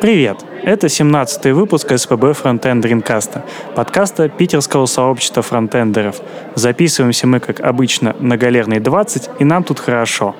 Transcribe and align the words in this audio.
Привет! 0.00 0.44
Это 0.62 0.86
17-й 0.86 1.50
выпуск 1.50 1.90
СПБ 1.98 2.32
Фронтенд 2.32 2.84
Ринкаста, 2.84 3.44
подкаста 3.74 4.28
питерского 4.28 4.86
сообщества 4.86 5.42
фронтендеров. 5.42 6.20
Записываемся 6.54 7.26
мы, 7.26 7.40
как 7.40 7.58
обычно, 7.58 8.14
на 8.20 8.36
Галерной 8.36 8.78
20, 8.78 9.28
и 9.40 9.44
нам 9.44 9.64
тут 9.64 9.80
хорошо. 9.80 10.36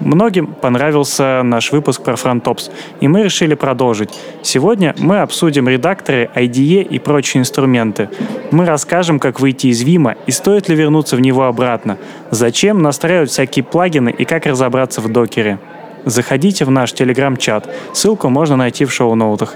Многим 0.00 0.46
понравился 0.46 1.42
наш 1.42 1.72
выпуск 1.72 2.02
про 2.02 2.16
фронтопс, 2.16 2.70
и 3.00 3.08
мы 3.08 3.24
решили 3.24 3.52
продолжить. 3.52 4.18
Сегодня 4.40 4.94
мы 4.96 5.20
обсудим 5.20 5.68
редакторы, 5.68 6.30
IDE 6.34 6.82
и 6.82 6.98
прочие 6.98 7.42
инструменты. 7.42 8.08
Мы 8.50 8.64
расскажем, 8.64 9.20
как 9.20 9.40
выйти 9.40 9.66
из 9.66 9.84
Vim 9.84 10.16
и 10.24 10.30
стоит 10.30 10.70
ли 10.70 10.74
вернуться 10.74 11.16
в 11.16 11.20
него 11.20 11.44
обратно, 11.44 11.98
зачем 12.30 12.80
настраивать 12.80 13.30
всякие 13.30 13.62
плагины 13.62 14.08
и 14.08 14.24
как 14.24 14.46
разобраться 14.46 15.02
в 15.02 15.12
докере. 15.12 15.58
Заходите 16.04 16.64
в 16.64 16.70
наш 16.70 16.92
телеграм-чат. 16.92 17.68
Ссылку 17.92 18.28
можно 18.28 18.56
найти 18.56 18.84
в 18.84 18.92
шоу-ноутах. 18.92 19.54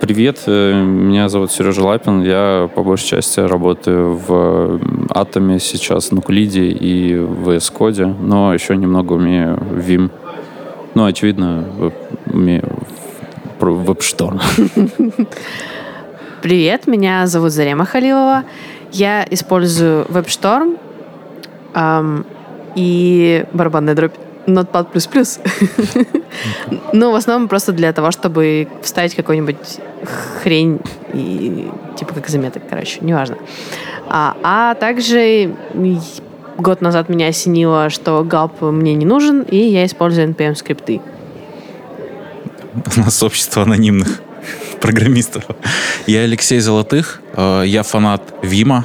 Привет, 0.00 0.42
э, 0.46 0.82
меня 0.82 1.28
зовут 1.28 1.52
Сережа 1.52 1.84
Лапин. 1.84 2.22
Я 2.22 2.68
по 2.74 2.82
большей 2.82 3.08
части 3.08 3.38
работаю 3.38 4.16
в 4.16 4.80
Атоме 5.10 5.60
сейчас, 5.60 6.10
Нуклиде 6.10 6.64
и 6.64 7.16
в 7.16 7.50
VS 7.50 7.72
Code, 7.72 8.16
но 8.20 8.52
еще 8.52 8.76
немного 8.76 9.12
умею 9.12 9.56
Vim. 9.56 10.10
Ну, 10.94 11.04
очевидно, 11.04 11.64
умею 12.26 12.68
WebStorm. 13.60 14.40
Привет, 16.42 16.88
меня 16.88 17.26
зовут 17.28 17.52
Зарема 17.52 17.84
Халилова. 17.84 18.44
Я 18.90 19.24
использую 19.30 20.04
WebStorm 20.06 20.78
эм, 21.74 22.26
и 22.74 23.44
барабанная 23.52 23.94
дробь. 23.94 24.14
Notepad++. 24.48 24.88
ну, 26.92 27.12
в 27.12 27.14
основном 27.14 27.48
просто 27.48 27.72
для 27.72 27.92
того, 27.92 28.10
чтобы 28.10 28.68
вставить 28.82 29.14
какую-нибудь 29.14 29.56
хрень, 30.42 30.80
и, 31.12 31.70
типа 31.96 32.14
как 32.14 32.28
заметок, 32.28 32.62
короче, 32.68 32.98
неважно. 33.02 33.36
А, 34.08 34.36
а 34.42 34.74
также 34.74 35.54
год 36.56 36.80
назад 36.80 37.08
меня 37.08 37.28
осенило, 37.28 37.90
что 37.90 38.24
галп 38.24 38.62
мне 38.62 38.94
не 38.94 39.06
нужен, 39.06 39.42
и 39.42 39.56
я 39.56 39.84
использую 39.84 40.28
NPM-скрипты. 40.28 41.00
У 42.96 43.00
нас 43.00 43.22
общество 43.22 43.62
анонимных 43.62 44.20
программистов. 44.80 45.44
Я 46.06 46.20
Алексей 46.22 46.60
Золотых, 46.60 47.20
э, 47.34 47.64
я 47.66 47.82
фанат 47.82 48.22
Вима. 48.42 48.84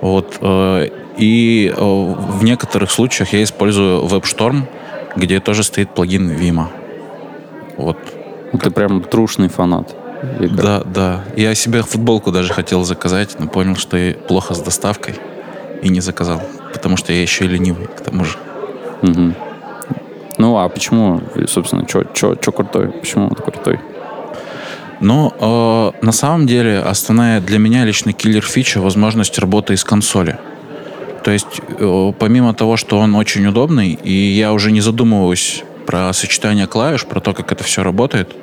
Вот, 0.00 0.38
э, 0.40 0.88
и 1.16 1.72
э, 1.74 1.80
в 1.80 2.42
некоторых 2.44 2.90
случаях 2.90 3.32
я 3.32 3.42
использую 3.42 4.04
WebStorm, 4.06 4.62
где 5.16 5.40
тоже 5.40 5.62
стоит 5.62 5.94
плагин 5.94 6.30
Vima. 6.30 6.66
Вот. 7.76 7.98
Ну, 8.52 8.58
ты 8.58 8.70
прям 8.70 9.02
трушный 9.02 9.48
фанат. 9.48 9.94
Да, 10.40 10.82
да. 10.84 11.24
Я 11.36 11.54
себе 11.54 11.82
футболку 11.82 12.30
даже 12.30 12.52
хотел 12.52 12.84
заказать, 12.84 13.36
но 13.38 13.46
понял, 13.46 13.76
что 13.76 13.96
я 13.96 14.14
плохо 14.14 14.54
с 14.54 14.60
доставкой 14.60 15.14
и 15.82 15.88
не 15.88 16.00
заказал. 16.00 16.42
Потому 16.72 16.96
что 16.96 17.12
я 17.12 17.22
еще 17.22 17.46
и 17.46 17.48
ленивый, 17.48 17.86
к 17.86 18.00
тому 18.00 18.24
же. 18.24 18.36
Угу. 19.02 19.34
Ну, 20.38 20.56
а 20.58 20.68
почему, 20.68 21.20
собственно, 21.46 21.86
что 21.88 22.52
крутой? 22.52 22.88
Почему 22.88 23.26
он 23.26 23.34
крутой? 23.34 23.80
Но 25.00 25.34
ну, 25.40 25.92
э, 26.02 26.04
на 26.04 26.12
самом 26.12 26.46
деле 26.46 26.80
основная 26.80 27.40
для 27.40 27.58
меня 27.58 27.84
лично 27.84 28.12
киллер-фича 28.12 28.80
возможность 28.80 29.38
работы 29.38 29.72
из 29.72 29.82
консоли. 29.82 30.38
То 31.24 31.30
есть, 31.30 31.60
э, 31.68 32.12
помимо 32.18 32.54
того, 32.54 32.76
что 32.76 32.98
он 32.98 33.14
очень 33.14 33.46
удобный, 33.46 33.92
и 33.92 34.12
я 34.12 34.52
уже 34.52 34.72
не 34.72 34.80
задумываюсь 34.80 35.64
про 35.86 36.12
сочетание 36.12 36.66
клавиш, 36.66 37.04
про 37.04 37.20
то, 37.20 37.34
как 37.34 37.52
это 37.52 37.64
все 37.64 37.82
работает, 37.82 38.34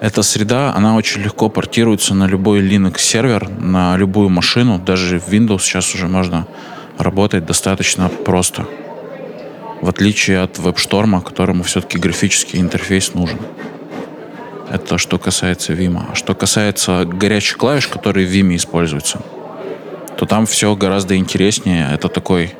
эта 0.00 0.22
среда, 0.22 0.72
она 0.74 0.96
очень 0.96 1.22
легко 1.22 1.48
портируется 1.48 2.14
на 2.14 2.26
любой 2.26 2.60
Linux-сервер, 2.60 3.48
на 3.60 3.96
любую 3.96 4.30
машину. 4.30 4.78
Даже 4.78 5.20
в 5.20 5.28
Windows 5.28 5.60
сейчас 5.60 5.94
уже 5.94 6.08
можно 6.08 6.46
работать 6.96 7.44
достаточно 7.44 8.08
просто. 8.08 8.66
В 9.82 9.88
отличие 9.88 10.40
от 10.40 10.58
WebStorm, 10.58 11.22
которому 11.22 11.62
все-таки 11.64 11.98
графический 11.98 12.60
интерфейс 12.60 13.14
нужен. 13.14 13.38
Это 14.70 14.98
что 14.98 15.18
касается 15.18 15.74
Vim. 15.74 16.00
А 16.10 16.14
что 16.14 16.34
касается 16.34 17.04
горячих 17.04 17.58
клавиш, 17.58 17.86
которые 17.86 18.26
в 18.26 18.30
Vim 18.30 18.56
используются– 18.56 19.20
то 20.20 20.26
там 20.26 20.44
все 20.44 20.76
гораздо 20.76 21.16
интереснее. 21.16 21.88
Это 21.94 22.08
такой, 22.08 22.52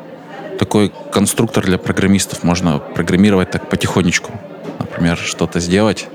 такой 0.58 0.90
конструктор 1.12 1.62
для 1.62 1.76
программистов. 1.76 2.42
Можно 2.42 2.78
программировать 2.78 3.50
так 3.50 3.68
потихонечку. 3.68 4.32
Например, 4.78 5.18
что-то 5.18 5.60
сделать 5.60 6.08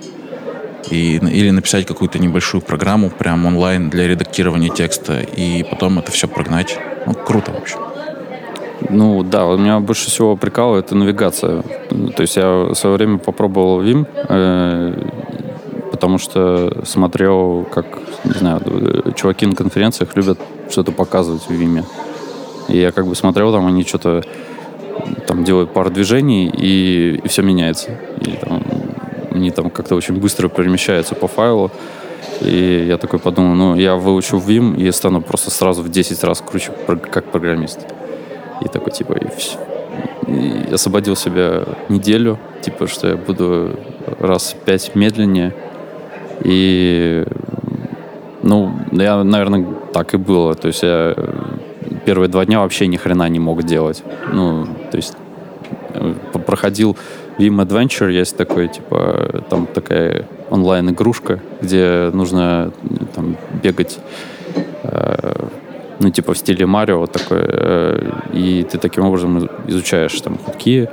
и, 0.89 1.17
или 1.17 1.51
написать 1.51 1.85
какую-то 1.85 2.17
небольшую 2.17 2.61
программу 2.61 3.11
прям 3.11 3.45
онлайн 3.45 3.91
для 3.91 4.07
редактирования 4.07 4.69
текста 4.69 5.19
и 5.19 5.61
потом 5.61 5.99
это 5.99 6.11
все 6.11 6.27
прогнать. 6.27 6.79
Ну, 7.05 7.13
круто, 7.13 7.51
в 7.51 7.57
общем. 7.57 7.77
Ну 8.89 9.21
да, 9.21 9.45
у 9.45 9.55
меня 9.55 9.79
больше 9.79 10.07
всего 10.07 10.35
прикалывает 10.35 10.87
это 10.87 10.95
навигация. 10.95 11.61
То 12.15 12.21
есть 12.21 12.37
я 12.37 12.47
в 12.47 12.73
свое 12.73 12.95
время 12.95 13.19
попробовал 13.19 13.83
Vim, 13.83 14.07
э, 14.29 15.09
потому 15.91 16.17
что 16.17 16.83
смотрел, 16.85 17.67
как, 17.71 17.85
не 18.23 18.33
знаю, 18.33 19.13
чуваки 19.15 19.45
на 19.45 19.55
конференциях 19.55 20.15
любят 20.15 20.39
что-то 20.69 20.91
показывать 20.91 21.43
в 21.47 21.51
Виме. 21.51 21.83
И 22.67 22.77
я 22.77 22.91
как 22.91 23.07
бы 23.07 23.15
смотрел, 23.15 23.51
там 23.51 23.65
они 23.67 23.83
что-то 23.83 24.23
там 25.27 25.43
делают 25.43 25.71
пару 25.73 25.89
движений, 25.89 26.47
и, 26.47 27.21
и 27.23 27.27
все 27.27 27.41
меняется. 27.41 27.97
И 28.21 28.31
там, 28.31 28.63
они 29.31 29.51
там 29.51 29.69
как-то 29.69 29.95
очень 29.95 30.15
быстро 30.15 30.49
перемещаются 30.49 31.15
по 31.15 31.27
файлу. 31.27 31.71
И 32.41 32.85
я 32.87 32.97
такой 32.97 33.19
подумал, 33.19 33.55
ну, 33.55 33.75
я 33.75 33.95
выучу 33.95 34.37
Vim 34.37 34.77
и 34.77 34.91
стану 34.91 35.21
просто 35.21 35.51
сразу 35.51 35.81
в 35.81 35.89
10 35.89 36.23
раз 36.23 36.41
круче, 36.41 36.71
как 37.11 37.25
программист. 37.25 37.79
И 38.61 38.67
такой, 38.67 38.91
типа, 38.91 39.13
и 39.13 39.27
все. 39.37 39.57
И 40.27 40.73
освободил 40.73 41.15
себя 41.15 41.63
неделю, 41.87 42.39
типа, 42.61 42.87
что 42.87 43.07
я 43.07 43.15
буду 43.15 43.79
раз 44.19 44.55
пять 44.65 44.95
медленнее. 44.95 45.53
И 46.43 47.25
ну, 48.45 48.71
я, 48.91 49.23
наверное, 49.23 49.65
так 49.91 50.13
и 50.13 50.17
было. 50.17 50.53
То 50.53 50.67
есть 50.67 50.83
я 50.83 51.15
первые 52.05 52.29
два 52.29 52.45
дня 52.45 52.59
вообще 52.59 52.87
ни 52.87 52.95
хрена 52.95 53.27
не 53.27 53.39
мог 53.39 53.63
делать. 53.63 54.03
Ну, 54.31 54.65
то 54.91 54.97
есть 54.97 55.17
э, 55.93 56.13
проходил 56.45 56.95
Vim 57.39 57.65
Adventure, 57.65 58.11
есть 58.11 58.37
такой, 58.37 58.67
типа, 58.67 59.43
там 59.49 59.65
такая 59.65 60.27
онлайн-игрушка, 60.49 61.39
где 61.61 62.11
нужно 62.13 62.71
там 63.15 63.35
бегать, 63.63 63.99
э, 64.83 65.47
ну, 65.99 66.09
типа 66.11 66.33
в 66.33 66.37
стиле 66.37 66.67
Марио 66.67 67.07
такой, 67.07 67.39
э, 67.41 68.11
и 68.31 68.63
ты 68.71 68.77
таким 68.77 69.05
образом 69.05 69.49
изучаешь 69.67 70.21
там 70.21 70.37
худки. 70.37 70.87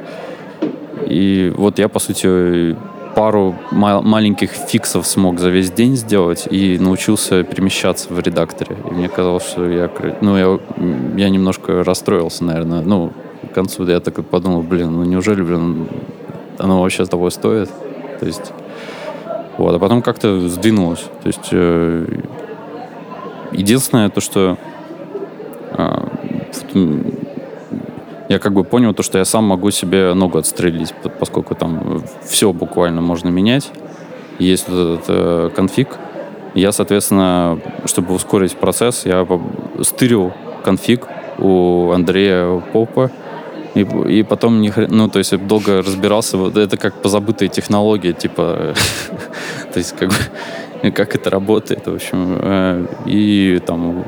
И 1.06 1.52
вот 1.54 1.78
я, 1.78 1.88
по 1.88 1.98
сути, 1.98 2.76
пару 3.14 3.54
маленьких 3.70 4.50
фиксов 4.50 5.06
смог 5.06 5.38
за 5.38 5.50
весь 5.50 5.70
день 5.70 5.96
сделать 5.96 6.46
и 6.50 6.78
научился 6.78 7.42
перемещаться 7.42 8.12
в 8.12 8.18
редакторе. 8.18 8.76
И 8.90 8.94
мне 8.94 9.08
казалось, 9.08 9.44
что 9.44 9.68
я, 9.68 9.90
ну, 10.20 10.36
я, 10.36 10.58
я 11.16 11.28
немножко 11.28 11.84
расстроился, 11.84 12.44
наверное. 12.44 12.82
Ну, 12.82 13.12
к 13.50 13.54
концу 13.54 13.86
я 13.86 14.00
так 14.00 14.24
подумал, 14.26 14.62
блин, 14.62 14.92
ну 14.92 15.04
неужели, 15.04 15.42
блин, 15.42 15.88
оно 16.58 16.80
вообще 16.80 17.04
того 17.06 17.30
стоит? 17.30 17.70
То 18.20 18.26
есть, 18.26 18.52
вот, 19.58 19.74
а 19.74 19.78
потом 19.78 20.02
как-то 20.02 20.48
сдвинулось. 20.48 21.04
То 21.22 21.26
есть, 21.26 21.48
э, 21.52 22.06
единственное 23.52 24.08
то, 24.10 24.20
что 24.20 24.56
э, 25.72 26.08
я 28.32 28.38
как 28.38 28.54
бы 28.54 28.64
понял 28.64 28.94
то, 28.94 29.02
что 29.02 29.18
я 29.18 29.26
сам 29.26 29.44
могу 29.44 29.70
себе 29.70 30.14
ногу 30.14 30.38
отстрелить, 30.38 30.94
поскольку 31.20 31.54
там 31.54 32.02
все 32.24 32.52
буквально 32.54 33.02
можно 33.02 33.28
менять. 33.28 33.70
Есть 34.38 34.70
вот 34.70 34.78
этот 34.78 35.04
э, 35.08 35.50
конфиг. 35.54 35.98
Я, 36.54 36.72
соответственно, 36.72 37.60
чтобы 37.84 38.14
ускорить 38.14 38.56
процесс, 38.56 39.04
я 39.04 39.26
стырил 39.82 40.32
конфиг 40.64 41.08
у 41.38 41.90
Андрея 41.90 42.62
Попа, 42.72 43.10
и, 43.74 43.80
и 44.08 44.22
потом, 44.22 44.62
не, 44.62 44.72
ну, 44.88 45.08
то 45.08 45.18
есть 45.18 45.36
долго 45.46 45.82
разбирался, 45.82 46.38
вот 46.38 46.56
это 46.56 46.78
как 46.78 47.02
позабытые 47.02 47.50
технологии, 47.50 48.12
типа, 48.12 48.74
то 49.72 49.78
есть 49.78 49.94
как 49.94 50.08
бы, 50.08 50.90
как 50.90 51.14
это 51.14 51.28
работает, 51.28 51.86
в 51.86 51.94
общем, 51.94 52.38
э, 52.40 52.86
и 53.04 53.60
там 53.66 54.04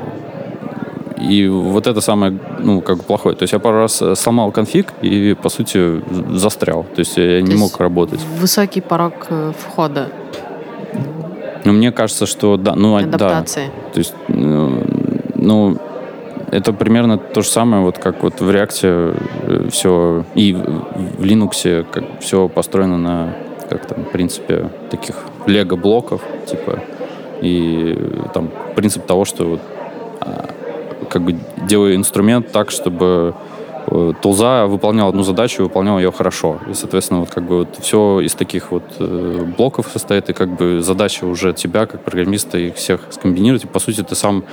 и 1.17 1.47
вот 1.47 1.87
это 1.87 2.01
самое, 2.01 2.37
ну, 2.59 2.81
как 2.81 2.97
бы 2.97 3.03
плохое. 3.03 3.35
То 3.35 3.43
есть 3.43 3.53
я 3.53 3.59
пару 3.59 3.77
раз 3.77 4.01
э, 4.01 4.15
сломал 4.15 4.51
конфиг 4.51 4.93
и, 5.01 5.33
по 5.33 5.49
сути, 5.49 6.01
застрял. 6.37 6.83
То 6.83 6.99
есть 6.99 7.17
я 7.17 7.39
То 7.39 7.41
не 7.41 7.55
мог 7.55 7.79
работать. 7.79 8.19
Высокий 8.39 8.81
порог 8.81 9.13
э, 9.29 9.53
входа. 9.57 10.09
Ну, 11.63 11.73
мне 11.73 11.91
кажется, 11.91 12.25
что 12.25 12.57
да. 12.57 12.75
Ну, 12.75 12.97
Адаптации. 12.97 13.67
Да. 13.67 13.91
То 13.93 13.99
есть, 13.99 14.13
ну, 14.27 14.83
ну, 15.35 15.77
это 16.51 16.73
примерно 16.73 17.17
то 17.17 17.41
же 17.41 17.49
самое, 17.49 17.83
вот 17.83 17.97
как 17.97 18.23
вот 18.23 18.41
в 18.41 18.49
React 18.49 18.79
э, 18.83 19.69
все, 19.71 20.25
и 20.35 20.53
в 20.53 21.23
Linux 21.23 21.85
как 21.91 22.03
все 22.21 22.47
построено 22.47 22.97
на, 22.97 23.35
как 23.69 23.85
там, 23.85 24.05
в 24.05 24.11
принципе, 24.11 24.69
таких 24.89 25.15
лего 25.47 25.75
блоков, 25.75 26.21
типа, 26.45 26.83
и 27.41 27.97
там 28.33 28.49
принцип 28.75 29.05
того, 29.05 29.25
что 29.25 29.45
вот, 29.45 29.61
а, 30.21 30.49
как 31.05 31.21
бы 31.21 31.35
делаю 31.67 31.95
инструмент 31.95 32.51
так, 32.51 32.71
чтобы 32.71 33.35
э, 33.87 34.13
тулза 34.21 34.65
выполнял 34.67 35.09
одну 35.09 35.23
задачу, 35.23 35.63
выполнял 35.63 35.97
ее 35.97 36.11
хорошо. 36.11 36.59
И, 36.69 36.73
соответственно, 36.73 37.21
вот 37.21 37.29
как 37.29 37.43
бы 37.43 37.59
вот 37.59 37.77
все 37.81 38.19
из 38.21 38.33
таких 38.33 38.71
вот 38.71 38.83
э, 38.99 39.45
блоков 39.57 39.87
состоит, 39.91 40.29
и 40.29 40.33
как 40.33 40.55
бы 40.55 40.81
задача 40.81 41.25
уже 41.25 41.53
тебя, 41.53 41.85
как 41.85 42.03
программиста, 42.03 42.57
их 42.57 42.75
всех 42.75 43.01
скомбинировать. 43.11 43.63
И, 43.63 43.67
по 43.67 43.79
сути, 43.79 44.03
ты 44.03 44.15
сам 44.15 44.43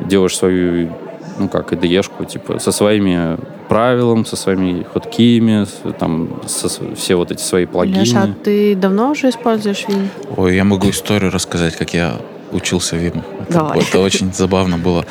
делаешь 0.00 0.36
свою, 0.36 0.90
ну 1.38 1.48
как, 1.48 1.72
IDE-шку, 1.72 2.24
типа, 2.24 2.58
со 2.58 2.72
своими 2.72 3.36
правилами, 3.68 4.24
со 4.24 4.36
своими 4.36 4.82
хоткиями, 4.82 5.66
там, 5.98 6.40
со, 6.46 6.68
все 6.94 7.14
вот 7.16 7.30
эти 7.30 7.40
свои 7.40 7.66
плагины. 7.66 8.00
Леша, 8.00 8.24
а 8.24 8.44
ты 8.44 8.74
давно 8.74 9.10
уже 9.10 9.30
используешь 9.30 9.86
Vim? 9.88 10.08
Ой, 10.36 10.56
я 10.56 10.64
могу 10.64 10.90
историю 10.90 11.30
рассказать, 11.30 11.76
как 11.76 11.94
я 11.94 12.16
учился 12.52 12.96
Виму. 12.96 13.24
Это, 13.48 13.74
это 13.76 14.00
очень 14.00 14.32
забавно 14.32 14.78
было. 14.78 15.06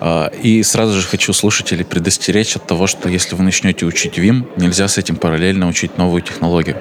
А, 0.00 0.26
И 0.42 0.62
сразу 0.62 1.00
же 1.00 1.06
хочу 1.06 1.32
слушателей 1.32 1.84
предостеречь 1.84 2.56
от 2.56 2.66
того, 2.66 2.86
что 2.86 3.08
если 3.08 3.34
вы 3.34 3.44
начнете 3.44 3.86
учить 3.86 4.18
Vim, 4.18 4.46
нельзя 4.56 4.88
с 4.88 4.98
этим 4.98 5.16
параллельно 5.16 5.68
учить 5.68 5.98
новую 5.98 6.22
технологию. 6.22 6.76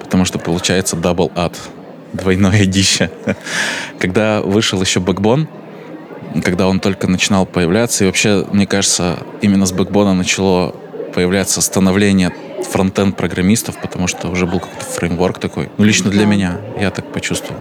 Потому 0.00 0.24
что 0.24 0.38
получается 0.38 0.96
double 0.96 1.32
ад. 1.34 1.58
Двойное 2.12 2.64
дище. 2.66 3.10
Когда 3.98 4.40
вышел 4.40 4.80
еще 4.80 5.00
Backbone, 5.00 5.48
когда 6.42 6.66
он 6.66 6.80
только 6.80 7.06
начинал 7.06 7.46
появляться, 7.46 8.04
и 8.04 8.06
вообще, 8.06 8.44
мне 8.50 8.66
кажется, 8.66 9.18
именно 9.40 9.66
с 9.66 9.72
Backbone 9.72 10.14
начало 10.14 10.74
появляться 11.14 11.60
становление 11.60 12.32
фронтенд 12.64 13.16
программистов, 13.16 13.80
потому 13.80 14.08
что 14.08 14.28
уже 14.28 14.46
был 14.46 14.60
какой-то 14.60 14.84
фреймворк 14.84 15.38
такой. 15.38 15.70
Ну, 15.78 15.84
лично 15.84 16.10
для 16.10 16.26
меня, 16.26 16.60
я 16.78 16.90
так 16.90 17.12
почувствовал. 17.12 17.60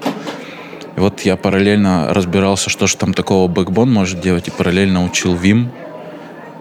И 0.96 1.00
вот 1.00 1.22
я 1.22 1.36
параллельно 1.36 2.14
разбирался, 2.14 2.70
что 2.70 2.88
же 2.88 2.98
там 2.98 3.14
такого 3.14 3.52
Backbone 3.52 3.86
может 3.88 4.22
делать, 4.22 4.48
и 4.48 4.52
параллельно 4.52 5.04
учил 5.04 5.36
Vim. 5.36 5.68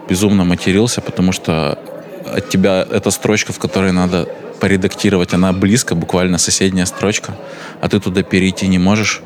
Безумно 0.09 0.43
матерился, 0.43 1.01
потому 1.01 1.31
что 1.31 1.77
от 2.25 2.49
тебя 2.49 2.85
эта 2.89 3.11
строчка, 3.11 3.53
в 3.53 3.59
которой 3.59 3.91
надо 3.91 4.27
поредактировать, 4.59 5.33
она 5.33 5.53
близко, 5.53 5.93
буквально 5.95 6.37
соседняя 6.37 6.85
строчка, 6.85 7.35
а 7.81 7.89
ты 7.89 7.99
туда 7.99 8.23
перейти 8.23 8.67
не 8.67 8.79
можешь. 8.79 9.21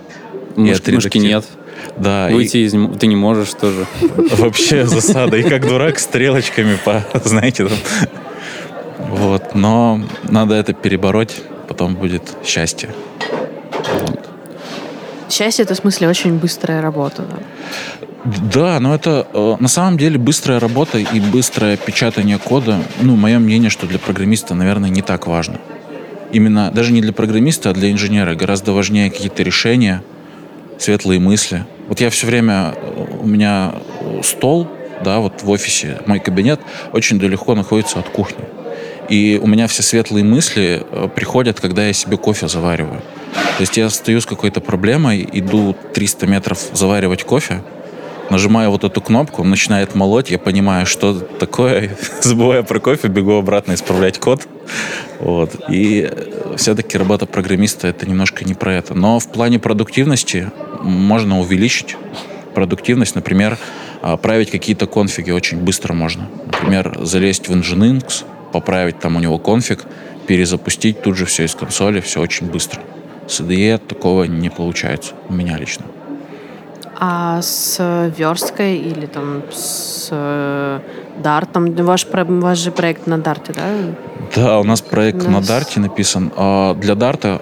И 0.55 0.59
Мышки, 0.61 0.91
мышки 0.91 1.17
нет. 1.19 1.45
Да, 1.97 2.29
и 2.29 2.33
Выйти 2.33 2.57
из 2.57 2.73
него 2.73 2.93
ты 2.95 3.07
не 3.07 3.15
можешь 3.15 3.53
тоже. 3.53 3.85
вообще 4.37 4.85
засада. 4.85 5.37
И 5.37 5.43
как 5.43 5.67
дурак 5.67 5.99
стрелочками 5.99 6.77
по, 6.83 7.05
знаете, 7.23 7.67
там. 7.67 7.77
Вот, 9.09 9.53
но 9.55 10.01
надо 10.23 10.55
это 10.55 10.73
перебороть, 10.73 11.35
потом 11.67 11.95
будет 11.95 12.23
счастье. 12.43 12.89
Вот. 14.01 14.26
Счастье 15.29 15.63
это 15.63 15.73
в 15.73 15.77
смысле 15.77 16.07
очень 16.07 16.37
быстрая 16.37 16.81
работа. 16.81 17.23
Да? 17.23 17.37
Да, 18.53 18.79
но 18.79 18.93
это 18.93 19.27
э, 19.33 19.55
на 19.59 19.67
самом 19.67 19.97
деле 19.97 20.17
быстрая 20.17 20.59
работа 20.59 20.97
и 20.97 21.19
быстрое 21.19 21.77
печатание 21.77 22.37
кода. 22.37 22.79
Ну, 23.01 23.15
мое 23.15 23.39
мнение, 23.39 23.69
что 23.69 23.87
для 23.87 23.99
программиста, 23.99 24.53
наверное, 24.53 24.89
не 24.89 25.01
так 25.01 25.27
важно. 25.27 25.59
Именно 26.31 26.71
даже 26.71 26.91
не 26.91 27.01
для 27.01 27.13
программиста, 27.13 27.69
а 27.69 27.73
для 27.73 27.91
инженера. 27.91 28.35
Гораздо 28.35 28.73
важнее 28.73 29.09
какие-то 29.09 29.43
решения, 29.43 30.03
светлые 30.77 31.19
мысли. 31.19 31.65
Вот 31.87 32.01
я 32.01 32.09
все 32.09 32.27
время, 32.27 32.73
э, 32.75 33.05
у 33.21 33.27
меня 33.27 33.75
э, 34.01 34.21
стол, 34.23 34.67
да, 35.03 35.19
вот 35.19 35.43
в 35.43 35.49
офисе, 35.49 36.01
мой 36.05 36.19
кабинет 36.19 36.59
очень 36.91 37.19
далеко 37.19 37.55
находится 37.55 37.99
от 37.99 38.09
кухни. 38.09 38.43
И 39.09 39.39
у 39.41 39.47
меня 39.47 39.67
все 39.67 39.83
светлые 39.83 40.25
мысли 40.25 40.83
э, 40.89 41.07
приходят, 41.13 41.59
когда 41.61 41.85
я 41.87 41.93
себе 41.93 42.17
кофе 42.17 42.47
завариваю. 42.47 43.01
То 43.57 43.61
есть 43.61 43.77
я 43.77 43.89
стою 43.89 44.21
с 44.21 44.25
какой-то 44.25 44.61
проблемой, 44.61 45.27
иду 45.31 45.75
300 45.93 46.27
метров 46.27 46.59
заваривать 46.73 47.23
кофе, 47.23 47.61
нажимаю 48.29 48.71
вот 48.71 48.83
эту 48.83 49.01
кнопку, 49.01 49.41
он 49.41 49.49
начинает 49.49 49.95
молоть, 49.95 50.29
я 50.29 50.39
понимаю, 50.39 50.85
что 50.85 51.13
такое, 51.19 51.97
забываю 52.21 52.63
про 52.63 52.79
кофе, 52.79 53.07
бегу 53.07 53.33
обратно 53.33 53.73
исправлять 53.73 54.19
код. 54.19 54.47
Вот. 55.19 55.55
И 55.69 56.09
все-таки 56.57 56.97
работа 56.97 57.25
программиста 57.25 57.87
это 57.87 58.07
немножко 58.07 58.45
не 58.45 58.53
про 58.53 58.73
это. 58.73 58.93
Но 58.93 59.19
в 59.19 59.31
плане 59.31 59.59
продуктивности 59.59 60.51
можно 60.81 61.39
увеличить 61.39 61.95
продуктивность, 62.53 63.15
например, 63.15 63.57
а, 64.01 64.17
править 64.17 64.51
какие-то 64.51 64.87
конфиги 64.87 65.31
очень 65.31 65.59
быстро 65.59 65.93
можно. 65.93 66.27
Например, 66.45 66.97
залезть 67.01 67.49
в 67.49 67.55
Nginx, 67.55 68.23
поправить 68.51 68.99
там 68.99 69.15
у 69.15 69.19
него 69.19 69.37
конфиг, 69.37 69.83
перезапустить 70.27 71.01
тут 71.01 71.17
же 71.17 71.25
все 71.25 71.45
из 71.45 71.55
консоли, 71.55 72.01
все 72.01 72.19
очень 72.19 72.47
быстро. 72.47 72.81
С 73.27 73.41
IDE 73.41 73.77
такого 73.77 74.23
не 74.23 74.49
получается, 74.49 75.13
у 75.29 75.33
меня 75.33 75.57
лично. 75.57 75.85
А 76.99 77.41
с 77.41 78.11
версткой 78.17 78.77
или 78.77 79.05
там 79.05 79.43
с 79.51 80.07
э, 80.09 80.79
дартом, 81.21 81.75
ваш, 81.75 82.07
ваш 82.11 82.57
же 82.57 82.71
проект 82.71 83.05
на 83.05 83.19
дарте, 83.19 83.53
да? 83.53 83.69
Да, 84.35 84.59
у 84.59 84.63
нас 84.63 84.81
проект 84.81 85.23
У 85.23 85.29
на 85.29 85.41
Дарте 85.41 85.79
написан. 85.79 86.31
А 86.35 86.73
для 86.73 86.95
Дарта, 86.95 87.41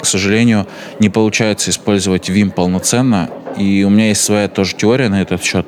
к 0.00 0.04
сожалению, 0.06 0.66
не 1.00 1.08
получается 1.08 1.70
использовать 1.70 2.30
Vim 2.30 2.50
полноценно. 2.50 3.28
И 3.56 3.84
у 3.84 3.90
меня 3.90 4.08
есть 4.08 4.22
своя 4.22 4.48
тоже 4.48 4.76
теория 4.76 5.08
на 5.08 5.20
этот 5.20 5.42
счет. 5.42 5.66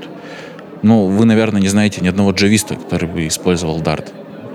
Ну, 0.83 1.07
вы, 1.07 1.25
наверное, 1.25 1.61
не 1.61 1.69
знаете 1.69 2.01
ни 2.03 2.09
одного 2.09 2.31
джависта, 2.31 2.77
который 2.77 3.09
бы 3.09 3.27
использовал 3.27 3.81
Dart. 3.81 4.13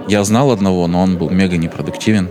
Я 0.08 0.24
знал 0.24 0.52
одного, 0.52 0.88
но 0.88 1.02
он 1.02 1.18
был 1.18 1.30
мега 1.30 1.58
непродуктивен. 1.58 2.30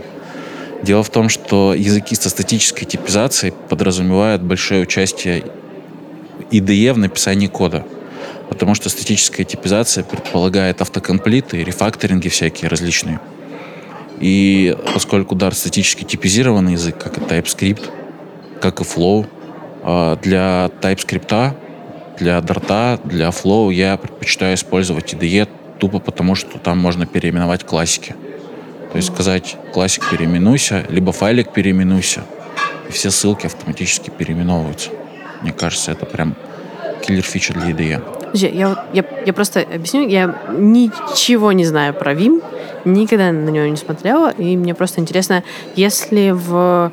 Дело 0.81 1.03
в 1.03 1.09
том, 1.09 1.29
что 1.29 1.73
языки 1.73 2.15
со 2.15 2.29
статической 2.29 2.87
типизацией 2.87 3.53
подразумевают 3.69 4.41
большое 4.41 4.83
участие 4.83 5.43
IDE 6.51 6.93
в 6.93 6.97
написании 6.97 7.47
кода. 7.47 7.85
Потому 8.49 8.75
что 8.75 8.89
статическая 8.89 9.43
типизация 9.43 10.03
предполагает 10.03 10.81
автокомплиты, 10.81 11.63
рефакторинги 11.63 12.29
всякие 12.29 12.69
различные. 12.69 13.19
И 14.19 14.75
поскольку 14.93 15.35
Dart 15.35 15.53
статически 15.53 16.03
типизированный 16.03 16.73
язык, 16.73 16.97
как 16.97 17.17
и 17.17 17.21
TypeScript, 17.21 17.89
как 18.59 18.81
и 18.81 18.83
Flow, 18.83 19.27
а, 19.83 20.17
для 20.17 20.71
TypeScript, 20.81 21.53
для 22.19 22.39
Dart, 22.39 23.07
для 23.07 23.29
Flow 23.29 23.73
я 23.73 23.97
предпочитаю 23.97 24.55
использовать 24.55 25.13
IDE 25.13 25.47
тупо 25.79 25.99
потому, 25.99 26.35
что 26.35 26.59
там 26.59 26.77
можно 26.77 27.05
переименовать 27.05 27.63
классики. 27.63 28.15
То 28.91 28.97
есть 28.97 29.13
сказать 29.13 29.57
классик 29.73 30.09
переименуйся, 30.09 30.85
либо 30.89 31.11
файлик 31.11 31.51
переименуйся, 31.51 32.23
и 32.87 32.91
все 32.91 33.11
ссылки 33.11 33.45
автоматически 33.45 34.09
переименовываются. 34.09 34.89
Мне 35.41 35.51
кажется, 35.51 35.91
это 35.91 36.05
прям 36.05 36.35
киллер 37.01 37.23
фича 37.23 37.53
для 37.53 37.71
IDE. 37.71 38.03
Я, 38.33 38.85
я, 38.93 39.05
я 39.25 39.33
просто 39.33 39.61
объясню, 39.61 40.07
я 40.07 40.35
ничего 40.55 41.51
не 41.51 41.65
знаю 41.65 41.93
про 41.93 42.13
Vim, 42.13 42.43
никогда 42.85 43.31
на 43.31 43.49
него 43.49 43.65
не 43.65 43.77
смотрела, 43.77 44.29
и 44.31 44.55
мне 44.55 44.75
просто 44.75 45.01
интересно, 45.01 45.43
если 45.75 46.31
в 46.31 46.91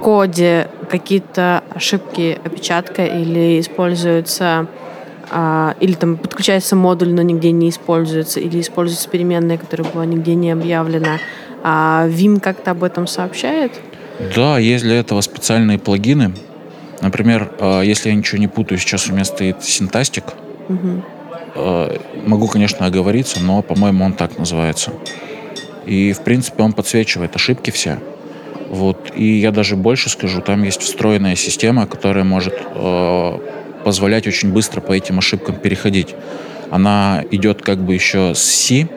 коде 0.00 0.68
какие-то 0.90 1.64
ошибки, 1.74 2.38
опечатка 2.44 3.04
или 3.04 3.60
используется 3.60 4.66
а, 5.30 5.74
или 5.80 5.94
там 5.94 6.16
подключается 6.16 6.76
модуль, 6.76 7.12
но 7.12 7.22
нигде 7.22 7.50
не 7.50 7.68
используется, 7.68 8.40
или 8.40 8.60
используется 8.60 9.08
переменная, 9.08 9.58
которая 9.58 9.90
была 9.90 10.06
нигде 10.06 10.34
не 10.34 10.50
объявлена, 10.50 11.18
а 11.62 12.06
Vim 12.08 12.40
как-то 12.40 12.72
об 12.72 12.84
этом 12.84 13.06
сообщает? 13.06 13.72
Да, 14.34 14.58
есть 14.58 14.84
для 14.84 14.98
этого 15.00 15.20
специальные 15.20 15.78
плагины. 15.78 16.32
Например, 17.02 17.50
э, 17.58 17.82
если 17.84 18.08
я 18.08 18.14
ничего 18.14 18.38
не 18.38 18.48
путаю, 18.48 18.78
сейчас 18.78 19.08
у 19.08 19.12
меня 19.12 19.24
стоит 19.24 19.62
синтастик. 19.62 20.24
Э, 21.54 21.98
Могу, 22.24 22.48
конечно, 22.48 22.86
оговориться, 22.86 23.40
но, 23.40 23.62
по-моему, 23.62 24.04
он 24.04 24.12
так 24.12 24.38
называется. 24.38 24.92
И, 25.86 26.12
в 26.12 26.20
принципе, 26.20 26.62
он 26.62 26.72
подсвечивает 26.72 27.34
ошибки 27.36 27.70
все. 27.70 27.98
Вот. 28.68 29.12
И 29.14 29.38
я 29.38 29.52
даже 29.52 29.76
больше 29.76 30.08
скажу, 30.08 30.40
там 30.40 30.62
есть 30.64 30.82
встроенная 30.82 31.36
система, 31.36 31.86
которая 31.86 32.24
может 32.24 32.54
э, 32.54 33.38
позволять 33.86 34.26
очень 34.26 34.52
быстро 34.52 34.80
по 34.80 34.90
этим 34.90 35.18
ошибкам 35.18 35.54
переходить. 35.54 36.16
Она 36.72 37.22
идет 37.30 37.62
как 37.62 37.78
бы 37.78 37.94
еще 37.94 38.34
с 38.34 38.42
C. 38.42 38.88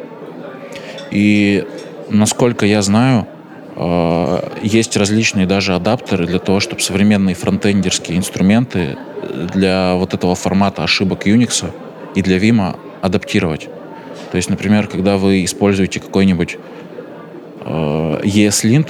И, 1.11 1.63
насколько 2.09 2.65
я 2.65 2.81
знаю, 2.81 3.27
э, 3.75 4.49
есть 4.63 4.97
различные 4.97 5.45
даже 5.45 5.75
адаптеры 5.75 6.25
для 6.25 6.39
того, 6.39 6.59
чтобы 6.59 6.81
современные 6.81 7.35
фронтендерские 7.35 8.17
инструменты 8.17 8.97
для 9.53 9.93
вот 9.93 10.15
этого 10.15 10.33
формата 10.33 10.83
ошибок 10.83 11.27
Unix 11.27 11.71
и 12.15 12.23
для 12.23 12.37
Vim 12.39 12.75
адаптировать. 13.03 13.69
То 14.31 14.37
есть, 14.37 14.49
например, 14.49 14.87
когда 14.87 15.17
вы 15.17 15.45
используете 15.45 15.99
какой-нибудь 15.99 16.57
э, 17.63 18.21
ESLint, 18.23 18.89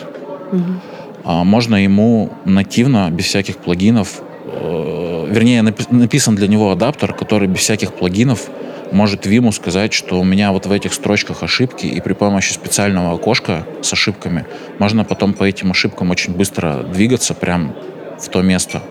Мгм. 0.53 0.81
а 1.25 1.43
можно 1.43 1.75
ему 1.75 2.29
нативно, 2.45 3.09
без 3.11 3.25
всяких 3.25 3.57
плагинов, 3.57 4.21
э, 4.45 4.98
вернее, 5.29 5.61
напи- 5.61 5.87
написан 5.89 6.35
для 6.35 6.47
него 6.47 6.71
адаптер, 6.71 7.13
который 7.13 7.47
без 7.47 7.59
всяких 7.59 7.93
плагинов 7.93 8.49
может 8.91 9.25
Виму 9.25 9.51
сказать, 9.51 9.93
что 9.93 10.19
у 10.19 10.23
меня 10.23 10.51
вот 10.51 10.65
в 10.65 10.71
этих 10.71 10.93
строчках 10.93 11.43
ошибки, 11.43 11.85
и 11.85 12.01
при 12.01 12.13
помощи 12.13 12.53
специального 12.53 13.13
окошка 13.13 13.65
с 13.81 13.93
ошибками 13.93 14.45
можно 14.79 15.03
потом 15.05 15.33
по 15.33 15.43
этим 15.43 15.71
ошибкам 15.71 16.09
очень 16.09 16.35
быстро 16.35 16.83
двигаться 16.83 17.33
прям 17.33 17.75
в 18.19 18.27
то 18.29 18.41
место, 18.41 18.81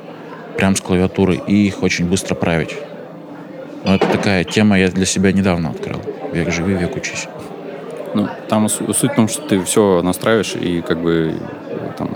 прям 0.56 0.76
с 0.76 0.80
клавиатуры, 0.80 1.40
и 1.46 1.66
их 1.66 1.82
очень 1.82 2.06
быстро 2.06 2.34
править. 2.34 2.74
Но 3.84 3.96
это 3.96 4.06
такая 4.06 4.44
тема, 4.44 4.78
я 4.78 4.88
для 4.88 5.06
себя 5.06 5.32
недавно 5.32 5.70
открыл. 5.70 6.00
Век 6.32 6.52
живи, 6.52 6.74
век 6.74 6.96
учись. 6.96 7.26
Ну, 8.14 8.28
там 8.48 8.68
суть 8.68 9.12
в 9.12 9.14
том, 9.14 9.28
что 9.28 9.42
ты 9.42 9.62
все 9.62 10.02
настраиваешь, 10.02 10.54
и 10.54 10.80
как 10.80 11.00
бы 11.00 11.34
там, 11.96 12.10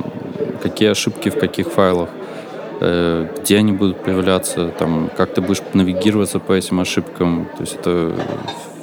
какие 0.62 0.90
ошибки 0.90 1.28
в 1.28 1.38
каких 1.38 1.68
файлах, 1.68 2.08
э, 2.82 3.28
где 3.40 3.58
они 3.58 3.72
будут 3.72 4.02
появляться, 4.02 4.68
там, 4.78 5.10
как 5.16 5.34
ты 5.34 5.40
будешь 5.40 5.62
навигироваться 5.72 6.38
по 6.40 6.52
этим 6.52 6.80
ошибкам. 6.80 7.48
То 7.56 7.62
есть 7.62 7.76
это 7.76 8.14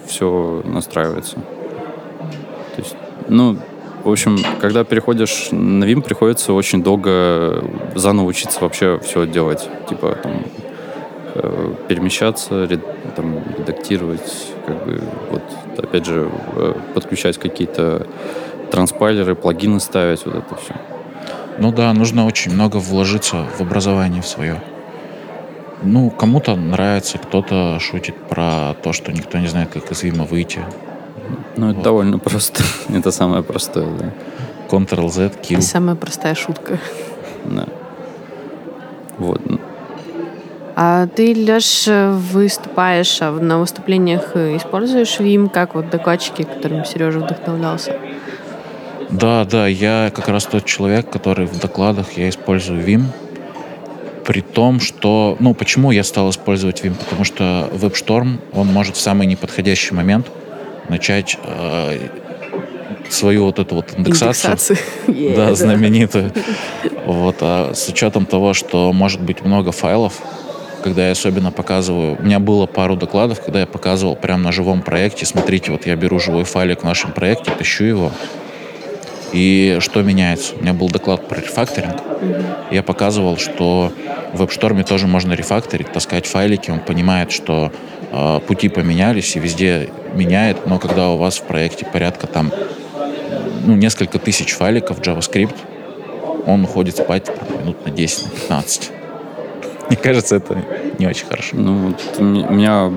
все 0.07 0.61
настраивается. 0.65 1.35
То 1.35 2.81
есть, 2.81 2.95
ну, 3.27 3.57
в 4.03 4.09
общем, 4.09 4.37
когда 4.61 4.83
переходишь 4.83 5.49
на 5.51 5.83
Vim, 5.83 6.01
приходится 6.01 6.53
очень 6.53 6.81
долго 6.81 7.63
заново 7.95 8.27
учиться 8.27 8.61
вообще 8.61 8.99
все 9.03 9.27
делать. 9.27 9.67
Типа 9.89 10.17
там 10.23 10.45
э, 11.35 11.73
перемещаться, 11.89 12.65
ред, 12.65 12.81
там, 13.15 13.43
редактировать, 13.57 14.47
как 14.65 14.85
бы 14.85 15.01
вот 15.31 15.41
опять 15.77 16.05
же 16.05 16.29
э, 16.55 16.73
подключать 16.93 17.37
какие-то 17.37 18.07
транспайлеры, 18.71 19.35
плагины 19.35 19.79
ставить, 19.79 20.25
вот 20.25 20.35
это 20.35 20.55
все. 20.55 20.75
Ну 21.59 21.73
да, 21.73 21.91
нужно 21.93 22.25
очень 22.25 22.53
много 22.53 22.77
вложиться 22.77 23.45
в 23.57 23.61
образование 23.61 24.21
в 24.21 24.27
свое. 24.27 24.61
Ну, 25.81 26.09
кому-то 26.09 26.55
нравится, 26.55 27.17
кто-то 27.17 27.79
шутит 27.79 28.15
про 28.15 28.75
то, 28.81 28.93
что 28.93 29.11
никто 29.11 29.37
не 29.37 29.47
знает, 29.47 29.69
как 29.69 29.91
из 29.91 30.03
Вима 30.03 30.23
выйти. 30.23 30.59
Ну, 31.57 31.67
это 31.67 31.75
вот. 31.75 31.83
довольно 31.83 32.17
просто. 32.19 32.63
это 32.93 33.11
самое 33.11 33.43
простое, 33.43 33.87
да. 33.97 34.13
Ctrl-Z, 34.69 35.31
Q. 35.47 35.61
Самая 35.61 35.95
простая 35.95 36.35
шутка. 36.35 36.79
Да. 37.45 37.65
Вот. 39.17 39.41
А 40.75 41.07
ты, 41.07 41.33
Леш, 41.33 41.87
выступаешь 41.87 43.21
а 43.21 43.31
на 43.31 43.59
выступлениях, 43.59 44.35
используешь 44.35 45.19
Vim 45.19 45.49
как 45.49 45.75
вот 45.75 45.89
докладчики, 45.89 46.43
которым 46.43 46.85
Сережа 46.85 47.19
вдохновлялся? 47.19 47.99
Да, 49.09 49.43
да, 49.45 49.67
я 49.67 50.11
как 50.13 50.27
раз 50.27 50.45
тот 50.45 50.65
человек, 50.65 51.09
который 51.09 51.45
в 51.45 51.59
докладах 51.59 52.13
я 52.17 52.29
использую 52.29 52.83
Vim. 52.85 53.05
При 54.25 54.41
том, 54.41 54.79
что... 54.79 55.35
Ну, 55.39 55.55
почему 55.55 55.91
я 55.91 56.03
стал 56.03 56.29
использовать 56.29 56.81
Vim? 56.81 56.93
Потому 56.95 57.23
что 57.23 57.69
WebStorm, 57.73 58.39
он 58.53 58.67
может 58.67 58.95
в 58.95 59.01
самый 59.01 59.25
неподходящий 59.25 59.95
момент 59.95 60.27
начать 60.89 61.37
э, 61.43 62.09
свою 63.09 63.45
вот 63.45 63.57
эту 63.57 63.75
вот 63.75 63.93
индексацию. 63.97 64.51
Индексацию. 64.51 64.77
Yeah, 65.07 65.35
да, 65.35 65.55
знаменитую. 65.55 66.31
Вот, 67.05 67.37
а 67.41 67.73
с 67.73 67.89
учетом 67.89 68.27
того, 68.27 68.53
что 68.53 68.93
может 68.93 69.21
быть 69.21 69.43
много 69.43 69.71
файлов, 69.71 70.21
когда 70.83 71.07
я 71.07 71.11
особенно 71.11 71.51
показываю. 71.51 72.17
У 72.19 72.23
меня 72.23 72.39
было 72.39 72.67
пару 72.67 72.95
докладов, 72.95 73.41
когда 73.41 73.61
я 73.61 73.65
показывал 73.65 74.15
прямо 74.15 74.43
на 74.43 74.51
живом 74.51 74.81
проекте. 74.81 75.25
Смотрите, 75.25 75.71
вот 75.71 75.85
я 75.87 75.95
беру 75.95 76.19
живой 76.19 76.43
файлик 76.43 76.81
в 76.81 76.83
нашем 76.83 77.11
проекте, 77.11 77.51
тащу 77.51 77.83
его, 77.83 78.11
и 79.31 79.77
что 79.79 80.01
меняется? 80.01 80.55
У 80.55 80.61
меня 80.61 80.73
был 80.73 80.89
доклад 80.89 81.27
про 81.27 81.39
рефакторинг. 81.39 81.95
Я 82.71 82.83
показывал, 82.83 83.37
что 83.37 83.91
в 84.33 84.41
WebStorm 84.41 84.83
тоже 84.83 85.07
можно 85.07 85.33
рефакторить, 85.33 85.91
таскать 85.91 86.25
файлики. 86.25 86.71
Он 86.71 86.79
понимает, 86.79 87.31
что 87.31 87.71
э, 88.11 88.39
пути 88.47 88.69
поменялись 88.69 89.35
и 89.35 89.39
везде 89.39 89.89
меняет. 90.13 90.65
Но 90.65 90.79
когда 90.79 91.09
у 91.09 91.17
вас 91.17 91.37
в 91.37 91.43
проекте 91.43 91.85
порядка 91.85 92.27
там 92.27 92.51
ну, 93.65 93.75
несколько 93.75 94.19
тысяч 94.19 94.53
файликов 94.53 94.99
JavaScript, 94.99 95.55
он 96.45 96.63
уходит 96.63 96.97
спать 96.97 97.29
минут 97.59 97.85
на 97.85 97.89
10-15. 97.89 98.98
Мне 99.89 99.97
кажется, 99.97 100.35
это 100.35 100.63
не 100.99 101.07
очень 101.07 101.25
хорошо. 101.25 101.55
Ну, 101.57 101.95
меня 102.19 102.91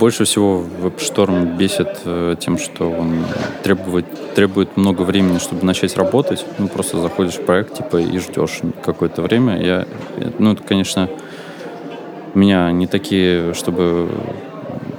больше 0.00 0.24
всего 0.24 0.64
WebStorm 0.82 1.56
бесит 1.56 2.00
э, 2.04 2.34
тем, 2.40 2.58
что 2.58 2.90
он 2.90 3.24
требует, 3.62 4.06
требует 4.34 4.76
много 4.76 5.02
времени, 5.02 5.38
чтобы 5.38 5.64
начать 5.64 5.96
работать. 5.96 6.44
Ну, 6.58 6.66
просто 6.66 6.98
заходишь 6.98 7.34
в 7.34 7.44
проект, 7.44 7.74
типа, 7.74 7.98
и 7.98 8.18
ждешь 8.18 8.60
какое-то 8.84 9.22
время. 9.22 9.62
Я, 9.62 9.86
ну, 10.40 10.52
это, 10.52 10.64
конечно, 10.64 11.08
у 12.34 12.38
меня 12.38 12.72
не 12.72 12.88
такие, 12.88 13.54
чтобы 13.54 14.08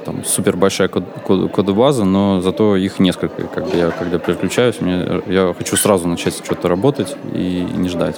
там 0.06 0.24
супер 0.24 0.56
большая 0.56 0.88
код, 0.88 1.04
код, 1.26 1.52
кодобаза, 1.52 2.06
но 2.06 2.40
зато 2.42 2.76
их 2.78 3.00
несколько. 3.00 3.44
Как 3.44 3.70
бы 3.70 3.76
я, 3.76 3.92
когда 3.92 4.18
переключаюсь, 4.18 4.80
мне, 4.80 5.22
я 5.28 5.54
хочу 5.58 5.76
сразу 5.76 6.08
начать 6.08 6.36
что-то 6.36 6.70
работать 6.70 7.16
и 7.34 7.68
не 7.76 7.90
ждать. 7.90 8.16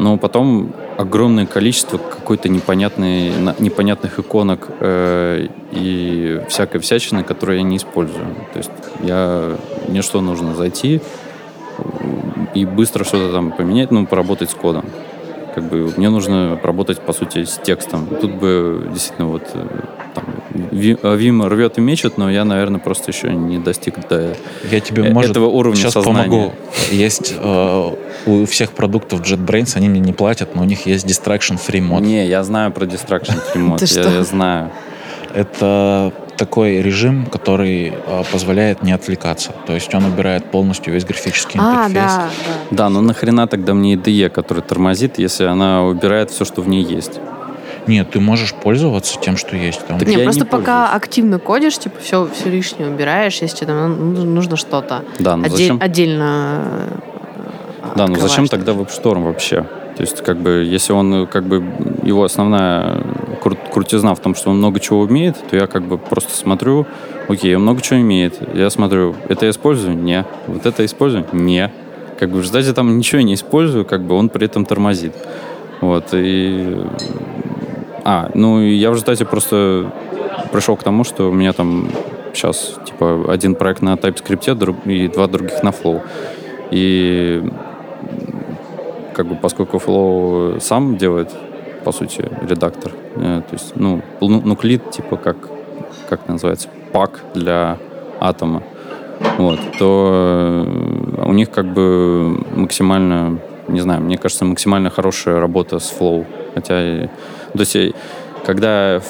Но 0.00 0.16
потом 0.16 0.72
огромное 0.96 1.44
количество 1.44 1.98
какой-то 1.98 2.48
непонятной, 2.48 3.32
непонятных 3.58 4.18
иконок 4.18 4.68
э, 4.80 5.48
и 5.72 6.40
всякой 6.48 6.80
всячины, 6.80 7.22
которую 7.22 7.58
я 7.58 7.62
не 7.62 7.76
использую. 7.76 8.24
То 8.54 8.58
есть 8.58 8.70
я, 9.02 9.56
мне 9.88 10.00
что 10.00 10.22
нужно 10.22 10.54
зайти 10.54 11.02
и 12.54 12.64
быстро 12.64 13.04
что-то 13.04 13.30
там 13.30 13.52
поменять, 13.52 13.90
ну, 13.90 14.06
поработать 14.06 14.50
с 14.50 14.54
кодом. 14.54 14.86
Как 15.54 15.64
бы 15.64 15.92
мне 15.98 16.08
нужно 16.08 16.58
работать, 16.62 17.00
по 17.00 17.12
сути, 17.12 17.44
с 17.44 17.58
текстом. 17.58 18.06
Тут 18.06 18.36
бы 18.36 18.88
действительно 18.90 19.28
вот 19.28 19.50
э, 19.52 19.66
Вим 20.52 21.44
рвет 21.44 21.78
и 21.78 21.80
мечет, 21.80 22.18
но 22.18 22.30
я, 22.30 22.44
наверное, 22.44 22.80
просто 22.80 23.10
еще 23.10 23.32
не 23.32 23.58
достиг 23.58 24.08
до 24.08 24.36
я 24.70 24.80
тебе, 24.80 25.04
э, 25.04 25.12
может, 25.12 25.32
этого 25.32 25.46
уровня 25.46 25.76
сейчас 25.76 25.92
сознания. 25.92 26.28
помогу. 26.28 26.52
Есть 26.90 27.34
э, 27.36 27.90
у 28.26 28.46
всех 28.46 28.72
продуктов 28.72 29.20
JetBrains, 29.20 29.76
они 29.76 29.88
мне 29.88 30.00
не 30.00 30.12
платят, 30.12 30.54
но 30.54 30.62
у 30.62 30.64
них 30.64 30.86
есть 30.86 31.06
Distraction 31.06 31.58
Free 31.64 31.80
мод. 31.80 32.02
Не, 32.02 32.26
я 32.26 32.42
знаю 32.42 32.72
про 32.72 32.84
Distraction 32.84 33.40
Free 33.54 33.60
мод. 33.60 33.82
я, 33.82 34.02
я 34.02 34.24
знаю. 34.24 34.70
Это 35.32 36.12
такой 36.36 36.80
режим, 36.82 37.26
который 37.26 37.92
э, 37.94 38.22
позволяет 38.32 38.82
не 38.82 38.92
отвлекаться. 38.92 39.52
То 39.66 39.74
есть 39.74 39.94
он 39.94 40.04
убирает 40.06 40.50
полностью 40.50 40.92
весь 40.92 41.04
графический 41.04 41.60
а, 41.60 41.86
интерфейс. 41.86 42.12
Да, 42.12 42.28
да. 42.70 42.76
да, 42.76 42.88
но 42.88 43.02
нахрена 43.02 43.46
тогда 43.46 43.74
мне 43.74 43.94
IDE, 43.94 44.30
который 44.30 44.62
тормозит, 44.62 45.18
если 45.18 45.44
она 45.44 45.84
убирает 45.84 46.30
все, 46.30 46.44
что 46.44 46.62
в 46.62 46.68
ней 46.68 46.82
есть? 46.82 47.20
Нет, 47.86 48.10
ты 48.10 48.20
можешь 48.20 48.54
пользоваться 48.54 49.18
тем, 49.20 49.36
что 49.36 49.56
есть. 49.56 49.84
Там. 49.86 49.98
Так 49.98 50.08
Нет, 50.08 50.22
просто 50.24 50.44
не 50.44 50.50
пока 50.50 50.82
пользуюсь. 50.82 50.96
активно 51.02 51.38
кодишь, 51.38 51.78
типа 51.78 51.96
все, 52.00 52.28
все 52.32 52.50
лишнее 52.50 52.88
убираешь, 52.90 53.38
если 53.40 53.64
там 53.64 54.14
нужно 54.34 54.56
что-то. 54.56 55.04
Да, 55.18 55.36
ну 55.36 55.44
Отдель, 55.44 55.56
зачем? 55.56 55.78
Отдельно 55.80 56.62
Да, 57.96 58.06
ну 58.06 58.16
зачем 58.16 58.46
тогда 58.48 58.72
WebStorm 58.72 59.24
вообще? 59.24 59.66
То 59.96 60.02
есть, 60.04 60.22
как 60.22 60.38
бы, 60.38 60.64
если 60.66 60.92
он, 60.94 61.26
как 61.26 61.44
бы, 61.44 61.62
его 62.04 62.24
основная 62.24 63.02
кру- 63.42 63.58
крутизна 63.70 64.14
в 64.14 64.20
том, 64.20 64.34
что 64.34 64.50
он 64.50 64.56
много 64.56 64.80
чего 64.80 65.00
умеет, 65.00 65.36
то 65.50 65.56
я 65.56 65.66
как 65.66 65.82
бы 65.82 65.98
просто 65.98 66.34
смотрю, 66.34 66.86
окей, 67.28 67.54
он 67.54 67.62
много 67.62 67.82
чего 67.82 67.98
умеет. 68.00 68.38
Я 68.54 68.70
смотрю, 68.70 69.14
это 69.28 69.44
я 69.44 69.50
использую? 69.50 69.96
Не. 69.98 70.24
Вот 70.46 70.64
это 70.64 70.86
использую? 70.86 71.26
Не. 71.32 71.70
Как 72.18 72.30
бы 72.30 72.38
в 72.38 72.40
результате 72.40 72.72
там 72.72 72.96
ничего 72.96 73.20
не 73.20 73.34
использую, 73.34 73.84
как 73.84 74.02
бы 74.02 74.14
он 74.14 74.30
при 74.30 74.46
этом 74.46 74.64
тормозит. 74.64 75.14
Вот, 75.82 76.08
и 76.12 76.78
а, 78.12 78.28
ну 78.34 78.60
я 78.60 78.90
в 78.90 78.94
результате 78.94 79.24
просто 79.24 79.92
пришел 80.50 80.76
к 80.76 80.82
тому, 80.82 81.04
что 81.04 81.30
у 81.30 81.32
меня 81.32 81.52
там 81.52 81.88
сейчас 82.34 82.74
типа 82.84 83.26
один 83.28 83.54
проект 83.54 83.82
на 83.82 83.94
TypeScript 83.94 84.90
и 84.90 85.06
два 85.06 85.28
других 85.28 85.62
на 85.62 85.68
Flow. 85.68 86.02
И 86.72 87.40
как 89.14 89.26
бы 89.26 89.36
поскольку 89.36 89.76
Flow 89.76 90.58
сам 90.58 90.96
делает, 90.96 91.30
по 91.84 91.92
сути, 91.92 92.28
редактор, 92.48 92.90
э, 93.14 93.42
то 93.48 93.52
есть, 93.52 93.76
ну, 93.76 94.02
нуклид, 94.20 94.90
типа 94.90 95.16
как, 95.16 95.36
как 96.08 96.26
называется, 96.26 96.68
пак 96.92 97.20
для 97.34 97.78
атома, 98.18 98.64
вот, 99.38 99.60
то 99.78 100.64
э, 100.66 101.22
у 101.26 101.32
них 101.32 101.52
как 101.52 101.66
бы 101.66 102.44
максимально, 102.56 103.38
не 103.68 103.80
знаю, 103.80 104.00
мне 104.00 104.18
кажется, 104.18 104.44
максимально 104.44 104.90
хорошая 104.90 105.38
работа 105.38 105.78
с 105.78 105.94
Flow. 105.96 106.26
Хотя 106.54 107.08
то 107.52 107.60
есть 107.60 107.76
когда 108.44 109.02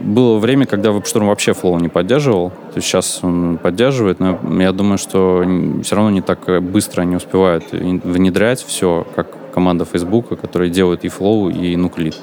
было 0.00 0.38
время, 0.38 0.66
когда 0.66 0.90
WebStorm 0.90 1.26
вообще 1.26 1.52
Flow 1.52 1.80
не 1.80 1.88
поддерживал, 1.88 2.50
то 2.50 2.76
есть 2.76 2.86
сейчас 2.86 3.20
он 3.22 3.58
поддерживает, 3.58 4.20
но 4.20 4.38
я 4.60 4.72
думаю, 4.72 4.98
что 4.98 5.44
все 5.82 5.96
равно 5.96 6.10
не 6.10 6.20
так 6.20 6.62
быстро 6.62 7.02
они 7.02 7.16
успевают 7.16 7.72
внедрять 7.72 8.62
все, 8.62 9.06
как 9.16 9.52
команда 9.52 9.84
Facebook, 9.84 10.40
которая 10.40 10.68
делает 10.68 11.04
и 11.04 11.08
Flow, 11.08 11.52
и 11.52 11.74
Nuclid. 11.76 12.14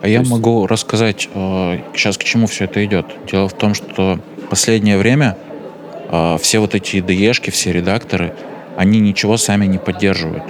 А 0.00 0.08
я 0.08 0.20
есть... 0.20 0.30
могу 0.30 0.66
рассказать 0.66 1.28
э, 1.34 1.78
сейчас 1.94 2.18
к 2.18 2.24
чему 2.24 2.46
все 2.46 2.64
это 2.64 2.84
идет. 2.84 3.06
Дело 3.30 3.48
в 3.48 3.54
том, 3.54 3.74
что 3.74 4.18
последнее 4.50 4.98
время 4.98 5.36
э, 6.10 6.36
все 6.40 6.58
вот 6.58 6.74
эти 6.74 6.96
IDE-шки, 6.96 7.50
все 7.50 7.72
редакторы, 7.72 8.34
они 8.76 9.00
ничего 9.00 9.36
сами 9.36 9.66
не 9.66 9.78
поддерживают. 9.78 10.44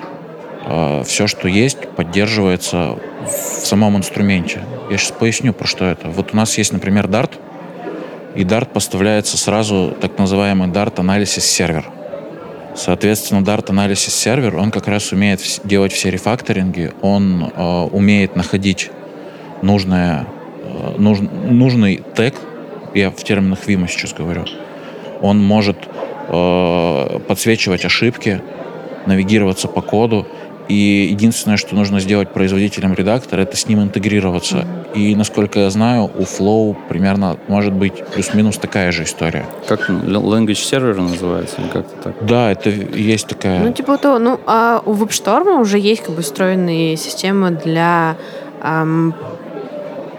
Э, 0.65 1.03
все, 1.05 1.27
что 1.27 1.49
есть, 1.49 1.89
поддерживается 1.91 2.99
в 3.25 3.67
самом 3.67 3.97
инструменте. 3.97 4.61
Я 4.91 4.99
сейчас 4.99 5.13
поясню, 5.13 5.53
про 5.53 5.67
что 5.67 5.85
это. 5.87 6.09
Вот 6.09 6.33
у 6.33 6.37
нас 6.37 6.59
есть, 6.59 6.73
например, 6.73 7.07
Dart, 7.07 7.33
и 8.35 8.43
Dart 8.43 8.67
поставляется 8.73 9.37
сразу 9.37 9.97
так 10.01 10.19
называемый 10.19 10.69
Dart 10.69 10.97
Analysis 10.97 11.41
сервер. 11.41 11.87
Соответственно, 12.75 13.41
Dart 13.41 13.67
Analysis 13.67 14.11
сервер, 14.11 14.57
он 14.57 14.71
как 14.71 14.89
раз 14.89 15.13
умеет 15.13 15.41
делать 15.63 15.93
все 15.93 16.11
рефакторинги, 16.11 16.93
он 17.03 17.53
э, 17.55 17.89
умеет 17.93 18.35
находить 18.35 18.91
нужное, 19.63 20.27
э, 20.65 20.95
нуж, 20.99 21.21
нужный 21.21 22.03
тег, 22.17 22.35
я 22.93 23.11
в 23.11 23.23
терминах 23.23 23.61
Vim 23.67 23.89
сейчас 23.89 24.13
говорю, 24.13 24.45
он 25.21 25.41
может 25.41 25.77
э, 26.29 27.19
подсвечивать 27.29 27.85
ошибки, 27.85 28.43
навигироваться 29.07 29.69
по 29.69 29.81
коду, 29.81 30.27
и 30.69 31.09
единственное, 31.11 31.57
что 31.57 31.75
нужно 31.75 32.01
сделать 32.01 32.31
производителям 32.31 32.95
редактора, 32.95 33.43
это 33.43 33.57
с 33.57 33.69
ним 33.69 33.83
интегрироваться. 33.83 34.57
Mm-hmm. 34.57 34.95
И, 34.95 35.15
насколько 35.15 35.59
я 35.59 35.71
знаю, 35.71 36.05
у 36.05 36.23
Flow 36.23 36.77
примерно 36.89 37.37
может 37.49 37.73
быть 37.73 38.05
плюс-минус 38.15 38.57
такая 38.57 38.93
же 38.93 39.03
история. 39.03 39.45
Как 39.69 39.91
language 39.91 40.53
server 40.53 41.01
называется? 41.01 41.61
Или 41.61 41.69
как-то 41.69 41.97
так? 42.03 42.27
Да, 42.27 42.51
это 42.51 42.71
есть 42.71 43.27
такая. 43.27 43.61
Ну, 43.61 43.73
типа 43.73 43.99
то, 43.99 44.19
ну, 44.19 44.41
а 44.47 44.83
у 44.87 44.95
WebStorm 44.95 45.61
уже 45.61 45.79
есть 45.79 46.03
как 46.03 46.15
бы 46.15 46.23
встроенные 46.23 46.97
системы 46.97 47.51
для 47.51 48.17
эм, 48.63 49.15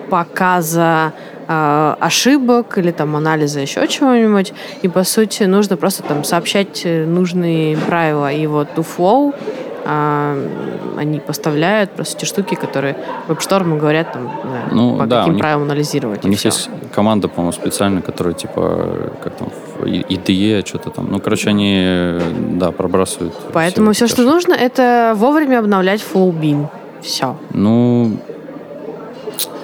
показа 0.09 1.13
э, 1.47 1.95
ошибок 1.99 2.77
или 2.77 2.91
там 2.91 3.15
анализа 3.15 3.61
еще 3.61 3.87
чего-нибудь. 3.87 4.53
И 4.83 4.87
по 4.87 5.03
сути 5.03 5.43
нужно 5.43 5.77
просто 5.77 6.03
там 6.03 6.23
сообщать 6.23 6.83
нужные 6.85 7.77
правила. 7.77 8.31
И 8.31 8.45
вот 8.45 8.67
у 8.77 8.81
Flow 8.81 9.33
а, 9.33 9.74
они 9.85 11.19
поставляют 11.19 11.91
просто 11.91 12.17
эти 12.17 12.25
штуки, 12.25 12.55
которые 12.55 12.97
веб-шторму 13.27 13.77
говорят, 13.77 14.13
там, 14.13 14.31
ну, 14.71 14.97
по 14.97 15.05
да, 15.05 15.19
каким 15.19 15.33
них, 15.33 15.41
правилам 15.41 15.63
анализировать. 15.63 16.25
У 16.25 16.27
них 16.27 16.39
все. 16.39 16.49
есть 16.49 16.69
команда, 16.93 17.27
по-моему, 17.27 17.51
специальная, 17.51 18.01
которая 18.01 18.33
типа, 18.33 19.11
как 19.23 19.35
там, 19.35 19.49
IDE, 19.83 20.65
что-то 20.65 20.89
там. 20.89 21.07
Ну, 21.09 21.19
короче, 21.19 21.49
они, 21.49 22.19
да, 22.57 22.71
пробрасывают. 22.71 23.33
Поэтому 23.53 23.91
все, 23.91 24.07
все 24.07 24.15
что 24.15 24.23
нужно, 24.23 24.53
это 24.53 25.13
вовремя 25.15 25.59
обновлять 25.59 26.01
full 26.01 26.31
beam. 26.31 26.67
Все. 27.01 27.37
Ну, 27.51 28.17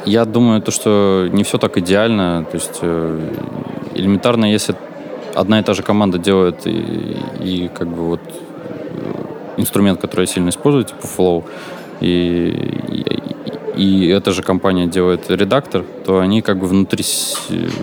я 0.06 0.25
думаю, 0.25 0.62
то, 0.62 0.72
что 0.72 1.28
не 1.32 1.44
все 1.44 1.58
так 1.58 1.78
идеально. 1.78 2.46
То 2.51 2.58
есть 2.58 2.80
э, 2.82 3.20
элементарно, 3.96 4.46
если 4.46 4.75
одна 5.36 5.60
и 5.60 5.63
та 5.63 5.74
же 5.74 5.84
команда 5.84 6.18
делает 6.18 6.68
и, 6.68 7.18
и 7.40 7.70
как 7.74 7.88
бы 7.88 8.04
вот 8.04 8.22
инструмент, 9.58 10.00
который 10.00 10.22
я 10.22 10.27
сильно 10.27 10.50
использую, 10.50 10.86
типа 10.86 11.05
Flow, 11.05 11.43
и, 12.01 13.05
и, 13.75 13.81
и 13.81 14.08
эта 14.08 14.31
же 14.31 14.41
компания 14.43 14.88
делает 14.88 15.29
редактор, 15.29 15.84
то 16.05 16.20
они 16.20 16.41
как 16.41 16.58
бы 16.58 16.67
внутри 16.67 17.05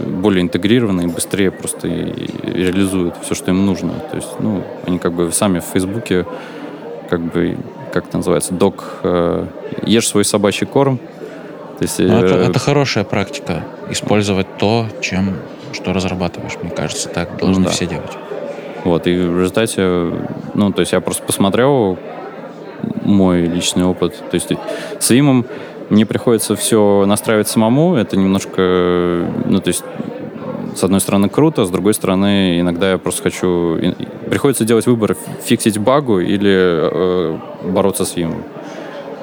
более 0.06 0.42
интегрированы 0.42 1.02
и 1.02 1.06
быстрее 1.06 1.50
просто 1.50 1.88
реализуют 1.88 3.14
все, 3.22 3.34
что 3.34 3.50
им 3.50 3.64
нужно. 3.64 3.92
То 4.10 4.16
есть, 4.16 4.40
ну, 4.40 4.64
они 4.86 4.98
как 4.98 5.12
бы 5.12 5.30
сами 5.32 5.60
в 5.60 5.64
Фейсбуке 5.64 6.26
как 7.08 7.20
бы, 7.20 7.56
как 7.92 8.08
это 8.08 8.18
называется, 8.18 8.52
док, 8.52 8.98
э, 9.02 9.46
ешь 9.86 10.06
свой 10.06 10.24
собачий 10.24 10.66
корм. 10.66 10.98
То 11.78 11.84
есть, 11.84 11.98
ну, 12.00 12.18
это, 12.18 12.34
э, 12.34 12.48
это 12.48 12.58
хорошая 12.58 13.04
практика, 13.04 13.64
использовать 13.90 14.58
то, 14.58 14.86
чем 15.00 15.36
что 15.72 15.92
разрабатываешь, 15.92 16.56
мне 16.62 16.70
кажется, 16.70 17.08
так 17.08 17.36
должны 17.38 17.60
ну, 17.60 17.66
да. 17.66 17.72
все 17.72 17.86
делать. 17.86 18.16
Вот, 18.84 19.06
и 19.06 19.16
в 19.16 19.38
результате, 19.38 20.12
ну, 20.54 20.72
то 20.72 20.80
есть 20.80 20.92
я 20.92 21.00
просто 21.00 21.22
посмотрел 21.24 21.98
мой 23.02 23.42
личный 23.42 23.84
опыт. 23.84 24.16
То 24.30 24.34
есть 24.34 24.52
с 24.98 25.10
Вимом 25.10 25.46
мне 25.90 26.06
приходится 26.06 26.54
все 26.56 27.04
настраивать 27.06 27.48
самому. 27.48 27.96
Это 27.96 28.16
немножко, 28.16 29.26
ну, 29.46 29.60
то 29.60 29.68
есть 29.68 29.84
с 30.76 30.84
одной 30.84 31.00
стороны 31.00 31.28
круто, 31.28 31.64
с 31.64 31.70
другой 31.70 31.94
стороны 31.94 32.60
иногда 32.60 32.92
я 32.92 32.98
просто 32.98 33.22
хочу... 33.22 33.78
Приходится 34.30 34.64
делать 34.64 34.86
выбор, 34.86 35.16
фиксить 35.42 35.78
багу 35.78 36.20
или 36.20 36.54
э, 36.54 37.38
бороться 37.64 38.04
с 38.04 38.14
Вимом. 38.16 38.44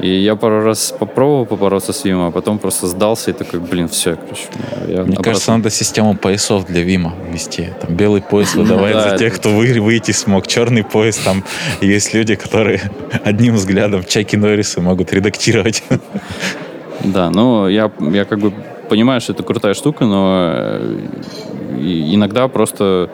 И 0.05 0.19
я 0.19 0.35
пару 0.35 0.63
раз 0.63 0.93
попробовал 0.99 1.47
побороться 1.47 1.91
с 1.91 2.05
Вимом, 2.05 2.27
а 2.27 2.31
потом 2.31 2.59
просто 2.59 2.85
сдался 2.85 3.31
и 3.31 3.33
такой, 3.33 3.59
блин, 3.59 3.87
все, 3.87 4.15
короче. 4.15 4.43
Я 4.81 4.85
Мне 4.87 4.99
обратно... 5.01 5.23
кажется, 5.23 5.51
надо 5.51 5.71
систему 5.71 6.15
поясов 6.15 6.67
для 6.67 6.81
Вима 6.83 7.15
ввести. 7.27 7.69
Там 7.81 7.95
белый 7.95 8.21
пояс 8.21 8.53
выдавать 8.55 8.93
за 8.93 9.17
тех, 9.17 9.33
кто 9.33 9.49
выйти 9.49 10.11
смог. 10.11 10.45
Черный 10.45 10.83
пояс, 10.83 11.17
там 11.17 11.43
есть 11.81 12.13
люди, 12.13 12.35
которые 12.35 12.81
одним 13.23 13.55
взглядом 13.55 14.03
Чаки 14.03 14.37
Норрисы 14.37 14.79
могут 14.79 15.11
редактировать. 15.13 15.83
Да, 17.03 17.29
ну 17.29 17.67
я, 17.67 17.91
я 17.99 18.25
как 18.25 18.39
бы 18.39 18.51
понимаю, 18.89 19.21
что 19.21 19.33
это 19.33 19.43
крутая 19.43 19.73
штука, 19.73 20.05
но 20.05 20.43
э, 20.45 20.99
иногда 21.77 22.47
просто 22.47 23.09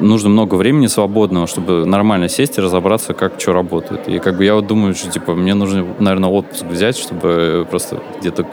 нужно 0.00 0.28
много 0.28 0.54
времени 0.54 0.86
свободного, 0.86 1.46
чтобы 1.46 1.86
нормально 1.86 2.28
сесть 2.28 2.58
и 2.58 2.60
разобраться, 2.60 3.14
как 3.14 3.40
что 3.40 3.52
работает. 3.52 4.08
И 4.08 4.18
как 4.18 4.36
бы 4.36 4.44
я 4.44 4.54
вот 4.54 4.66
думаю, 4.66 4.94
что 4.94 5.10
типа 5.10 5.34
мне 5.34 5.54
нужно, 5.54 5.86
наверное, 5.98 6.30
отпуск 6.30 6.64
взять, 6.64 6.96
чтобы 6.96 7.66
просто 7.70 8.02
где-то 8.20 8.46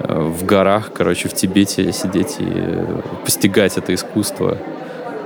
э, 0.00 0.20
в 0.20 0.44
горах, 0.44 0.92
короче, 0.92 1.28
в 1.28 1.34
Тибете 1.34 1.92
сидеть 1.92 2.36
и 2.38 2.52
постигать 3.24 3.76
это 3.78 3.94
искусство. 3.94 4.58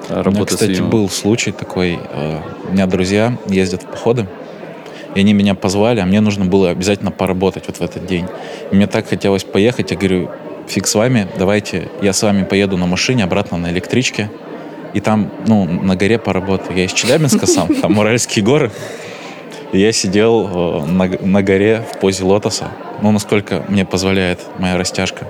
Работы 0.09 0.29
У 0.29 0.31
меня, 0.31 0.47
кстати, 0.47 0.81
был 0.81 1.09
случай 1.09 1.53
такой. 1.53 1.99
Э, 2.11 2.41
у 2.69 2.73
меня 2.73 2.87
друзья 2.87 3.37
ездят 3.47 3.83
в 3.83 3.87
походы, 3.87 4.27
и 5.15 5.21
они 5.21 5.33
меня 5.33 5.55
позвали, 5.55 6.01
а 6.01 6.07
мне 6.07 6.21
нужно 6.21 6.45
было 6.45 6.71
обязательно 6.71 7.11
поработать 7.11 7.65
вот 7.67 7.77
в 7.77 7.83
этот 7.83 8.07
день. 8.07 8.27
И 8.71 8.75
мне 8.75 8.87
так 8.87 9.09
хотелось 9.09 9.45
поехать, 9.45 9.91
я 9.91 9.97
говорю, 9.97 10.31
фиг 10.67 10.87
с 10.87 10.95
вами, 10.95 11.29
давайте 11.39 11.89
я 12.03 12.13
с 12.13 12.23
вами 12.23 12.45
поеду 12.45 12.77
на 12.77 12.87
машине 12.87 13.25
обратно 13.25 13.59
на 13.59 13.71
электричке, 13.71 14.31
и 14.95 15.01
там, 15.01 15.31
ну, 15.47 15.65
на 15.67 15.97
горе 15.97 16.19
поработал. 16.19 16.75
Я 16.75 16.85
из 16.85 16.93
Челябинска 16.93 17.47
сам, 17.55 17.69
там 17.75 17.99
Уральские 17.99 18.45
горы. 18.45 18.71
И 19.73 19.79
я 19.81 19.93
сидел 19.93 20.85
э, 20.85 20.87
на, 20.87 21.11
на 21.21 21.43
горе 21.43 21.85
в 21.93 21.99
позе 21.99 22.23
лотоса. 22.23 22.69
Ну, 23.03 23.11
насколько 23.11 23.65
мне 23.69 23.85
позволяет 23.85 24.41
моя 24.59 24.79
растяжка. 24.79 25.27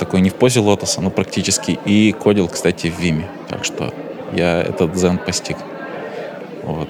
Такой 0.00 0.20
не 0.20 0.30
в 0.30 0.34
позе 0.34 0.58
лотоса, 0.58 1.00
но 1.00 1.10
практически. 1.10 1.78
И 1.84 2.10
кодил, 2.10 2.48
кстати, 2.48 2.90
в 2.90 2.98
Виме. 2.98 3.28
Так 3.48 3.64
что 3.64 3.94
я 4.32 4.62
этот 4.62 4.92
дзен 4.92 5.18
постиг. 5.18 5.58
Вот. 6.64 6.88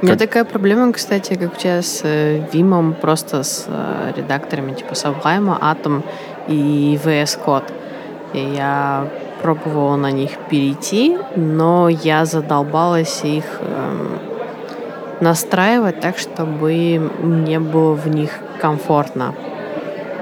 У 0.00 0.06
меня 0.06 0.16
такая 0.16 0.44
проблема, 0.44 0.92
кстати, 0.92 1.34
как 1.34 1.54
у 1.54 1.56
тебя 1.56 1.82
с 1.82 2.00
э, 2.02 2.42
Вимом, 2.52 2.94
просто 2.94 3.42
с 3.42 3.64
э, 3.66 4.12
редакторами 4.16 4.74
типа 4.74 4.92
Sublime, 4.92 5.58
Atom 5.60 6.02
и 6.48 6.98
VS 7.02 7.38
Code. 7.44 7.72
И 8.34 8.54
я 8.56 9.08
пробовала 9.46 9.94
на 9.94 10.10
них 10.10 10.30
перейти, 10.50 11.16
но 11.36 11.88
я 11.88 12.24
задолбалась 12.24 13.22
их 13.22 13.44
эм, 13.60 14.18
настраивать 15.20 16.00
так, 16.00 16.18
чтобы 16.18 17.10
мне 17.22 17.60
было 17.60 17.94
в 17.94 18.08
них 18.08 18.30
комфортно. 18.60 19.34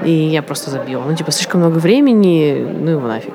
И 0.04 0.10
я 0.10 0.42
просто 0.42 0.70
забила. 0.70 1.04
Ну, 1.08 1.16
типа, 1.16 1.30
слишком 1.30 1.60
много 1.60 1.78
времени, 1.78 2.66
ну 2.78 2.90
его 2.90 3.08
нафиг. 3.08 3.32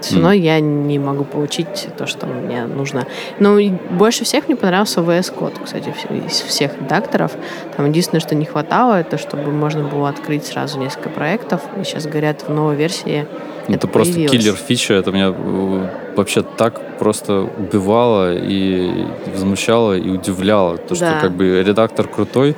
Все 0.00 0.14
равно 0.16 0.34
mm. 0.34 0.36
я 0.36 0.60
не 0.60 1.00
могу 1.00 1.24
получить 1.24 1.88
то, 1.98 2.06
что 2.06 2.26
мне 2.26 2.66
нужно. 2.66 3.06
Но 3.40 3.58
больше 3.90 4.24
всех 4.24 4.46
мне 4.46 4.54
понравился 4.54 5.00
VS 5.00 5.34
Code, 5.36 5.64
кстати, 5.64 5.92
из 6.26 6.42
всех 6.42 6.80
редакторов. 6.80 7.32
Там 7.76 7.86
единственное, 7.86 8.20
что 8.20 8.36
не 8.36 8.44
хватало, 8.44 9.00
это 9.00 9.18
чтобы 9.18 9.50
можно 9.50 9.82
было 9.82 10.10
открыть 10.10 10.46
сразу 10.46 10.78
несколько 10.78 11.08
проектов. 11.08 11.62
И 11.80 11.82
сейчас 11.82 12.06
говорят, 12.06 12.42
в 12.42 12.50
новой 12.50 12.76
версии 12.76 13.26
это, 13.68 13.88
просто 13.88 14.26
киллер 14.26 14.54
фича. 14.54 14.94
Это 14.94 15.10
меня 15.12 15.34
э, 15.36 15.88
вообще 16.16 16.42
так 16.42 16.98
просто 16.98 17.40
убивало 17.42 18.34
и 18.34 19.06
возмущало 19.32 19.96
и 19.96 20.08
удивляло. 20.10 20.76
То, 20.76 20.94
да. 20.94 20.96
что 20.96 21.20
как 21.20 21.32
бы 21.32 21.62
редактор 21.62 22.06
крутой, 22.08 22.56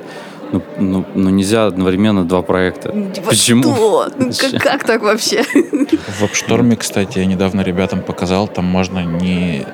ну, 0.51 0.61
ну, 0.77 1.05
ну 1.13 1.29
нельзя 1.29 1.67
одновременно 1.67 2.25
два 2.25 2.41
проекта. 2.41 2.91
Типа 3.13 3.29
Почему? 3.29 3.63
Что? 3.63 4.09
Ну, 4.17 4.31
как, 4.51 4.61
как 4.61 4.83
так 4.83 5.01
вообще? 5.01 5.43
В 5.43 6.23
WebStorm, 6.23 6.75
кстати, 6.75 7.19
я 7.19 7.25
недавно 7.25 7.61
ребятам 7.61 8.01
показал, 8.01 8.47
там 8.47 8.65
можно 8.65 9.03
не, 9.03 9.65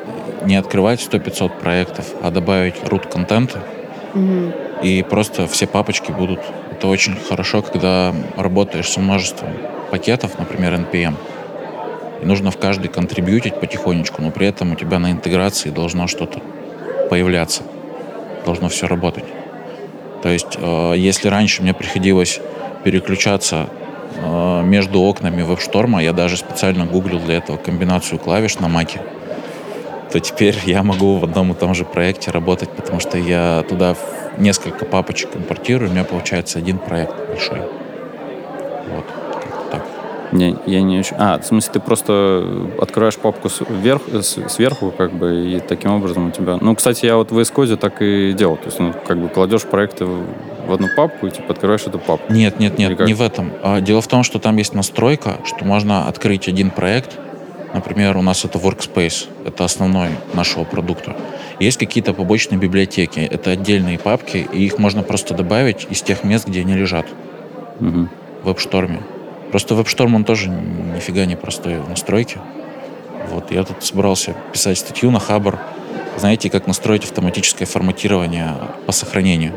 не 0.46 0.56
открывать 0.56 1.00
100-500 1.00 1.60
проектов, 1.60 2.06
а 2.22 2.32
добавить 2.32 2.76
root 2.84 3.12
контента. 3.12 3.64
Угу. 4.14 4.54
И 4.84 5.04
просто 5.04 5.48
все 5.48 5.66
папочки 5.66 6.12
будут. 6.12 6.40
Это 6.84 6.90
очень 6.90 7.16
хорошо, 7.16 7.62
когда 7.62 8.14
работаешь 8.36 8.90
с 8.90 8.98
множеством 8.98 9.52
пакетов, 9.90 10.38
например, 10.38 10.74
NPM. 10.74 11.16
И 12.22 12.26
нужно 12.26 12.52
в 12.52 12.58
каждый 12.58 12.90
контрибьютить 12.90 13.58
потихонечку, 13.58 14.22
но 14.22 14.32
при 14.32 14.48
этом 14.48 14.74
у 14.74 14.76
тебя 14.76 15.00
на 15.00 15.10
интеграции 15.10 15.70
должно 15.70 16.08
что-то 16.08 16.42
появляться. 17.10 17.64
Должно 18.46 18.68
все 18.68 18.88
работать. 18.88 19.24
То 20.24 20.28
есть, 20.28 20.58
э, 20.58 20.96
если 20.98 21.30
раньше 21.30 21.64
мне 21.64 21.74
приходилось 21.74 22.42
переключаться 22.84 23.70
э, 24.18 24.64
между 24.66 25.00
окнами 25.00 25.42
веб-шторма, 25.42 26.04
я 26.04 26.12
даже 26.12 26.36
специально 26.36 26.86
гуглил 26.86 27.22
для 27.22 27.38
этого 27.38 27.56
комбинацию 27.56 28.20
клавиш 28.20 28.60
на 28.60 28.68
маке, 28.68 29.00
то 30.12 30.20
теперь 30.20 30.58
я 30.66 30.84
могу 30.84 31.16
в 31.16 31.24
одном 31.24 31.54
и 31.54 31.56
том 31.56 31.76
же 31.76 31.86
проекте 31.86 32.30
работать, 32.32 32.72
потому 32.72 33.00
что 33.00 33.18
я 33.18 33.64
туда 33.70 33.96
несколько 34.38 34.86
папочек 34.86 35.36
импортирую, 35.36 35.90
у 35.90 35.94
меня 35.94 36.04
получается 36.04 36.60
один 36.60 36.78
проект 36.78 37.16
большой. 37.28 37.62
Вот, 38.90 39.06
как-то 39.34 39.72
так. 39.72 39.86
Не, 40.32 40.58
я 40.66 40.82
не 40.82 41.00
очень... 41.00 41.16
А, 41.20 41.40
в 41.40 41.46
смысле, 41.46 41.74
ты 41.74 41.80
просто 41.80 42.46
открываешь 42.82 43.18
папку 43.18 43.50
сверх, 43.50 44.02
сверху, 44.24 44.92
как 44.92 45.14
бы, 45.14 45.46
и 45.46 45.60
таким 45.60 45.92
образом 45.92 46.28
у 46.28 46.32
тебя... 46.32 46.58
Ну, 46.60 46.76
кстати, 46.76 47.06
я 47.06 47.18
вот 47.18 47.32
в 47.32 47.38
Code 47.38 47.78
так 47.78 48.02
и 48.02 48.34
делал. 48.34 48.58
То 48.58 48.66
есть, 48.66 48.80
ну, 48.80 48.94
как 49.08 49.18
бы 49.18 49.30
кладешь 49.30 49.64
проекты 49.64 50.06
в 50.06 50.74
одну 50.74 50.88
папку 50.96 51.28
и, 51.28 51.32
типа, 51.32 51.54
открываешь 51.54 51.86
эту 51.86 52.00
папку. 52.00 52.34
Нет, 52.34 52.60
нет, 52.60 52.78
нет, 52.78 53.00
не 53.00 53.14
в 53.14 53.22
этом. 53.22 53.52
А, 53.62 53.80
дело 53.80 54.02
в 54.02 54.08
том, 54.08 54.24
что 54.24 54.40
там 54.40 54.58
есть 54.58 54.74
настройка, 54.74 55.38
что 55.46 55.66
можно 55.66 56.08
открыть 56.08 56.48
один 56.48 56.72
проект, 56.72 57.20
Например, 57.74 58.18
у 58.18 58.22
нас 58.22 58.46
это 58.46 58.60
Workspace, 58.60 59.28
это 59.46 59.66
основной 59.66 60.10
нашего 60.34 60.64
продукта. 60.64 61.16
Есть 61.60 61.80
какие-то 61.80 62.14
побочные 62.14 62.60
библиотеки, 62.60 63.20
это 63.20 63.52
отдельные 63.52 63.98
папки, 63.98 64.48
и 64.54 64.66
их 64.66 64.78
можно 64.78 65.02
просто 65.02 65.34
добавить 65.34 65.88
из 65.90 66.02
тех 66.04 66.24
мест, 66.24 66.48
где 66.48 66.62
они 66.62 66.76
лежат. 66.76 67.08
Угу. 67.80 68.08
В 68.44 68.50
WebStorm. 68.50 69.02
Просто 69.52 69.74
WebStorm, 69.74 70.16
он 70.16 70.24
тоже 70.24 70.50
нифига 70.50 71.26
не 71.26 71.36
простой 71.36 71.80
в 71.80 71.90
настройке. 71.90 72.40
Вот, 73.30 73.52
я 73.52 73.64
тут 73.64 73.84
собрался 73.84 74.36
писать 74.52 74.78
статью 74.78 75.10
на 75.10 75.20
Хабр. 75.20 75.60
Знаете, 76.18 76.50
как 76.52 76.68
настроить 76.68 77.06
автоматическое 77.06 77.68
форматирование 77.68 78.54
по 78.86 78.92
сохранению. 78.92 79.54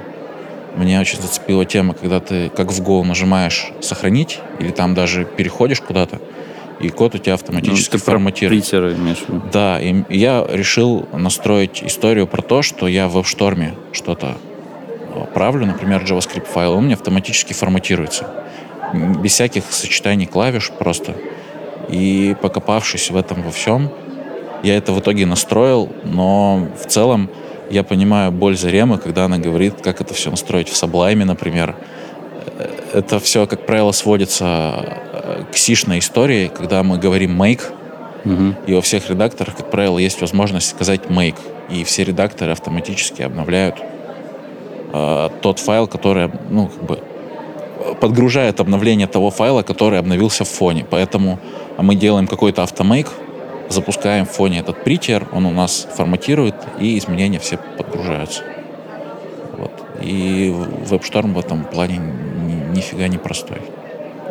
Меня 0.76 1.00
очень 1.00 1.20
зацепила 1.20 1.64
тема, 1.64 1.94
когда 1.94 2.20
ты 2.20 2.48
как 2.50 2.72
в 2.72 2.82
Go 2.82 3.02
нажимаешь 3.02 3.72
«сохранить» 3.80 4.40
или 4.58 4.70
там 4.70 4.94
даже 4.94 5.24
переходишь 5.24 5.80
куда-то, 5.80 6.20
и 6.80 6.88
код 6.90 7.14
у 7.14 7.18
тебя 7.18 7.34
автоматически 7.34 7.94
ну, 7.94 8.00
форматирует. 8.00 8.62
Притеры 8.62 8.94
имеешь 8.94 9.18
в 9.18 9.28
виду? 9.28 9.42
Да, 9.52 9.80
и 9.80 10.04
я 10.10 10.46
решил 10.48 11.08
настроить 11.12 11.82
историю 11.82 12.26
про 12.26 12.42
то, 12.42 12.62
что 12.62 12.86
я 12.86 13.08
в 13.08 13.16
WebStorm 13.16 13.74
что-то 13.92 14.36
э, 15.14 15.24
правлю, 15.32 15.66
например, 15.66 16.04
JavaScript 16.04 16.46
файл, 16.46 16.72
он 16.72 16.84
мне 16.84 16.94
автоматически 16.94 17.52
форматируется. 17.52 18.26
Без 18.92 19.32
всяких 19.32 19.64
сочетаний 19.70 20.26
клавиш 20.26 20.70
просто. 20.70 21.14
И 21.88 22.36
покопавшись 22.40 23.10
в 23.10 23.16
этом 23.16 23.42
во 23.42 23.50
всем, 23.50 23.90
я 24.62 24.76
это 24.76 24.92
в 24.92 25.00
итоге 25.00 25.26
настроил, 25.26 25.92
но 26.04 26.68
в 26.82 26.86
целом 26.86 27.30
я 27.70 27.82
понимаю 27.82 28.32
боль 28.32 28.56
Заремы, 28.56 28.98
когда 28.98 29.24
она 29.24 29.38
говорит, 29.38 29.74
как 29.82 30.00
это 30.00 30.14
все 30.14 30.30
настроить 30.30 30.68
в 30.68 30.72
Sublime, 30.72 31.24
например. 31.24 31.76
Э, 32.46 32.68
это 32.94 33.18
все, 33.18 33.46
как 33.46 33.66
правило, 33.66 33.92
сводится 33.92 34.98
к 35.52 35.56
сишной 35.56 35.98
истории, 35.98 36.48
когда 36.48 36.82
мы 36.82 36.98
говорим 36.98 37.40
make, 37.40 37.62
угу. 38.24 38.54
и 38.66 38.74
во 38.74 38.80
всех 38.80 39.08
редакторах, 39.10 39.56
как 39.56 39.70
правило, 39.70 39.98
есть 39.98 40.20
возможность 40.20 40.68
сказать 40.68 41.02
make, 41.08 41.38
и 41.70 41.84
все 41.84 42.04
редакторы 42.04 42.52
автоматически 42.52 43.22
обновляют 43.22 43.76
э, 44.92 45.28
тот 45.42 45.58
файл, 45.58 45.86
который, 45.86 46.30
ну, 46.50 46.68
как 46.68 46.82
бы 46.84 47.00
подгружает 48.00 48.60
обновление 48.60 49.06
того 49.06 49.30
файла, 49.30 49.62
который 49.62 49.98
обновился 49.98 50.44
в 50.44 50.48
фоне. 50.48 50.84
Поэтому 50.88 51.38
мы 51.78 51.94
делаем 51.94 52.26
какой-то 52.26 52.62
автомейк, 52.62 53.08
запускаем 53.68 54.26
в 54.26 54.30
фоне 54.30 54.60
этот 54.60 54.82
притер, 54.84 55.26
он 55.32 55.46
у 55.46 55.50
нас 55.52 55.86
форматирует, 55.94 56.54
и 56.80 56.98
изменения 56.98 57.38
все 57.38 57.58
подгружаются. 57.78 58.42
Вот. 59.56 59.72
И 60.02 60.54
WebStorm 60.84 61.34
в 61.34 61.38
этом 61.38 61.64
плане 61.64 62.00
нифига 62.74 63.08
не 63.08 63.18
простой. 63.18 63.58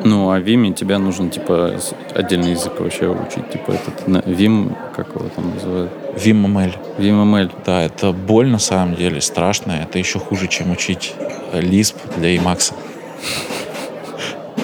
Ну, 0.04 0.30
а 0.30 0.40
Vim 0.40 0.74
тебе 0.74 0.98
нужно, 0.98 1.30
типа, 1.30 1.80
отдельный 2.14 2.52
язык 2.52 2.80
вообще 2.80 3.08
учить. 3.08 3.50
Типа, 3.50 3.72
этот 3.72 4.08
Vim, 4.08 4.76
как 4.96 5.16
его 5.16 5.30
там 5.30 5.54
называют? 5.54 5.92
VimML. 6.16 6.76
VimML. 6.98 7.52
Да, 7.66 7.84
это 7.84 8.12
боль 8.12 8.48
на 8.48 8.60
самом 8.60 8.96
деле, 8.96 9.22
страшно. 9.22 9.72
Это 9.72 9.98
еще 9.98 10.20
хуже, 10.20 10.48
чем 10.48 10.72
учить 10.72 11.14
Lisp 11.54 11.96
для 12.18 12.36
Emacs. 12.36 12.74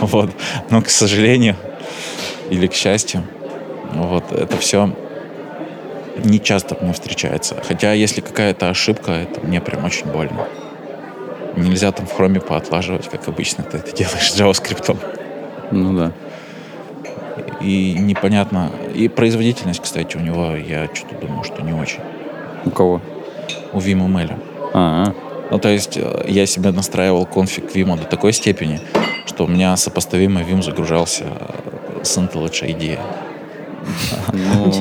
Вот. 0.01 0.31
Но, 0.71 0.81
к 0.81 0.89
сожалению, 0.89 1.55
или 2.49 2.65
к 2.65 2.73
счастью, 2.73 3.23
вот 3.93 4.31
это 4.31 4.57
все 4.57 4.95
не 6.17 6.39
часто 6.39 6.75
мне 6.81 6.93
встречается. 6.93 7.55
Хотя, 7.67 7.93
если 7.93 8.21
какая-то 8.21 8.69
ошибка, 8.69 9.11
это 9.11 9.41
мне 9.41 9.61
прям 9.61 9.85
очень 9.85 10.07
больно. 10.07 10.47
Нельзя 11.55 11.91
там 11.91 12.05
в 12.05 12.13
хроме 12.13 12.39
поотлаживать, 12.39 13.09
как 13.09 13.27
обычно 13.27 13.63
ты 13.63 13.77
это 13.77 13.95
делаешь 13.95 14.31
JavaScript. 14.33 14.97
Ну 15.71 15.97
да. 15.97 16.11
И 17.61 17.93
непонятно. 17.93 18.71
И 18.93 19.07
производительность, 19.07 19.81
кстати, 19.81 20.17
у 20.17 20.19
него, 20.19 20.55
я 20.55 20.87
что-то 20.93 21.15
думаю, 21.25 21.43
что 21.43 21.61
не 21.61 21.73
очень. 21.73 21.99
У 22.65 22.69
кого? 22.69 23.01
У 23.73 23.79
VimML. 23.79 24.33
А-а. 24.73 25.13
Ну, 25.51 25.59
то 25.59 25.67
есть 25.67 25.97
э, 25.97 26.25
я 26.27 26.45
себе 26.45 26.71
настраивал 26.71 27.25
конфиг 27.25 27.75
Vim 27.75 27.97
до 27.97 28.05
такой 28.05 28.31
степени, 28.31 28.79
что 29.25 29.43
у 29.43 29.47
меня 29.47 29.75
сопоставимый 29.75 30.43
Vim 30.43 30.63
загружался 30.63 31.25
с 32.03 32.17
IntelliJ 32.17 32.67
IDEA. 32.73 32.99
Ну, 34.31 34.73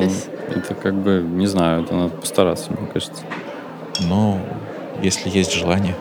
это 0.54 0.74
как 0.74 0.94
бы, 0.94 1.22
не 1.22 1.46
знаю, 1.46 1.82
это 1.82 1.94
надо 1.94 2.10
постараться, 2.10 2.70
мне 2.72 2.86
кажется. 2.86 3.22
Ну, 4.00 4.38
если 5.02 5.28
есть 5.28 5.52
желание. 5.52 5.96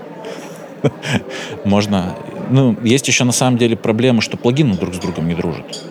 Можно... 1.65 2.15
Ну, 2.50 2.76
есть 2.84 3.08
еще 3.08 3.24
на 3.24 3.32
самом 3.32 3.58
деле 3.58 3.76
проблема, 3.76 4.22
что 4.22 4.38
плагины 4.38 4.76
друг 4.76 4.94
с 4.94 4.98
другом 4.98 5.28
не 5.28 5.36
дружат. 5.36 5.84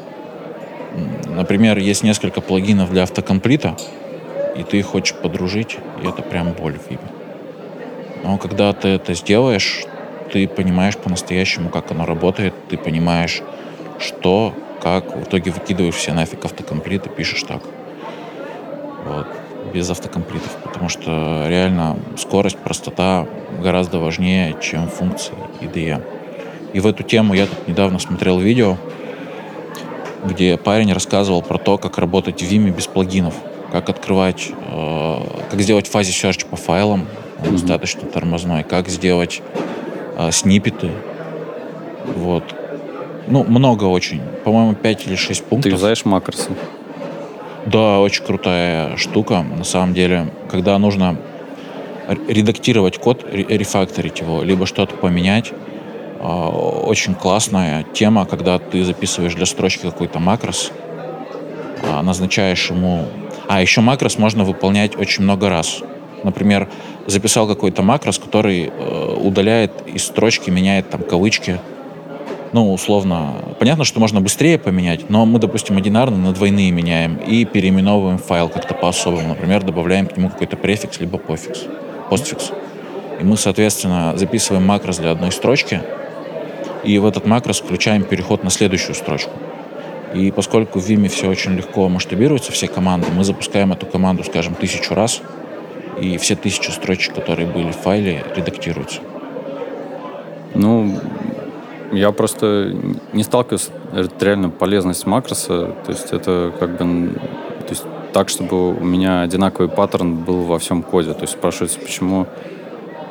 Например, 1.26 1.78
есть 1.78 2.02
несколько 2.02 2.40
плагинов 2.40 2.90
для 2.90 3.04
автокомплита, 3.04 3.76
и 4.56 4.64
ты 4.64 4.78
их 4.78 4.86
хочешь 4.86 5.16
подружить, 5.16 5.78
и 6.02 6.06
это 6.06 6.22
прям 6.22 6.52
боль 6.52 6.78
в 6.78 6.90
имя. 6.90 7.00
Но 8.24 8.38
когда 8.38 8.72
ты 8.72 8.88
это 8.88 9.14
сделаешь, 9.14 9.84
ты 10.32 10.48
понимаешь 10.48 10.96
по-настоящему, 10.96 11.68
как 11.70 11.90
оно 11.92 12.04
работает, 12.04 12.54
ты 12.68 12.76
понимаешь, 12.76 13.40
что, 14.00 14.52
как, 14.82 15.16
в 15.16 15.22
итоге 15.22 15.52
выкидываешь 15.52 15.94
все 15.94 16.12
нафиг 16.12 16.44
автокомплит 16.44 17.06
и 17.06 17.08
пишешь 17.08 17.44
так. 17.44 17.62
Вот 19.04 19.26
без 19.72 19.90
автокомплитов, 19.90 20.50
потому 20.64 20.88
что 20.88 21.44
реально 21.48 21.96
скорость, 22.16 22.58
простота 22.58 23.26
гораздо 23.62 23.98
важнее, 23.98 24.56
чем 24.60 24.88
функции 24.88 25.34
IDE. 25.60 26.02
И 26.72 26.80
в 26.80 26.86
эту 26.86 27.02
тему 27.02 27.34
я 27.34 27.46
тут 27.46 27.68
недавно 27.68 27.98
смотрел 27.98 28.38
видео, 28.38 28.76
где 30.24 30.56
парень 30.56 30.92
рассказывал 30.92 31.42
про 31.42 31.58
то, 31.58 31.78
как 31.78 31.98
работать 31.98 32.42
в 32.42 32.50
Vim 32.50 32.74
без 32.74 32.86
плагинов, 32.86 33.34
как 33.72 33.88
открывать, 33.88 34.50
э, 34.50 35.20
как 35.50 35.60
сделать 35.60 35.86
фазе 35.86 36.12
search 36.12 36.46
по 36.46 36.56
файлам, 36.56 37.06
mm-hmm. 37.38 37.52
достаточно 37.52 38.08
тормозной, 38.08 38.64
как 38.64 38.88
сделать 38.88 39.42
э, 40.16 40.30
сниппеты, 40.32 40.90
вот. 42.16 42.44
Ну, 43.26 43.44
много 43.44 43.84
очень. 43.84 44.20
По-моему, 44.44 44.74
5 44.74 45.06
или 45.06 45.16
6 45.16 45.44
пунктов. 45.44 45.72
Ты 45.72 45.78
знаешь 45.78 46.04
макросы? 46.04 46.50
Да, 47.70 48.00
очень 48.00 48.24
крутая 48.24 48.96
штука. 48.96 49.42
На 49.42 49.64
самом 49.64 49.92
деле, 49.92 50.32
когда 50.50 50.78
нужно 50.78 51.18
редактировать 52.26 52.96
код, 52.96 53.26
рефакторить 53.30 54.20
его, 54.20 54.42
либо 54.42 54.64
что-то 54.64 54.96
поменять, 54.96 55.52
а, 56.18 56.48
очень 56.48 57.14
классная 57.14 57.84
тема, 57.92 58.24
когда 58.24 58.58
ты 58.58 58.84
записываешь 58.84 59.34
для 59.34 59.44
строчки 59.44 59.82
какой-то 59.82 60.18
макрос, 60.18 60.72
а, 61.82 62.02
назначаешь 62.02 62.70
ему... 62.70 63.04
А, 63.48 63.60
еще 63.60 63.82
макрос 63.82 64.16
можно 64.16 64.44
выполнять 64.44 64.96
очень 64.96 65.24
много 65.24 65.50
раз. 65.50 65.82
Например, 66.24 66.70
записал 67.06 67.46
какой-то 67.46 67.82
макрос, 67.82 68.18
который 68.18 68.72
э, 68.74 69.14
удаляет 69.22 69.72
из 69.86 70.06
строчки, 70.06 70.48
меняет 70.48 70.88
там 70.88 71.02
кавычки, 71.02 71.60
ну, 72.52 72.72
условно, 72.72 73.34
понятно, 73.58 73.84
что 73.84 74.00
можно 74.00 74.20
быстрее 74.20 74.58
поменять, 74.58 75.10
но 75.10 75.26
мы, 75.26 75.38
допустим, 75.38 75.76
одинарные 75.76 76.20
на 76.20 76.32
двойные 76.32 76.70
меняем 76.70 77.16
и 77.16 77.44
переименовываем 77.44 78.18
файл 78.18 78.48
как-то 78.48 78.74
по-особому. 78.74 79.28
Например, 79.28 79.62
добавляем 79.62 80.06
к 80.06 80.16
нему 80.16 80.30
какой-то 80.30 80.56
префикс, 80.56 80.98
либо 81.00 81.18
пофикс, 81.18 81.64
постфикс. 82.08 82.52
И 83.20 83.24
мы, 83.24 83.36
соответственно, 83.36 84.16
записываем 84.16 84.64
макрос 84.66 84.98
для 84.98 85.10
одной 85.10 85.32
строчки, 85.32 85.82
и 86.84 86.98
в 86.98 87.06
этот 87.06 87.26
макрос 87.26 87.60
включаем 87.60 88.04
переход 88.04 88.44
на 88.44 88.50
следующую 88.50 88.94
строчку. 88.94 89.32
И 90.14 90.30
поскольку 90.30 90.78
в 90.78 90.88
Vim 90.88 91.06
все 91.08 91.28
очень 91.28 91.54
легко 91.54 91.88
масштабируется, 91.88 92.50
все 92.52 92.66
команды, 92.66 93.08
мы 93.14 93.24
запускаем 93.24 93.72
эту 93.72 93.84
команду, 93.84 94.24
скажем, 94.24 94.54
тысячу 94.54 94.94
раз, 94.94 95.20
и 96.00 96.16
все 96.16 96.34
тысячи 96.34 96.70
строчек, 96.70 97.14
которые 97.14 97.46
были 97.46 97.72
в 97.72 97.76
файле, 97.76 98.24
редактируются. 98.34 99.00
Ну, 100.54 100.98
я 101.92 102.12
просто 102.12 102.74
не 103.12 103.22
сталкиваюсь 103.22 103.70
это 103.94 104.24
реально 104.24 104.50
полезность 104.50 105.06
макроса. 105.06 105.74
То 105.84 105.92
есть 105.92 106.12
это 106.12 106.52
как 106.58 106.72
бы 106.72 107.10
то 107.60 107.70
есть 107.70 107.84
так, 108.12 108.28
чтобы 108.28 108.70
у 108.74 108.84
меня 108.84 109.22
одинаковый 109.22 109.68
паттерн 109.68 110.16
был 110.16 110.42
во 110.42 110.58
всем 110.58 110.82
коде. 110.82 111.12
То 111.12 111.22
есть 111.22 111.34
спрашивается, 111.34 111.78
почему 111.78 112.26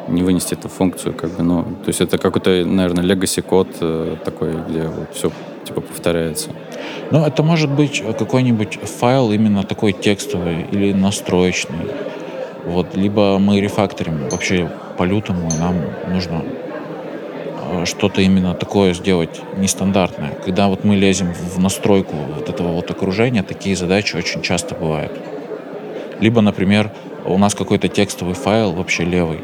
не 0.08 0.24
вынести 0.24 0.54
эту 0.54 0.70
функцию, 0.70 1.14
как 1.14 1.32
бы, 1.32 1.44
ну, 1.44 1.64
то 1.64 1.88
есть 1.88 2.00
это 2.00 2.18
какой-то, 2.18 2.50
наверное, 2.66 3.04
legacy 3.04 3.42
код 3.42 3.68
э, 3.82 4.16
такой, 4.24 4.54
где 4.68 4.84
вот 4.84 5.14
все 5.14 5.32
типа 5.66 5.82
повторяется. 5.82 6.52
Ну, 7.12 7.26
это 7.26 7.44
может 7.44 7.70
быть 7.70 8.02
какой-нибудь 8.18 8.80
файл 8.84 9.32
именно 9.32 9.64
такой 9.64 9.92
текстовый 9.92 10.66
или 10.72 10.94
настроечный. 10.94 11.92
Вот, 12.66 12.96
либо 12.96 13.38
мы 13.38 13.60
рефакторим 13.60 14.30
вообще 14.30 14.70
по-лютому, 14.98 15.50
нам 15.60 15.76
нужно 16.14 16.44
э, 16.44 16.57
что-то 17.86 18.22
именно 18.22 18.54
такое 18.54 18.94
сделать 18.94 19.42
нестандартное. 19.58 20.32
Когда 20.46 20.68
вот 20.68 20.84
мы 20.84 20.96
лезем 20.96 21.34
в 21.34 21.60
настройку 21.60 22.16
вот 22.36 22.50
этого 22.50 22.70
вот 22.70 22.90
окружения, 22.92 23.44
такие 23.44 23.76
задачи 23.76 24.16
очень 24.16 24.42
часто 24.42 24.76
бывают. 24.76 25.12
Либо, 26.20 26.42
например, 26.42 26.92
у 27.26 27.38
нас 27.38 27.54
какой-то 27.54 27.88
текстовый 27.88 28.34
файл 28.34 28.72
вообще 28.72 29.04
левый. 29.04 29.40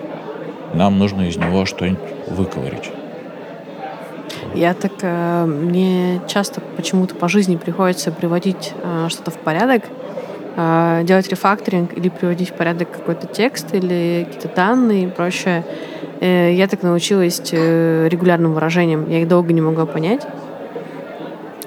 Нам 0.73 0.97
нужно 0.97 1.27
из 1.27 1.37
него 1.37 1.65
что-нибудь 1.65 1.99
выковырить. 2.27 2.89
Я 4.55 4.73
так... 4.73 4.91
Э, 5.01 5.45
мне 5.45 6.21
часто 6.27 6.61
почему-то 6.77 7.15
по 7.15 7.27
жизни 7.27 7.55
приходится 7.55 8.11
приводить 8.11 8.73
э, 8.83 9.07
что-то 9.09 9.31
в 9.31 9.37
порядок, 9.37 9.83
э, 10.55 11.01
делать 11.03 11.27
рефакторинг 11.27 11.97
или 11.97 12.09
приводить 12.09 12.49
в 12.49 12.53
порядок 12.53 12.91
какой-то 12.91 13.27
текст 13.27 13.73
или 13.73 14.25
какие-то 14.25 14.55
данные 14.55 15.05
и 15.05 15.07
прочее. 15.07 15.65
Э, 16.23 16.53
я 16.53 16.67
так 16.67 16.83
научилась 16.83 17.41
э, 17.51 18.07
регулярным 18.09 18.53
выражениям. 18.53 19.09
Я 19.09 19.19
их 19.21 19.27
долго 19.27 19.51
не 19.51 19.59
могла 19.59 19.85
понять, 19.85 20.25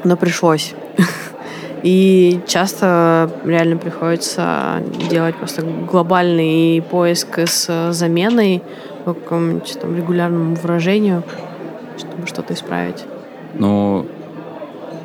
но 0.02 0.16
пришлось. 0.16 0.74
И 1.82 2.40
часто 2.46 3.30
реально 3.44 3.76
приходится 3.76 4.82
делать 5.10 5.36
просто 5.36 5.60
глобальный 5.62 6.82
поиск 6.90 7.38
с 7.38 7.92
заменой 7.92 8.62
по 9.04 9.12
какому-нибудь 9.12 9.76
регулярному 9.94 10.54
выражению, 10.54 11.22
чтобы 11.98 12.26
что-то 12.26 12.54
исправить. 12.54 13.04
Ну, 13.58 14.06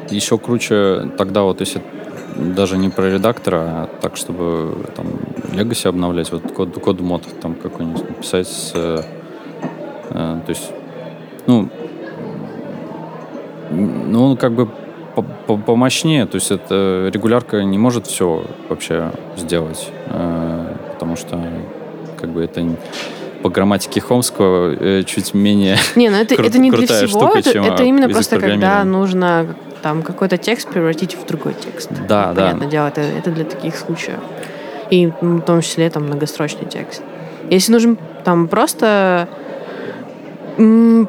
еще 0.10 0.38
круче 0.38 1.12
тогда 1.18 1.42
вот, 1.42 1.60
если 1.60 1.82
даже 2.38 2.78
не 2.78 2.88
про 2.88 3.10
редактора, 3.12 3.58
а 3.58 3.90
так, 4.00 4.16
чтобы 4.16 4.78
там 4.96 5.08
Legacy 5.52 5.90
обновлять, 5.90 6.32
вот 6.32 6.54
код, 6.54 6.80
код 6.80 7.02
мод 7.02 7.24
там 7.42 7.56
какой-нибудь 7.56 8.08
написать 8.08 8.48
с... 8.48 8.74
Э, 10.14 10.40
то 10.46 10.50
есть, 10.50 10.72
ну, 11.48 11.70
ну, 13.72 14.26
он 14.26 14.38
как 14.38 14.54
бы 14.54 14.68
помощнее, 15.66 16.26
то 16.26 16.36
есть 16.36 16.52
это 16.52 17.10
регулярка 17.14 17.64
не 17.64 17.78
может 17.78 18.08
все 18.08 18.46
вообще 18.70 19.12
сделать, 19.38 19.90
э, 20.08 20.76
потому 20.94 21.16
что 21.16 21.40
как 22.20 22.30
бы 22.30 22.44
это 22.44 22.66
по 23.42 23.50
грамматике 23.50 24.02
Хомского 24.02 24.74
э, 24.74 25.04
чуть 25.04 25.34
менее 25.34 25.78
Не, 25.96 26.10
ну 26.10 26.18
это, 26.18 26.36
кру- 26.36 26.48
это 26.48 26.60
не 26.60 26.72
для 26.72 26.86
всего, 26.86 27.08
штука, 27.08 27.40
это, 27.40 27.52
чем 27.52 27.66
это 27.66 27.84
именно 27.84 28.08
просто 28.10 28.40
когда 28.40 28.84
нужно 28.84 29.56
там 29.82 30.04
какой-то 30.04 30.38
текст 30.38 30.70
превратить 30.70 31.16
в 31.16 31.26
другой 31.26 31.56
текст. 31.56 31.90
Да, 32.08 32.34
да. 32.34 32.46
Понятное 32.46 32.68
дело, 32.68 32.88
это, 32.88 33.02
это 33.02 33.32
для 33.32 33.46
таких 33.46 33.76
случаев. 33.76 34.20
И 34.92 35.08
в 35.08 35.42
том 35.42 35.62
числе 35.62 35.90
там 35.90 36.04
многострочный 36.04 36.68
текст. 36.68 37.02
Если 37.50 37.72
нужен 37.72 37.98
там 38.24 38.48
просто 38.48 39.28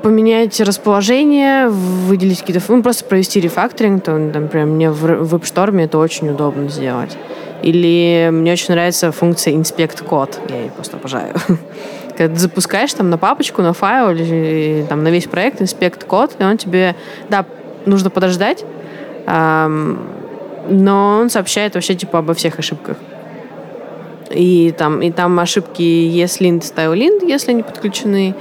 поменять 0.02 0.58
расположение, 0.60 1.68
выделить 1.68 2.40
какие-то... 2.40 2.62
Ну, 2.68 2.82
просто 2.82 3.04
провести 3.04 3.40
рефакторинг, 3.40 4.02
то, 4.02 4.12
например, 4.16 4.66
мне 4.66 4.90
в 4.90 5.34
WebStorm 5.34 5.82
это 5.82 5.98
очень 5.98 6.30
удобно 6.30 6.68
сделать. 6.68 7.16
Или 7.62 8.30
мне 8.32 8.52
очень 8.52 8.74
нравится 8.74 9.12
функция 9.12 9.54
inspect 9.54 10.04
код. 10.04 10.40
Я 10.48 10.62
ее 10.62 10.70
просто 10.70 10.96
обожаю. 10.96 11.34
Когда 12.16 12.34
ты 12.34 12.40
запускаешь 12.40 12.92
там 12.94 13.10
на 13.10 13.18
папочку, 13.18 13.62
на 13.62 13.72
файл 13.72 14.10
или 14.10 14.84
там 14.88 15.02
на 15.02 15.08
весь 15.08 15.26
проект 15.26 15.60
инспект 15.60 16.04
код, 16.04 16.32
и 16.38 16.44
он 16.44 16.56
тебе... 16.56 16.96
Да, 17.28 17.44
нужно 17.84 18.10
подождать, 18.10 18.64
ам, 19.26 19.98
но 20.68 21.18
он 21.20 21.30
сообщает 21.30 21.74
вообще 21.74 21.94
типа 21.94 22.18
обо 22.18 22.34
всех 22.34 22.58
ошибках. 22.58 22.96
И 24.30 24.74
там, 24.76 25.02
и 25.02 25.10
там 25.10 25.38
ошибки 25.38 25.82
ESLint, 25.82 26.60
StyleLint, 26.60 27.26
если 27.26 27.50
они 27.50 27.62
подключены, 27.62 28.34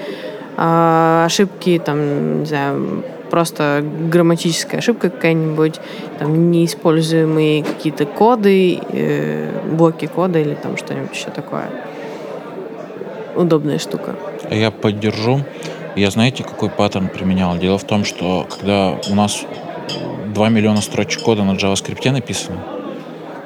а, 0.57 1.25
ошибки 1.25 1.81
там, 1.83 2.41
не 2.41 2.45
знаю, 2.45 3.03
просто 3.31 3.83
грамматическая 4.11 4.79
ошибка 4.79 5.09
какая-нибудь, 5.09 5.79
там 6.19 6.51
неиспользуемые 6.51 7.63
какие-то 7.63 8.05
коды, 8.05 8.79
э, 8.91 9.49
блоки 9.71 10.05
кода 10.05 10.39
или 10.39 10.53
там 10.53 10.77
что-нибудь 10.77 11.15
еще 11.15 11.29
такое. 11.29 11.69
Удобная 13.35 13.79
штука. 13.79 14.15
А 14.49 14.53
Я 14.53 14.69
поддержу. 14.69 15.41
Я 15.95 16.11
знаете, 16.11 16.43
какой 16.43 16.69
паттерн 16.69 17.07
применял? 17.07 17.57
Дело 17.57 17.77
в 17.77 17.85
том, 17.85 18.03
что 18.05 18.45
когда 18.49 18.97
у 19.09 19.15
нас 19.15 19.43
2 20.33 20.49
миллиона 20.49 20.81
строчек 20.81 21.21
кода 21.21 21.43
на 21.43 21.51
JavaScript 21.51 22.11
написано, 22.11 22.59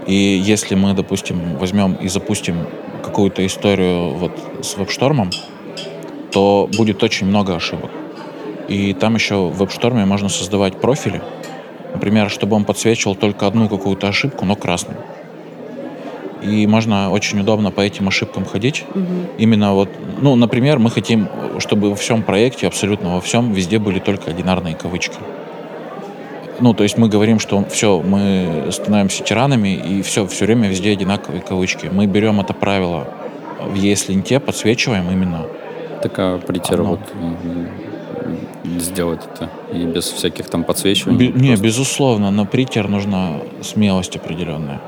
и 0.07 0.13
если 0.13 0.75
мы, 0.75 0.93
допустим, 0.93 1.57
возьмем 1.57 1.93
и 1.95 2.07
запустим 2.07 2.67
какую-то 3.03 3.45
историю 3.45 4.11
вот 4.11 4.31
с 4.61 4.77
вебштормом, 4.77 5.31
то 6.36 6.69
будет 6.76 7.02
очень 7.02 7.28
много 7.28 7.56
ошибок. 7.56 7.89
И 8.67 8.93
там 8.93 9.15
еще 9.15 9.48
в 9.48 9.58
вебшторме 9.58 10.04
можно 10.04 10.28
создавать 10.28 10.82
профили, 10.82 11.21
например, 11.93 12.30
чтобы 12.30 12.58
он 12.58 12.65
подсвечивал 12.65 13.15
только 13.15 13.48
одну 13.48 13.69
какую-то 13.69 14.10
ошибку, 14.10 14.43
но 14.43 14.58
красным. 14.58 14.98
И 16.43 16.67
можно 16.67 17.10
очень 17.10 17.39
удобно 17.39 17.71
по 17.71 17.80
этим 17.80 18.10
ошибкам 18.10 18.43
ходить. 18.43 18.84
Именно 19.38 19.76
вот, 19.76 19.89
ну, 20.21 20.36
например, 20.36 20.78
мы 20.78 20.91
хотим, 20.91 21.30
чтобы 21.60 21.91
во 21.91 21.95
всем 21.95 22.21
проекте, 22.21 22.67
абсолютно 22.67 23.13
во 23.13 23.21
всем, 23.21 23.54
везде 23.54 23.80
были 23.80 24.00
только 24.00 24.30
одинарные 24.30 24.76
кавычки. 24.76 25.15
Ну, 26.60 26.74
то 26.74 26.84
есть 26.84 26.98
мы 26.98 27.08
говорим, 27.08 27.39
что 27.39 27.63
все, 27.69 28.02
мы 28.02 28.67
становимся 28.71 29.24
тиранами, 29.24 29.69
и 29.69 30.02
все, 30.02 30.28
все 30.28 30.43
время 30.43 30.67
везде 30.67 30.91
одинаковые 30.91 31.41
кавычки. 31.41 31.88
Мы 31.89 32.08
берем 32.08 32.41
это 32.41 32.54
правило 32.54 33.08
в 33.62 33.74
ESLint, 33.74 34.41
подсвечиваем 34.41 35.10
именно. 35.10 35.45
Такая 36.05 36.37
притера 36.37 36.81
Одно. 36.83 36.99
сделать 38.79 39.21
это. 39.33 39.49
И 39.73 39.85
без 39.85 40.05
всяких 40.05 40.49
там 40.49 40.63
подсвечиваний. 40.63 41.17
Бе- 41.17 41.39
не, 41.39 41.47
Просто- 41.47 41.63
безусловно, 41.63 42.31
на 42.31 42.45
притер 42.45 42.87
нужна 42.89 43.39
смелость 43.63 44.15
определенная. 44.15 44.81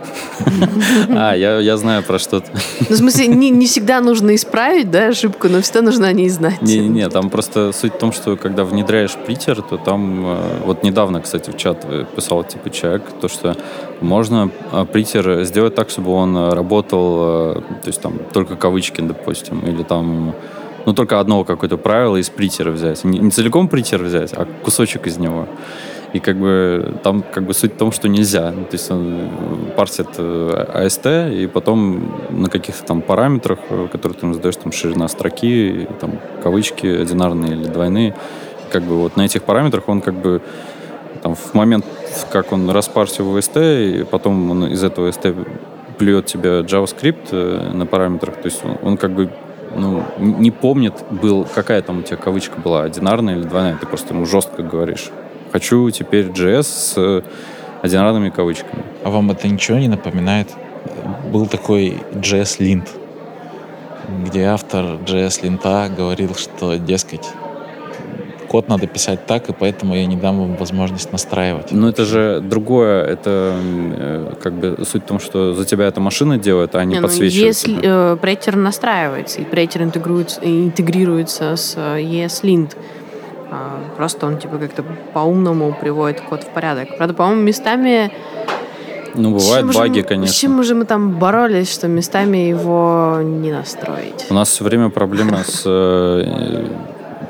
А, 1.09 1.33
я, 1.35 1.59
я 1.59 1.77
знаю 1.77 2.03
про 2.03 2.19
что-то. 2.19 2.51
Ну, 2.89 2.95
в 2.95 2.99
смысле, 2.99 3.27
не, 3.27 3.49
не 3.49 3.65
всегда 3.65 4.01
нужно 4.01 4.35
исправить, 4.35 4.91
да, 4.91 5.07
ошибку, 5.07 5.47
но 5.49 5.61
всегда 5.61 5.81
нужно 5.81 6.07
о 6.07 6.13
ней 6.13 6.29
знать. 6.29 6.61
Не-не-не, 6.61 7.09
там 7.09 7.29
просто 7.29 7.71
суть 7.71 7.93
в 7.93 7.97
том, 7.97 8.11
что 8.11 8.35
когда 8.37 8.63
внедряешь 8.63 9.15
притер, 9.25 9.61
то 9.63 9.77
там, 9.77 10.23
э, 10.25 10.37
вот 10.65 10.83
недавно, 10.83 11.21
кстати, 11.21 11.49
в 11.49 11.57
чат 11.57 11.85
писал 12.15 12.43
типа 12.43 12.69
человек, 12.69 13.01
то, 13.21 13.27
что 13.27 13.55
можно 14.01 14.49
э, 14.71 14.85
притер 14.91 15.43
сделать 15.45 15.73
так, 15.75 15.89
чтобы 15.89 16.11
он 16.11 16.37
э, 16.37 16.49
работал, 16.53 17.17
э, 17.57 17.61
то 17.81 17.87
есть 17.87 18.01
там 18.01 18.13
только 18.33 18.55
кавычки, 18.55 19.01
допустим, 19.01 19.59
или 19.61 19.83
там, 19.83 20.33
ну, 20.87 20.93
только 20.93 21.19
одно 21.19 21.43
какое-то 21.43 21.75
правило 21.75 22.15
из 22.15 22.29
притера 22.29 22.71
взять. 22.71 23.03
Не, 23.03 23.19
не 23.19 23.29
целиком 23.29 23.67
притер 23.67 24.01
взять, 24.01 24.31
а 24.31 24.47
кусочек 24.63 25.05
из 25.05 25.17
него. 25.17 25.45
И 26.13 26.19
как 26.19 26.37
бы 26.37 26.93
там 27.03 27.25
как 27.29 27.43
бы 27.43 27.53
суть 27.53 27.73
в 27.73 27.77
том, 27.77 27.91
что 27.91 28.07
нельзя. 28.07 28.53
Ну, 28.55 28.63
То 28.63 28.71
есть 28.71 28.89
он 28.89 29.05
э, 29.05 29.29
парсит 29.75 30.07
э, 30.17 30.65
AST, 30.75 31.43
и 31.43 31.47
потом 31.47 32.15
на 32.29 32.49
каких-то 32.49 32.85
там 32.85 33.01
параметрах, 33.01 33.59
э, 33.69 33.89
которые 33.91 34.17
ты 34.17 34.33
задаешь, 34.33 34.55
там 34.55 34.71
ширина 34.71 35.09
строки, 35.09 35.89
там 35.99 36.21
кавычки 36.41 36.87
одинарные 36.87 37.51
или 37.51 37.67
двойные, 37.67 38.15
как 38.71 38.83
бы 38.83 38.95
вот 38.95 39.17
на 39.17 39.23
этих 39.23 39.43
параметрах 39.43 39.89
он 39.89 39.99
как 39.99 40.13
бы 40.13 40.41
там 41.21 41.35
в 41.35 41.53
момент, 41.53 41.85
как 42.31 42.53
он 42.53 42.69
распарсил 42.69 43.29
в 43.29 43.35
AST, 43.35 43.99
и 43.99 44.03
потом 44.05 44.51
он 44.51 44.67
из 44.67 44.81
этого 44.85 45.09
AST 45.09 45.35
плюет 45.97 46.27
тебе 46.27 46.61
JavaScript 46.61 47.73
на 47.73 47.85
параметрах, 47.85 48.35
то 48.35 48.45
есть 48.45 48.63
он, 48.63 48.77
он 48.81 48.97
как 48.97 49.11
бы 49.11 49.29
ну, 49.77 50.03
не 50.17 50.51
помнит, 50.51 50.93
был, 51.09 51.45
какая 51.53 51.81
там 51.81 51.99
у 51.99 52.01
тебя 52.01 52.17
кавычка 52.17 52.59
была, 52.59 52.83
одинарная 52.83 53.35
или 53.35 53.43
двойная, 53.43 53.77
ты 53.77 53.85
просто 53.85 54.13
ему 54.13 54.25
жестко 54.25 54.63
говоришь. 54.63 55.11
Хочу 55.51 55.89
теперь 55.91 56.27
JS 56.27 56.63
с 56.63 56.93
э, 56.97 57.21
одинарными 57.81 58.29
кавычками. 58.29 58.83
А 59.03 59.09
вам 59.09 59.31
это 59.31 59.47
ничего 59.47 59.77
не 59.77 59.87
напоминает? 59.87 60.49
Был 61.31 61.45
такой 61.45 62.01
JS 62.13 62.59
Lint, 62.59 62.89
где 64.25 64.45
автор 64.45 64.83
JS 65.05 65.43
Lint 65.43 65.95
говорил, 65.95 66.35
что, 66.35 66.75
дескать, 66.77 67.27
код 68.57 68.69
надо 68.69 68.87
писать 68.87 69.27
так, 69.27 69.49
и 69.49 69.53
поэтому 69.53 69.95
я 69.95 70.07
не 70.07 70.15
дам 70.15 70.39
вам 70.39 70.55
возможность 70.55 71.11
настраивать. 71.11 71.71
Но 71.71 71.89
это 71.89 72.05
же 72.05 72.41
другое, 72.41 73.03
это 73.03 73.53
э, 73.55 74.33
как 74.41 74.53
бы 74.53 74.83
суть 74.83 75.03
в 75.03 75.05
том, 75.05 75.19
что 75.19 75.53
за 75.53 75.63
тебя 75.63 75.85
эта 75.85 76.01
машина 76.01 76.39
делает, 76.39 76.73
а 76.75 76.83
не, 76.83 76.95
Не, 76.95 77.01
ну, 77.01 77.07
подсвечивает. 77.07 77.55
если 77.55 77.79
э, 77.83 78.17
прейтер 78.17 78.55
настраивается, 78.55 79.41
и 79.41 79.45
прейтер 79.45 79.83
интегрируется, 79.83 80.41
интегрируется 80.43 81.55
с 81.55 81.75
э, 81.77 82.01
ESLint, 82.01 82.75
а, 83.51 83.79
просто 83.95 84.25
он 84.25 84.39
типа 84.39 84.57
как-то 84.57 84.83
по-умному 85.13 85.77
приводит 85.79 86.21
код 86.21 86.41
в 86.41 86.47
порядок. 86.47 86.97
Правда, 86.97 87.13
по-моему, 87.13 87.43
местами... 87.43 88.11
ну, 89.13 89.35
бывают 89.35 89.75
баги, 89.75 89.99
мы- 89.99 90.03
конечно. 90.03 90.33
С 90.33 90.37
чем 90.39 90.63
же 90.63 90.73
мы 90.73 90.85
там 90.85 91.19
боролись, 91.19 91.71
что 91.71 91.87
местами 91.87 92.49
его 92.49 93.19
не 93.21 93.51
настроить? 93.51 94.25
У 94.31 94.33
нас 94.33 94.49
все 94.49 94.63
время 94.63 94.89
проблема 94.89 95.43
с 95.43 95.63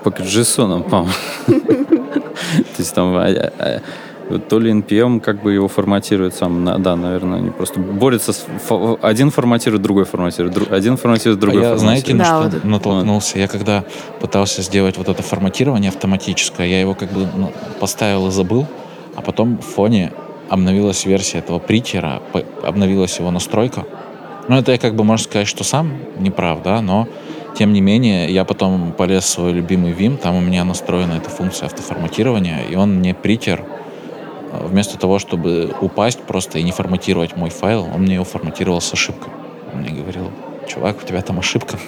э, 0.05 0.09
JSON, 0.23 0.83
по-моему. 0.89 1.11
То 1.47 2.79
есть 2.79 2.93
там 2.93 3.15
а, 3.15 3.25
а, 3.59 3.81
То 4.49 4.59
ли 4.59 4.71
NPM 4.71 5.19
как 5.19 5.41
бы 5.41 5.53
его 5.53 5.67
форматирует 5.67 6.35
сам. 6.35 6.63
На- 6.63 6.77
Да, 6.79 6.95
наверное, 6.95 7.39
они 7.39 7.49
просто 7.49 7.79
борются. 7.79 8.33
С, 8.33 8.45
один 9.01 9.31
форматирует, 9.31 9.81
другой 9.81 10.05
форматирует. 10.05 10.55
дру- 10.55 10.73
один 10.73 10.97
форматирует, 10.97 11.37
А 11.39 11.41
другой 11.41 11.61
я, 11.61 11.77
знаете, 11.77 12.07
форматирует. 12.11 12.43
на 12.43 12.49
Да, 12.49 12.49
что 12.49 12.59
вот 12.59 12.71
натолкнулся? 12.71 13.39
Я 13.39 13.47
когда 13.47 13.83
пытался 14.19 14.61
сделать 14.61 14.97
вот 14.97 15.09
это 15.09 15.23
форматирование 15.23 15.89
автоматическое, 15.89 16.67
я 16.67 16.81
его 16.81 16.93
как 16.93 17.11
бы 17.11 17.27
ну, 17.35 17.51
поставил 17.79 18.27
и 18.27 18.31
забыл, 18.31 18.65
а 19.15 19.21
потом 19.21 19.57
в 19.57 19.65
фоне 19.65 20.11
обновилась 20.49 21.05
версия 21.05 21.39
этого 21.39 21.59
притера, 21.59 22.21
по- 22.31 22.43
обновилась 22.63 23.19
его 23.19 23.31
настройка. 23.31 23.83
Ну, 24.47 24.55
это 24.57 24.71
я 24.71 24.77
как 24.77 24.95
бы, 24.95 25.03
можно 25.03 25.23
сказать, 25.25 25.47
что 25.47 25.63
сам 25.65 25.91
не 26.19 26.31
прав, 26.31 26.61
да, 26.63 26.81
но 26.81 27.07
тем 27.57 27.73
не 27.73 27.81
менее, 27.81 28.31
я 28.31 28.45
потом 28.45 28.91
полез 28.91 29.23
в 29.23 29.29
свой 29.29 29.51
любимый 29.51 29.91
Vim, 29.91 30.17
там 30.17 30.35
у 30.35 30.41
меня 30.41 30.63
настроена 30.63 31.13
эта 31.13 31.29
функция 31.29 31.65
автоформатирования, 31.65 32.61
и 32.69 32.75
он 32.75 32.95
мне 32.95 33.15
притер, 33.15 33.63
э, 34.51 34.67
вместо 34.67 34.99
того, 34.99 35.17
чтобы 35.17 35.73
упасть 35.81 36.19
просто 36.19 36.59
и 36.59 36.63
не 36.63 36.71
форматировать 36.71 37.35
мой 37.35 37.49
файл, 37.49 37.87
он 37.93 38.01
мне 38.01 38.15
его 38.15 38.25
форматировал 38.25 38.79
с 38.79 38.93
ошибкой. 38.93 39.33
Он 39.73 39.81
мне 39.81 39.89
говорил, 39.89 40.29
чувак, 40.67 40.97
у 41.01 41.07
тебя 41.07 41.21
там 41.21 41.39
ошибка. 41.39 41.79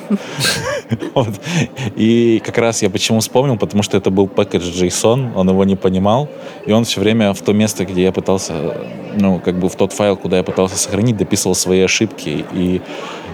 И 1.96 2.42
как 2.44 2.58
раз 2.58 2.82
я 2.82 2.90
почему 2.90 3.20
вспомнил, 3.20 3.58
потому 3.58 3.84
что 3.84 3.96
это 3.96 4.10
был 4.10 4.26
package 4.26 4.74
JSON, 4.74 5.34
он 5.36 5.50
его 5.50 5.64
не 5.66 5.76
понимал, 5.76 6.30
и 6.66 6.72
он 6.72 6.84
все 6.84 7.00
время 7.00 7.34
в 7.34 7.42
то 7.42 7.54
место, 7.54 7.86
где 7.86 8.04
я 8.04 8.12
пытался, 8.12 8.76
ну, 9.16 9.40
как 9.40 9.60
бы 9.60 9.70
в 9.70 9.76
тот 9.76 9.94
файл, 9.94 10.18
куда 10.18 10.38
я 10.38 10.44
пытался 10.44 10.78
сохранить, 10.78 11.18
дописывал 11.18 11.54
свои 11.54 11.82
ошибки, 11.82 12.44
и 12.54 12.82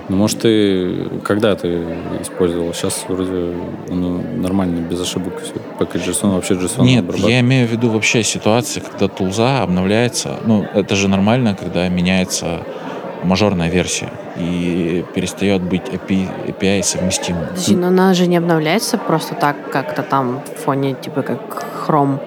Ну, 0.08 0.18
может, 0.18 0.42
ты 0.42 1.10
когда 1.24 1.56
ты 1.56 1.84
использовал? 2.22 2.74
Сейчас 2.74 3.06
вроде 3.08 3.54
ну, 3.90 4.22
нормально, 4.38 4.82
без 4.82 5.02
ошибок 5.02 5.42
все. 5.42 5.54
Пока 5.80 5.98
JSON, 5.98 6.36
вообще 6.36 6.54
JSON 6.54 6.84
Нет, 6.84 7.06
я 7.18 7.40
имею 7.40 7.68
в 7.68 7.72
виду 7.72 7.90
вообще 7.90 8.24
ситуации, 8.24 8.82
когда 8.82 9.08
тулза 9.08 9.64
обновляется. 9.64 10.40
Ну, 10.46 10.66
это 10.74 10.96
же 10.96 11.08
нормально, 11.08 11.56
когда 11.60 11.88
меняется 11.90 12.62
мажорная 13.24 13.70
версия 13.70 14.10
и 14.38 15.04
перестает 15.16 15.62
быть 15.62 15.84
API, 15.84 16.30
API 16.48 16.84
совместимым. 16.84 17.48
Подожди, 17.48 17.76
но 17.76 17.88
она 17.88 18.14
же 18.14 18.28
не 18.28 18.38
обновляется 18.38 18.98
просто 18.98 19.36
так, 19.36 19.72
как-то 19.72 20.04
там 20.04 20.42
в 20.46 20.64
фоне, 20.64 20.94
типа 20.94 21.24
как 21.24 21.66
хром. 21.86 22.20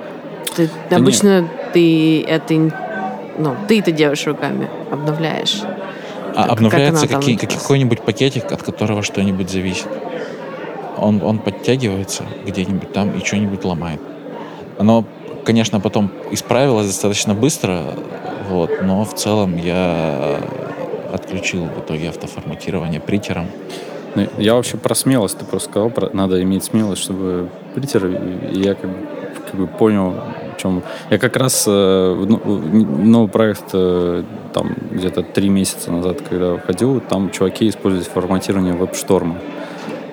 Ты, 0.57 0.69
Да 0.91 0.97
обычно 0.97 1.49
ты 1.73 2.23
это, 2.23 2.55
ну, 3.39 3.55
ты 3.69 3.79
это 3.79 3.93
делаешь 3.93 4.27
руками, 4.27 4.69
обновляешь. 4.91 5.63
А 6.39 6.53
обновляется 6.53 7.09
как 7.09 7.21
какие- 7.21 7.37
какой-нибудь 7.37 8.03
пакетик, 8.03 8.53
от 8.53 8.63
которого 8.63 9.03
что-нибудь 9.03 9.51
зависит. 9.51 9.89
Он, 10.97 11.21
он 11.23 11.39
подтягивается 11.41 12.23
где-нибудь 12.47 12.93
там 12.93 13.11
и 13.11 13.25
что-нибудь 13.25 13.65
ломает. 13.65 14.01
Оно, 14.79 15.05
конечно, 15.45 15.81
потом 15.81 16.11
исправилось 16.31 16.87
достаточно 16.87 17.35
быстро, 17.35 17.83
вот, 18.49 18.71
но 18.83 19.05
в 19.05 19.15
целом 19.15 19.57
я 19.57 20.39
отключил 21.13 21.65
в 21.65 21.81
итоге 21.81 22.11
автоформатирование 22.11 23.01
притером. 23.01 23.47
Ну, 24.15 24.29
Я 24.39 24.55
вообще 24.55 24.77
про 24.77 24.95
смелость, 24.95 25.39
ты 25.39 25.45
просто 25.45 25.71
сказал, 25.71 25.91
про, 25.91 26.09
надо 26.13 26.41
иметь 26.43 26.63
смелость, 26.65 27.03
чтобы 27.03 27.49
притер, 27.75 28.07
и 28.07 28.61
я 28.61 28.75
как 28.75 28.91
бы, 28.91 28.97
как 29.51 29.61
бы 29.61 29.67
понял, 29.67 30.15
в 30.59 30.61
чем... 30.63 30.83
Я 31.11 31.19
как 31.19 31.37
раз 31.37 31.65
э, 31.69 32.25
ну- 32.29 32.41
новый 33.05 33.29
проект 33.29 33.71
э, 33.73 34.23
там 34.53 34.75
где-то 34.91 35.23
три 35.23 35.49
месяца 35.49 35.93
назад, 35.93 36.21
когда 36.29 36.57
входил, 36.57 37.01
там 37.01 37.31
чуваки 37.31 37.69
использовали 37.69 38.09
форматирование 38.09 38.75
веб-шторма. 38.75 39.37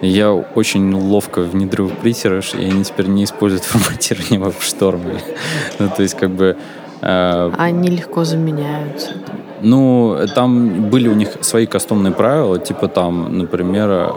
Я 0.02 0.32
очень 0.34 0.94
ловко 0.94 1.42
внедрил 1.42 1.88
в 1.88 1.94
притеры, 1.94 2.42
и 2.60 2.66
они 2.66 2.84
теперь 2.84 3.08
не 3.08 3.24
используют 3.24 3.64
форматирование 3.72 4.40
веб-шторма. 4.40 5.12
Ну, 5.80 5.90
то 5.96 6.04
есть, 6.04 6.16
как 6.16 6.30
бы... 6.30 6.56
э, 7.02 7.52
Они 7.58 7.90
легко 7.90 8.24
заменяются. 8.24 9.10
ну, 9.62 10.18
там 10.36 10.90
были 10.90 11.08
у 11.08 11.14
них 11.16 11.30
свои 11.42 11.66
кастомные 11.66 12.14
правила, 12.14 12.60
типа 12.60 12.88
там, 12.88 13.38
например, 13.38 13.90
э, 13.90 14.12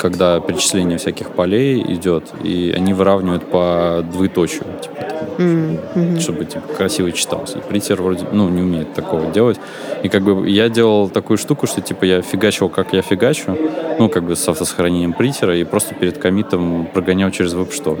когда 0.00 0.40
перечисление 0.40 0.96
всяких 0.96 1.30
полей 1.30 1.82
идет, 1.94 2.24
и 2.42 2.72
они 2.74 2.94
выравнивают 2.94 3.50
по 3.50 4.04
двоеточию, 4.10 4.64
типа, 4.80 5.42
мгм. 5.42 6.18
чтобы 6.18 6.46
типа, 6.46 6.66
красиво 6.74 7.12
читался. 7.12 7.58
И 7.58 7.60
притер 7.60 8.00
вроде, 8.00 8.24
ну, 8.32 8.48
не 8.48 8.62
умеет 8.62 8.94
такого 8.94 9.30
делать. 9.30 9.60
И 10.02 10.08
как 10.08 10.22
бы 10.22 10.48
я 10.48 10.70
делал 10.70 11.10
такую 11.10 11.36
штуку, 11.36 11.66
что 11.66 11.82
типа 11.82 12.04
я 12.04 12.22
фигачил, 12.22 12.70
как 12.70 12.94
я 12.94 13.02
фигачу, 13.02 13.56
ну, 13.98 14.08
как 14.08 14.24
бы 14.24 14.36
с 14.36 14.48
автосохранением 14.48 15.12
притера, 15.12 15.54
и 15.56 15.64
просто 15.64 15.94
перед 15.94 16.16
комитом 16.16 16.88
прогонял 16.92 17.30
через 17.30 17.52
веб-шторм. 17.52 17.98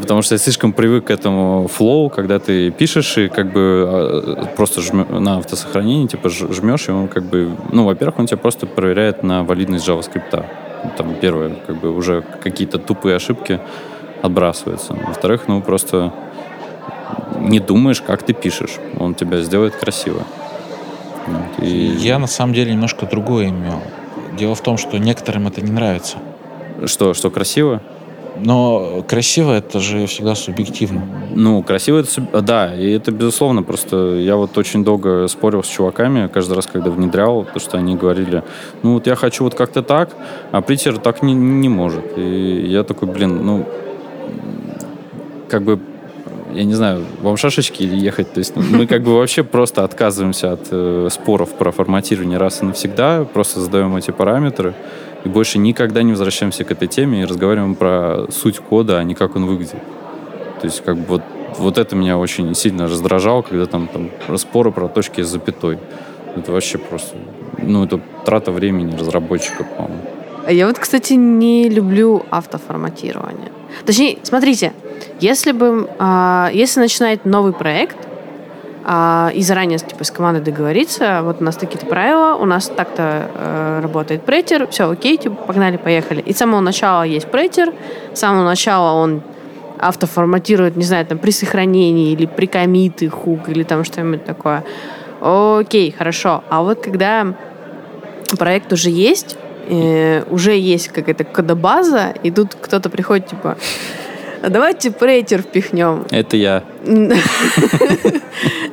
Потому 0.00 0.22
что 0.22 0.34
я 0.34 0.38
слишком 0.38 0.72
привык 0.72 1.06
к 1.06 1.10
этому 1.10 1.68
флоу, 1.68 2.10
когда 2.10 2.38
ты 2.38 2.70
пишешь 2.70 3.16
и 3.18 3.28
как 3.28 3.52
бы 3.52 3.86
э, 3.88 4.44
просто 4.56 4.80
жмё- 4.80 5.18
на 5.18 5.38
автосохранение, 5.38 6.08
типа 6.08 6.28
жмешь, 6.28 6.88
и 6.88 6.92
он 6.92 7.08
как 7.08 7.24
бы, 7.24 7.50
ну, 7.72 7.84
во-первых, 7.84 8.18
он 8.18 8.26
тебя 8.26 8.36
просто 8.36 8.66
проверяет 8.66 9.22
на 9.22 9.42
валидность 9.44 9.88
JavaScript. 9.88 10.44
Там 10.96 11.14
первое, 11.20 11.56
как 11.66 11.76
бы 11.80 11.94
уже 11.94 12.22
какие-то 12.42 12.78
тупые 12.78 13.16
ошибки 13.16 13.60
отбрасываются. 14.22 14.94
Во-вторых, 15.06 15.44
ну, 15.48 15.62
просто 15.62 16.12
не 17.38 17.60
думаешь, 17.60 18.02
как 18.02 18.22
ты 18.22 18.32
пишешь. 18.34 18.78
Он 18.98 19.14
тебя 19.14 19.40
сделает 19.40 19.74
красиво. 19.76 20.24
Вот, 21.26 21.64
и 21.64 21.68
Я 21.98 22.18
на 22.18 22.26
самом 22.26 22.54
деле 22.54 22.72
немножко 22.72 23.06
другое 23.06 23.48
имел. 23.48 23.80
Дело 24.38 24.54
в 24.54 24.60
том, 24.60 24.76
что 24.78 24.98
некоторым 24.98 25.46
это 25.48 25.60
не 25.60 25.70
нравится. 25.70 26.18
что, 26.86 27.14
что 27.14 27.30
красиво? 27.30 27.82
Но 28.42 29.04
красиво 29.06 29.52
это 29.52 29.80
же 29.80 30.06
всегда 30.06 30.34
субъективно. 30.34 31.02
Ну, 31.34 31.62
красиво 31.62 31.98
это... 31.98 32.42
Да, 32.42 32.74
и 32.74 32.90
это 32.90 33.12
безусловно. 33.12 33.62
Просто 33.62 34.16
я 34.16 34.36
вот 34.36 34.56
очень 34.56 34.84
долго 34.84 35.26
спорил 35.28 35.62
с 35.62 35.66
чуваками, 35.66 36.28
каждый 36.28 36.54
раз, 36.54 36.66
когда 36.66 36.90
внедрял, 36.90 37.42
потому 37.42 37.60
что 37.60 37.78
они 37.78 37.96
говорили, 37.96 38.42
ну, 38.82 38.94
вот 38.94 39.06
я 39.06 39.14
хочу 39.14 39.44
вот 39.44 39.54
как-то 39.54 39.82
так, 39.82 40.16
а 40.52 40.60
притер 40.60 40.98
так 40.98 41.22
не, 41.22 41.34
не 41.34 41.68
может. 41.68 42.16
И 42.16 42.66
я 42.66 42.82
такой, 42.84 43.08
блин, 43.08 43.44
ну, 43.44 43.66
как 45.48 45.62
бы 45.62 45.80
я 46.54 46.64
не 46.64 46.74
знаю, 46.74 47.04
вам 47.22 47.36
шашечки 47.36 47.82
или 47.82 47.96
ехать. 47.96 48.32
То 48.32 48.38
есть 48.38 48.56
мы 48.56 48.86
как 48.86 49.02
бы 49.02 49.16
вообще 49.16 49.42
просто 49.44 49.84
отказываемся 49.84 50.52
от 50.52 50.68
э, 50.70 51.08
споров 51.10 51.54
про 51.54 51.70
форматирование 51.70 52.38
раз 52.38 52.62
и 52.62 52.64
навсегда, 52.64 53.24
просто 53.24 53.60
задаем 53.60 53.94
эти 53.96 54.10
параметры 54.10 54.74
и 55.24 55.28
больше 55.28 55.58
никогда 55.58 56.02
не 56.02 56.12
возвращаемся 56.12 56.64
к 56.64 56.70
этой 56.70 56.88
теме 56.88 57.22
и 57.22 57.24
разговариваем 57.24 57.74
про 57.74 58.26
суть 58.30 58.58
кода, 58.58 58.98
а 58.98 59.04
не 59.04 59.14
как 59.14 59.36
он 59.36 59.46
выглядит. 59.46 59.82
То 60.60 60.66
есть 60.66 60.82
как 60.84 60.96
бы 60.96 61.04
вот, 61.06 61.22
вот 61.58 61.78
это 61.78 61.96
меня 61.96 62.18
очень 62.18 62.54
сильно 62.54 62.84
раздражало, 62.84 63.42
когда 63.42 63.66
там, 63.66 63.88
там 63.88 64.38
споры 64.38 64.72
про 64.72 64.88
точки 64.88 65.22
с 65.22 65.28
запятой. 65.28 65.78
Это 66.36 66.52
вообще 66.52 66.78
просто, 66.78 67.16
ну, 67.58 67.84
это 67.84 68.00
трата 68.24 68.52
времени 68.52 68.96
разработчика, 68.96 69.64
по-моему. 69.64 70.02
Я 70.48 70.66
вот, 70.66 70.78
кстати, 70.78 71.14
не 71.14 71.68
люблю 71.68 72.24
автоформатирование. 72.30 73.50
Точнее, 73.84 74.18
смотрите, 74.22 74.72
если 75.20 75.52
бы, 75.52 75.88
а, 75.98 76.50
если 76.52 76.80
начинает 76.80 77.24
новый 77.24 77.52
проект, 77.52 77.96
а, 78.92 79.30
и 79.32 79.40
заранее 79.42 79.78
типа, 79.78 80.02
с 80.02 80.10
командой 80.10 80.42
договориться, 80.42 81.20
вот 81.22 81.40
у 81.40 81.44
нас 81.44 81.54
такие-то 81.54 81.86
правила, 81.86 82.34
у 82.34 82.44
нас 82.44 82.66
так-то 82.66 83.30
э, 83.32 83.80
работает 83.82 84.24
прейтер, 84.24 84.66
все 84.66 84.90
окей, 84.90 85.16
типа, 85.16 85.36
погнали, 85.36 85.76
поехали. 85.76 86.20
И 86.22 86.32
с 86.32 86.38
самого 86.38 86.58
начала 86.58 87.04
есть 87.04 87.28
прейтер, 87.28 87.72
с 88.12 88.18
самого 88.18 88.42
начала 88.42 89.00
он 89.00 89.22
автоформатирует, 89.78 90.76
не 90.76 90.82
знаю, 90.82 91.06
там, 91.06 91.18
при 91.18 91.30
сохранении 91.30 92.10
или 92.10 92.26
при 92.26 92.46
комиты 92.46 93.08
хук 93.08 93.48
или 93.48 93.62
там 93.62 93.84
что-нибудь 93.84 94.24
такое. 94.24 94.64
Окей, 95.20 95.94
хорошо. 95.96 96.42
А 96.48 96.60
вот 96.62 96.80
когда 96.80 97.36
проект 98.40 98.72
уже 98.72 98.90
есть, 98.90 99.36
э, 99.68 100.24
уже 100.30 100.58
есть 100.58 100.88
какая-то 100.88 101.22
кодобаза, 101.22 102.12
и 102.24 102.32
тут 102.32 102.56
кто-то 102.60 102.90
приходит, 102.90 103.28
типа, 103.28 103.56
«А 103.56 103.99
давайте 104.48 104.90
прейтер 104.90 105.42
впихнем. 105.42 106.04
Это 106.10 106.36
я. 106.36 106.62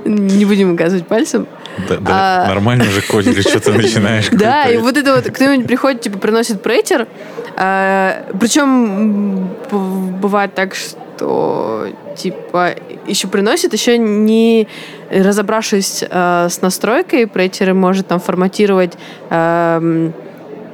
Не 0.05 0.45
будем 0.45 0.73
указывать 0.73 1.07
пальцем. 1.07 1.47
Да, 1.89 1.99
А- 2.07 2.47
нормально 2.47 2.85
же 2.85 3.01
кодили, 3.01 3.41
что 3.41 3.59
ты 3.59 3.71
начинаешь. 3.73 4.29
Да, 4.31 4.63
и 4.65 4.77
вот 4.77 4.97
это 4.97 5.13
вот 5.15 5.29
кто-нибудь 5.29 5.67
приходит, 5.67 6.01
типа, 6.01 6.17
приносит 6.17 6.61
прейтер. 6.61 7.07
Причем 7.55 9.49
бывает 9.71 10.53
так, 10.55 10.75
что 10.75 11.87
типа 12.15 12.75
еще 13.07 13.27
приносит, 13.27 13.73
еще 13.73 13.97
не 13.97 14.67
разобравшись 15.09 16.03
э, 16.07 16.47
с 16.49 16.61
настройкой, 16.61 17.25
прейтер 17.27 17.73
может 17.73 18.07
там 18.07 18.19
форматировать 18.19 18.93
эм, 19.29 20.13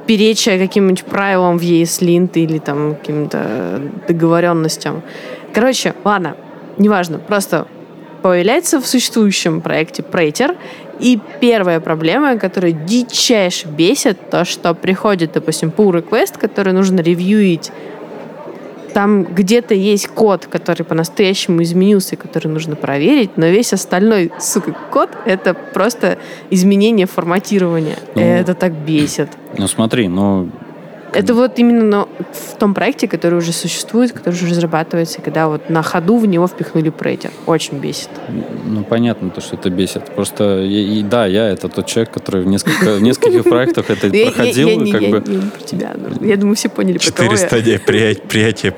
переча 0.06 0.58
каким-нибудь 0.58 1.04
правилам 1.04 1.58
в 1.58 1.62
ESLint 1.62 2.32
или 2.34 2.58
там 2.58 2.94
каким-то 2.94 3.80
договоренностям. 4.08 5.02
Короче, 5.52 5.94
ладно, 6.04 6.36
неважно, 6.78 7.18
просто 7.18 7.66
появляется 8.22 8.80
в 8.80 8.86
существующем 8.86 9.60
проекте 9.60 10.02
прейтер, 10.02 10.56
и 11.00 11.18
первая 11.40 11.80
проблема, 11.80 12.38
которая 12.38 12.72
дичайше 12.72 13.66
бесит, 13.68 14.30
то, 14.30 14.44
что 14.44 14.74
приходит, 14.74 15.32
допустим, 15.32 15.72
pull 15.76 15.92
request, 15.92 16.38
который 16.38 16.72
нужно 16.72 17.00
ревьюить 17.00 17.70
там 18.94 19.24
где-то 19.24 19.74
есть 19.74 20.08
код, 20.08 20.46
который 20.46 20.84
по-настоящему 20.84 21.62
изменился, 21.62 22.16
который 22.16 22.48
нужно 22.48 22.76
проверить, 22.76 23.36
но 23.36 23.46
весь 23.46 23.72
остальной, 23.72 24.30
сука, 24.40 24.74
код— 24.90 25.10
это 25.26 25.52
просто 25.52 26.18
изменение 26.50 27.06
форматирования. 27.06 27.96
Ну, 28.14 28.22
это 28.22 28.54
так 28.54 28.72
бесит. 28.72 29.28
Ну 29.58 29.66
смотри, 29.66 30.08
ну 30.08 30.48
Это 31.14 31.34
вот 31.34 31.58
именно 31.58 31.84
но 31.84 32.08
в 32.32 32.58
том 32.58 32.74
проекте, 32.74 33.06
который 33.06 33.38
уже 33.38 33.52
существует, 33.52 34.12
который 34.12 34.34
уже 34.34 34.48
разрабатывается, 34.48 35.20
когда 35.20 35.48
вот 35.48 35.70
на 35.70 35.82
ходу 35.82 36.18
в 36.18 36.26
него 36.26 36.46
впихнули 36.46 36.90
прейтер. 36.90 37.30
Очень 37.46 37.78
бесит. 37.78 38.08
Ну, 38.64 38.82
понятно, 38.84 39.30
то, 39.30 39.40
что 39.40 39.56
это 39.56 39.70
бесит. 39.70 40.14
Просто, 40.14 40.62
и, 40.62 41.00
и 41.00 41.02
да, 41.02 41.26
я 41.26 41.48
это 41.48 41.68
тот 41.68 41.86
человек, 41.86 42.12
который 42.12 42.42
в, 42.42 42.46
несколько, 42.46 42.96
в 42.96 43.02
нескольких 43.02 43.44
проектах 43.44 43.90
это 43.90 44.10
проходил. 44.24 44.68
Я, 44.68 44.76
не- 44.76 45.02
про 45.02 45.64
тебя. 45.64 45.94
Я 46.20 46.36
думаю, 46.36 46.56
все 46.56 46.68
поняли, 46.68 46.98
про 46.98 47.12
кого 47.12 47.28
Четыре 47.30 47.48
стадии 47.48 47.80
приятия, 47.84 48.72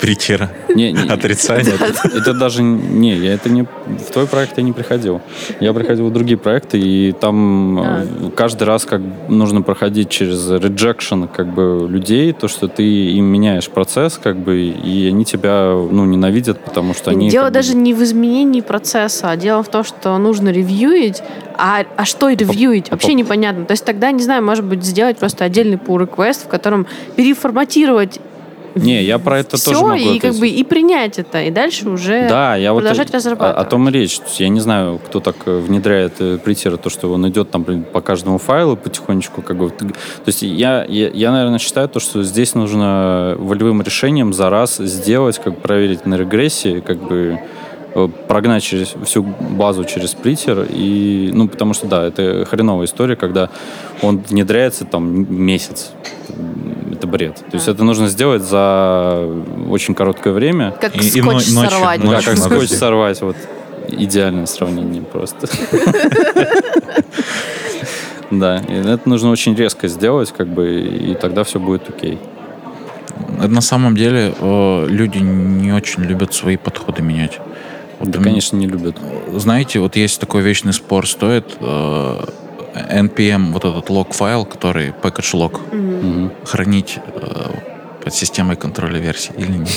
не, 0.75 0.95
Отрицание. 1.09 1.75
Это, 2.05 2.35
даже 2.35 2.63
не, 2.63 3.15
я 3.17 3.35
это 3.35 3.49
не 3.49 3.63
в 3.63 4.13
твой 4.13 4.27
проект 4.27 4.59
я 4.59 4.63
не 4.63 4.73
приходил. 4.73 5.21
Я 5.61 5.73
приходил 5.73 6.09
в 6.09 6.13
другие 6.13 6.37
проекты, 6.39 6.79
и 6.79 7.13
там 7.13 7.79
А. 7.79 8.05
э, 8.05 8.31
каждый 8.35 8.65
раз 8.65 8.85
как 8.85 9.01
нужно 9.29 9.63
проходить 9.63 10.11
через 10.11 10.51
rejection 10.51 11.29
как 11.35 11.53
бы 11.53 11.87
людей, 11.89 12.26
то, 12.33 12.49
что 12.49 12.69
ты 12.69 12.83
им 12.83 13.25
меняешь 13.25 13.69
процесс, 13.69 14.19
как 14.23 14.37
бы, 14.37 14.61
и 14.61 15.09
они 15.09 15.25
тебя 15.25 15.73
ну, 15.73 16.05
ненавидят, 16.05 16.61
потому 16.61 16.95
что 16.95 17.11
они... 17.11 17.29
Дело 17.29 17.45
как 17.45 17.53
бы, 17.53 17.59
даже 17.59 17.77
не 17.77 17.95
в 17.95 18.03
изменении 18.03 18.61
процесса, 18.61 19.31
а 19.31 19.37
дело 19.37 19.63
в 19.63 19.69
том, 19.69 19.85
что 19.85 20.17
нужно 20.19 20.51
ревьюить, 20.51 21.23
а, 21.57 21.85
а 21.97 22.05
что 22.05 22.29
ревьюить, 22.29 22.91
вообще 22.91 23.15
непонятно. 23.15 23.65
То 23.65 23.73
есть 23.73 23.85
тогда, 23.85 24.11
не 24.11 24.23
знаю, 24.23 24.43
может 24.43 24.65
быть, 24.65 24.85
сделать 24.85 25.19
просто 25.19 25.45
отдельный 25.45 25.77
pull 25.77 26.07
request, 26.09 26.45
в 26.45 26.49
котором 26.49 26.87
переформатировать 27.17 28.21
Не, 28.77 29.03
я 29.03 29.19
про 29.19 29.39
это 29.41 29.57
все 29.57 29.73
тоже 29.73 29.83
могу 29.85 29.97
и 29.97 30.19
как 30.19 30.31
ответить. 30.31 30.41
бы 30.41 30.49
и 30.49 30.65
принять 30.65 31.19
это, 31.19 31.43
и 31.43 31.51
дальше 31.51 31.89
уже 31.89 32.29
Да, 32.29 32.57
я 32.57 32.73
вот 32.73 32.81
продолжать 32.81 33.11
о- 33.11 33.17
разрабатывать. 33.17 33.57
О, 33.57 33.61
о 33.61 33.65
том 33.65 33.89
и 33.89 33.93
речь. 33.93 34.21
Я 34.39 34.49
не 34.49 34.61
знаю, 34.61 35.01
кто 35.05 35.21
так 35.21 35.37
э, 35.47 35.59
внедряет 35.59 36.15
э, 36.21 36.39
притера, 36.39 36.77
то, 36.77 36.91
что 36.91 37.13
он 37.13 37.29
идет 37.29 37.51
там 37.51 37.63
блин, 37.63 37.85
по 37.91 38.01
каждому 38.01 38.39
файлу 38.39 38.77
потихонечку. 38.77 39.43
Как 39.43 39.57
бы, 39.57 39.71
то 39.71 39.87
есть 40.27 40.43
я, 40.43 40.85
я, 40.89 41.09
я, 41.09 41.33
наверное, 41.33 41.59
считаю, 41.59 41.89
то, 41.89 42.01
что 42.01 42.23
здесь 42.23 42.55
нужно 42.55 43.35
волевым 43.39 43.83
решением 43.83 44.33
за 44.33 44.51
раз 44.51 44.77
сделать, 44.77 45.39
как 45.39 45.59
проверить 45.59 46.07
на 46.07 46.15
регрессии, 46.17 46.81
как 46.81 46.99
бы 46.99 47.39
прогнать 48.29 48.63
через 48.63 48.95
всю 49.05 49.23
базу 49.23 49.85
через 49.85 50.11
сплиттер 50.11 50.67
и 50.69 51.31
ну 51.33 51.49
потому 51.49 51.73
что 51.75 51.87
да 51.87 52.07
это 52.07 52.45
хреновая 52.45 52.87
история 52.87 53.17
когда 53.17 53.49
он 54.03 54.19
внедряется 54.29 54.85
там 54.85 55.27
месяц 55.35 55.91
это 56.93 57.07
бред 57.07 57.37
то 57.37 57.55
есть 57.57 57.69
это 57.69 57.85
нужно 57.85 58.09
сделать 58.09 58.43
за 58.43 59.27
очень 59.71 59.95
короткое 59.95 60.33
время 60.35 60.73
как 60.81 60.95
И- 60.97 60.99
и 60.99 61.11
скотч 61.11 61.25
но- 61.25 61.33
ночью- 61.33 61.71
сорвать. 61.71 62.05
ночью 62.05 62.25
да, 62.25 62.31
как 62.33 62.39
надо 62.39 62.55
скотч 62.57 62.69
сорвать, 62.71 63.21
вот 63.23 63.37
идеальное 63.89 64.47
сравнение 64.47 65.03
просто. 65.03 65.47
Да, 68.31 68.59
и 68.69 68.73
это 68.73 69.09
нужно 69.09 69.31
очень 69.31 69.55
резко 69.55 69.87
сделать, 69.87 70.33
как 70.37 70.49
бы, 70.49 70.81
и 70.81 71.15
тогда 71.15 71.45
все 71.45 71.61
будет 71.61 71.89
окей. 71.89 72.19
На 73.39 73.61
самом 73.61 73.97
деле 73.97 74.35
э, 74.39 74.87
люди 74.89 75.19
не 75.19 75.73
очень 75.73 76.03
любят 76.03 76.35
свои 76.35 76.57
подходы 76.57 77.03
менять. 77.03 77.39
Да, 78.01 78.21
конечно, 78.21 78.57
не 78.57 78.67
любят. 78.67 78.97
Знаете, 79.35 79.79
вот 79.81 79.97
есть 79.97 80.21
такой 80.21 80.43
вечный 80.43 80.73
спор, 80.73 81.07
стоит 81.09 81.57
э, 81.61 82.25
npm, 82.91 83.53
вот 83.53 83.65
этот 83.65 83.89
лог-файл, 83.91 84.45
который 84.45 84.93
package 85.03 85.35
log, 85.35 85.75
Мгм. 85.75 86.33
хранить 86.45 86.99
э, 87.07 87.51
под 88.05 88.15
системой 88.15 88.57
контроля 88.57 88.99
версий 88.99 89.33
или 89.39 89.53
нет. 89.53 89.69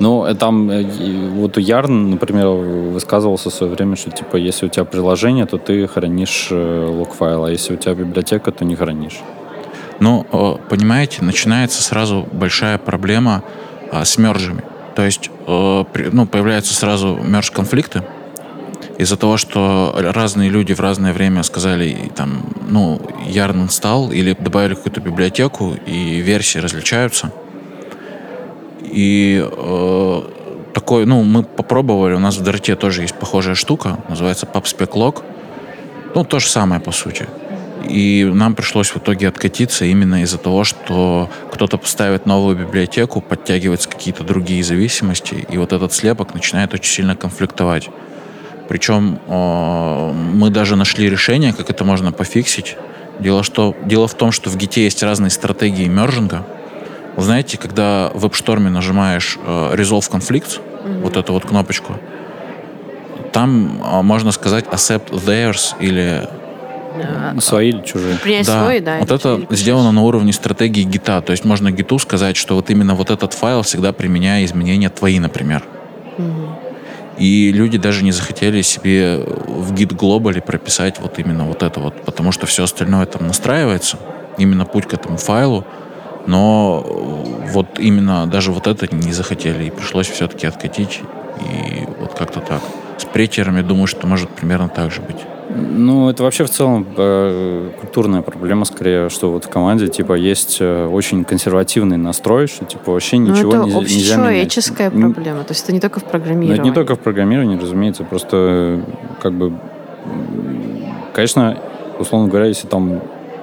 Ну, 0.00 0.24
э, 0.24 0.34
там 0.34 0.70
э, 0.70 0.84
вот 1.30 1.56
у 1.56 1.60
Ярн, 1.60 2.10
например, 2.10 2.48
высказывался 2.48 3.50
в 3.50 3.54
свое 3.54 3.72
время, 3.72 3.96
что 3.96 4.10
типа, 4.10 4.36
если 4.36 4.66
у 4.66 4.68
тебя 4.68 4.84
приложение, 4.84 5.46
то 5.46 5.58
ты 5.58 5.86
хранишь 5.86 6.48
э, 6.50 6.86
лог-файл, 6.90 7.44
а 7.44 7.50
если 7.50 7.74
у 7.74 7.76
тебя 7.76 7.94
библиотека, 7.94 8.50
то 8.50 8.64
не 8.64 8.74
хранишь. 8.76 9.20
Э, 10.00 10.56
понимаете, 10.68 11.22
начинается 11.22 11.82
сразу 11.82 12.26
большая 12.32 12.78
проблема 12.78 13.42
э, 13.92 14.04
с 14.04 14.18
мержами. 14.18 14.62
То 14.94 15.04
есть, 15.04 15.30
э, 15.46 15.84
ну, 16.12 16.26
появляются 16.26 16.74
сразу 16.74 17.16
мерж-конфликты 17.16 18.02
из-за 18.98 19.16
того, 19.16 19.36
что 19.36 19.94
разные 19.96 20.50
люди 20.50 20.72
в 20.72 20.80
разное 20.80 21.12
время 21.12 21.42
сказали, 21.42 22.12
там, 22.14 22.44
ну, 22.68 23.00
yarn 23.26 23.66
install 23.66 24.14
или 24.14 24.36
добавили 24.38 24.74
какую-то 24.74 25.00
библиотеку, 25.00 25.74
и 25.86 26.20
версии 26.20 26.58
различаются. 26.58 27.32
И 28.82 29.44
э, 29.44 30.22
такой, 30.72 31.06
ну, 31.06 31.22
мы 31.24 31.42
попробовали, 31.42 32.14
у 32.14 32.20
нас 32.20 32.36
в 32.36 32.42
Дарте 32.42 32.76
тоже 32.76 33.02
есть 33.02 33.14
похожая 33.14 33.56
штука, 33.56 33.98
называется 34.08 34.46
PubSpec 34.46 35.22
Ну, 36.14 36.24
то 36.24 36.38
же 36.38 36.48
самое, 36.48 36.80
по 36.80 36.92
сути. 36.92 37.26
И 37.88 38.24
нам 38.24 38.54
пришлось 38.54 38.90
в 38.90 38.96
итоге 38.96 39.28
откатиться 39.28 39.84
именно 39.84 40.22
из-за 40.22 40.38
того, 40.38 40.64
что 40.64 41.30
кто-то 41.52 41.76
поставит 41.76 42.26
новую 42.26 42.56
библиотеку, 42.56 43.20
подтягивается 43.20 43.88
какие-то 43.88 44.24
другие 44.24 44.64
зависимости, 44.64 45.46
и 45.48 45.58
вот 45.58 45.72
этот 45.72 45.92
слепок 45.92 46.34
начинает 46.34 46.72
очень 46.74 46.92
сильно 46.92 47.16
конфликтовать. 47.16 47.90
Причем 48.68 49.18
э, 49.26 50.12
мы 50.12 50.50
даже 50.50 50.76
нашли 50.76 51.10
решение, 51.10 51.52
как 51.52 51.68
это 51.70 51.84
можно 51.84 52.12
пофиксить. 52.12 52.76
Дело, 53.20 53.42
что, 53.42 53.76
дело 53.84 54.08
в 54.08 54.14
том, 54.14 54.32
что 54.32 54.50
в 54.50 54.56
Git 54.56 54.80
есть 54.80 55.02
разные 55.02 55.30
стратегии 55.30 55.86
мержинга. 55.86 56.46
Вы 57.16 57.22
знаете, 57.22 57.58
когда 57.58 58.10
в 58.14 58.24
WebStorm 58.24 58.70
нажимаешь 58.70 59.38
э, 59.44 59.74
Resolve 59.74 60.10
Conflict, 60.10 60.60
вот 61.02 61.16
эту 61.16 61.32
вот 61.34 61.44
кнопочку, 61.44 61.94
там 63.32 63.82
э, 63.84 64.02
можно 64.02 64.32
сказать 64.32 64.64
accept 64.64 65.10
theirs 65.10 65.74
или 65.78 66.26
А, 66.26 66.43
Свои 67.40 67.70
или 67.70 67.82
чужие? 67.82 68.16
Принять 68.16 68.46
да, 68.46 68.62
свой, 68.62 68.80
да. 68.80 68.98
вот 68.98 69.10
это 69.10 69.40
сделано 69.50 69.92
на 69.92 70.02
уровне 70.02 70.32
стратегии 70.32 70.82
гита. 70.82 71.20
То 71.20 71.32
есть 71.32 71.44
можно 71.44 71.70
гиту 71.70 71.98
сказать, 71.98 72.36
что 72.36 72.54
вот 72.54 72.70
именно 72.70 72.94
вот 72.94 73.10
этот 73.10 73.32
файл 73.32 73.62
всегда 73.62 73.92
применяя 73.92 74.44
изменения 74.44 74.90
твои, 74.90 75.18
например. 75.18 75.64
И 77.18 77.52
люди 77.52 77.78
даже 77.78 78.02
не 78.02 78.12
захотели 78.12 78.62
себе 78.62 79.18
в 79.18 79.72
Git 79.72 79.96
Global 79.96 80.40
прописать 80.40 80.98
вот 81.00 81.18
именно 81.18 81.44
вот 81.44 81.62
это 81.62 81.78
вот, 81.80 82.02
потому 82.02 82.32
что 82.32 82.46
все 82.46 82.64
остальное 82.64 83.06
там 83.06 83.26
настраивается, 83.26 83.98
именно 84.36 84.64
путь 84.64 84.86
к 84.86 84.94
этому 84.94 85.16
файлу, 85.16 85.64
но 86.26 86.80
вот 87.52 87.78
именно 87.78 88.26
даже 88.26 88.50
вот 88.50 88.66
это 88.66 88.92
не 88.92 89.12
захотели, 89.12 89.64
и 89.64 89.70
пришлось 89.70 90.08
все-таки 90.08 90.46
откатить, 90.46 91.02
и 91.40 91.86
вот 92.00 92.14
как-то 92.14 92.40
так. 92.40 92.62
С 92.98 93.04
претерами, 93.04 93.62
думаю, 93.62 93.86
что 93.86 94.06
может 94.06 94.30
примерно 94.30 94.68
так 94.68 94.90
же 94.90 95.00
быть. 95.00 95.18
Ну, 95.56 96.08
это 96.10 96.22
вообще 96.24 96.44
в 96.44 96.50
целом 96.50 96.86
э, 96.96 97.70
культурная 97.80 98.22
проблема, 98.22 98.64
скорее, 98.64 99.08
что 99.08 99.30
вот 99.30 99.44
в 99.44 99.48
команде, 99.48 99.86
типа, 99.88 100.14
есть 100.14 100.58
э, 100.60 100.86
очень 100.86 101.24
консервативный 101.24 101.96
настрой, 101.96 102.48
что, 102.48 102.64
типа, 102.64 102.92
вообще 102.92 103.18
Ну, 103.18 103.28
ничего 103.30 103.50
это 103.54 103.64
нельзя, 103.64 103.78
нельзя 103.78 104.16
менять. 104.16 104.46
общечеловеческая 104.46 104.90
М, 104.90 105.12
проблема. 105.14 105.44
То 105.44 105.52
есть 105.52 105.62
это 105.64 105.72
не 105.72 105.80
только 105.80 106.00
в 106.00 106.04
Ну, 106.04 106.08
программировании. 106.10 106.54
это 106.54 106.68
не 106.68 106.72
только 106.74 106.96
в 106.96 106.98
программировании, 106.98 107.56
разумеется, 107.56 108.02
просто, 108.04 108.36
э, 108.36 108.80
как 109.22 109.32
бы, 109.34 109.52
конечно, 111.12 111.56
условно 111.98 112.28
говоря, 112.28 112.46
если 112.46 112.66
там 112.66 113.00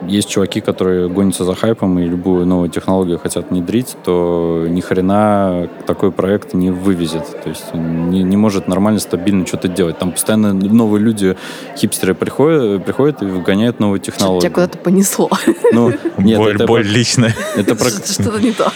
есть 0.08 0.30
чуваки, 0.30 0.62
которые 0.62 1.10
гонятся 1.10 1.44
за 1.46 1.56
хайпом 1.56 2.00
и 2.00 2.04
любую 2.06 2.46
новую 2.46 2.70
технологию 2.70 3.20
хотят 3.20 3.50
внедрить, 3.52 3.96
то 4.04 4.66
ни 4.68 4.82
хрена 4.82 5.70
такой 5.86 6.12
проект 6.12 6.54
не 6.54 6.72
вывезет. 6.72 7.42
То 7.44 7.50
есть 7.50 7.66
он 7.74 8.10
не, 8.10 8.24
не 8.24 8.38
может 8.38 8.68
нормально, 8.68 9.00
стабильно 9.00 9.46
что-то 9.46 9.68
делать. 9.68 9.98
Там 9.98 10.12
постоянно 10.12 10.54
новые 10.54 11.02
люди, 11.04 11.36
хипстеры 11.78 12.14
приходят, 12.16 12.84
приходят 12.86 13.22
и 13.22 13.26
вгоняют 13.26 13.80
новые 13.80 14.00
технологии. 14.00 14.42
тебя 14.42 14.50
куда-то 14.52 14.78
понесло. 14.78 15.30
Ну, 15.74 15.92
нет, 16.18 16.38
боль, 16.38 16.56
это 16.56 16.66
боль 16.66 16.84
про- 16.84 16.90
личная. 16.90 17.36
это 17.56 17.76
про- 17.76 17.90
Что-то 18.06 18.40
не 18.40 18.52
то. 18.52 18.72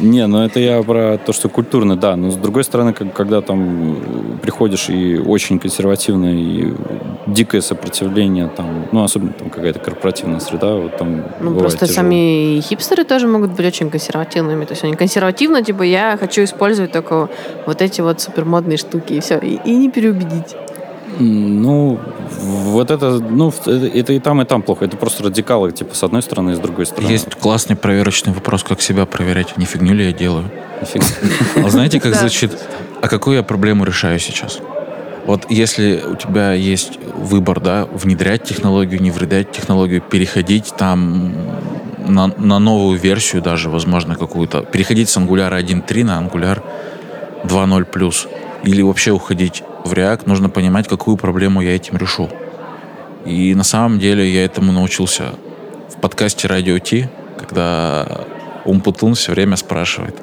Не, 0.00 0.26
ну 0.26 0.42
это 0.42 0.60
я 0.60 0.82
про 0.82 1.18
то, 1.18 1.32
что 1.32 1.48
культурно, 1.48 1.96
да. 1.96 2.16
Но 2.16 2.30
с 2.30 2.36
другой 2.36 2.64
стороны, 2.64 2.92
как- 2.92 3.12
когда 3.12 3.40
там 3.40 4.38
приходишь 4.42 4.88
и 4.88 5.18
очень 5.18 5.58
консервативное 5.58 6.34
и 6.34 6.72
дикое 7.26 7.60
сопротивление, 7.60 8.48
там, 8.56 8.86
ну, 8.92 9.02
особенно 9.02 9.32
там 9.32 9.50
какая-то 9.50 9.78
корпоративная 9.80 10.40
среда, 10.40 10.67
вот 10.76 10.96
там 10.96 11.22
Ну, 11.40 11.58
просто 11.58 11.80
тяжело. 11.86 11.94
сами 11.94 12.60
хипстеры 12.60 13.04
тоже 13.04 13.26
могут 13.26 13.52
быть 13.52 13.66
очень 13.66 13.90
консервативными. 13.90 14.64
То 14.64 14.72
есть 14.72 14.84
они 14.84 14.94
консервативно, 14.94 15.62
типа, 15.62 15.82
я 15.82 16.16
хочу 16.18 16.42
использовать 16.44 16.92
только 16.92 17.28
вот 17.66 17.82
эти 17.82 18.00
вот 18.00 18.20
супермодные 18.20 18.78
штуки, 18.78 19.14
и 19.14 19.20
все. 19.20 19.38
И, 19.38 19.58
и 19.64 19.76
не 19.76 19.90
переубедить. 19.90 20.56
Ну, 21.20 21.98
вот 22.40 22.90
это, 22.90 23.18
ну, 23.18 23.50
в- 23.50 23.66
это, 23.66 24.12
и 24.12 24.18
там, 24.20 24.40
и 24.42 24.44
там 24.44 24.62
плохо. 24.62 24.84
Это 24.84 24.96
просто 24.96 25.24
радикалы, 25.24 25.72
типа, 25.72 25.94
с 25.94 26.02
одной 26.04 26.22
стороны 26.22 26.50
и 26.52 26.54
с 26.54 26.58
другой 26.58 26.86
стороны. 26.86 27.10
Есть 27.10 27.34
классный 27.34 27.74
проверочный 27.76 28.32
вопрос, 28.32 28.62
как 28.62 28.80
себя 28.80 29.04
проверять. 29.06 29.56
Не 29.56 29.64
фигню 29.64 29.94
ли 29.94 30.06
я 30.06 30.12
делаю? 30.12 30.44
Нифига. 30.80 31.04
А 31.66 31.70
знаете, 31.70 31.98
как 32.00 32.12
Да. 32.12 32.18
звучит? 32.20 32.52
А 33.00 33.08
какую 33.08 33.36
я 33.36 33.42
проблему 33.42 33.84
решаю 33.84 34.18
сейчас? 34.20 34.60
Вот 35.28 35.50
если 35.50 36.02
у 36.10 36.16
тебя 36.16 36.54
есть 36.54 36.98
выбор, 37.14 37.60
да, 37.60 37.84
внедрять 37.92 38.44
технологию, 38.44 39.02
не 39.02 39.10
внедрять 39.10 39.52
технологию, 39.52 40.00
переходить 40.00 40.72
там 40.74 41.34
на, 42.06 42.28
на 42.38 42.58
новую 42.58 42.98
версию 42.98 43.42
даже, 43.42 43.68
возможно, 43.68 44.14
какую-то. 44.14 44.62
Переходить 44.62 45.10
с 45.10 45.18
Angular 45.18 45.50
1.3 45.50 46.04
на 46.04 46.18
Angular 46.18 46.62
2.0+. 47.44 48.28
Или 48.64 48.80
вообще 48.80 49.10
уходить 49.10 49.62
в 49.84 49.92
React, 49.92 50.22
нужно 50.24 50.48
понимать, 50.48 50.88
какую 50.88 51.18
проблему 51.18 51.60
я 51.60 51.76
этим 51.76 51.98
решу. 51.98 52.30
И 53.26 53.54
на 53.54 53.64
самом 53.64 53.98
деле 53.98 54.26
я 54.26 54.46
этому 54.46 54.72
научился 54.72 55.34
в 55.90 56.00
подкасте 56.00 56.48
Radio 56.48 56.80
T, 56.80 57.10
когда 57.36 58.24
Умпутун 58.64 59.14
все 59.14 59.32
время 59.32 59.56
спрашивает, 59.56 60.16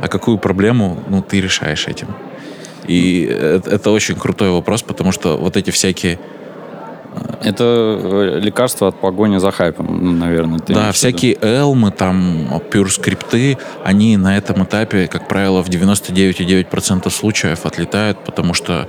а 0.00 0.08
какую 0.08 0.38
проблему 0.38 1.04
ну, 1.08 1.22
ты 1.22 1.40
решаешь 1.40 1.86
этим? 1.86 2.08
И 2.86 3.24
это, 3.24 3.70
это 3.70 3.90
очень 3.90 4.16
крутой 4.16 4.50
вопрос, 4.50 4.82
потому 4.82 5.12
что 5.12 5.36
вот 5.36 5.56
эти 5.56 5.70
всякие 5.70 6.18
это 7.42 8.00
э, 8.02 8.40
лекарство 8.40 8.88
от 8.88 9.00
погони 9.00 9.38
за 9.38 9.50
хайпом, 9.50 9.86
ну, 10.02 10.12
наверное. 10.12 10.58
да, 10.66 10.92
всякие 10.92 11.36
элмы, 11.40 11.90
там, 11.90 12.60
пюр 12.70 12.90
скрипты, 12.90 13.58
они 13.84 14.16
на 14.16 14.36
этом 14.36 14.64
этапе, 14.64 15.06
как 15.06 15.28
правило, 15.28 15.62
в 15.62 15.68
99,9% 15.68 17.10
случаев 17.10 17.66
отлетают, 17.66 18.18
потому 18.24 18.54
что 18.54 18.88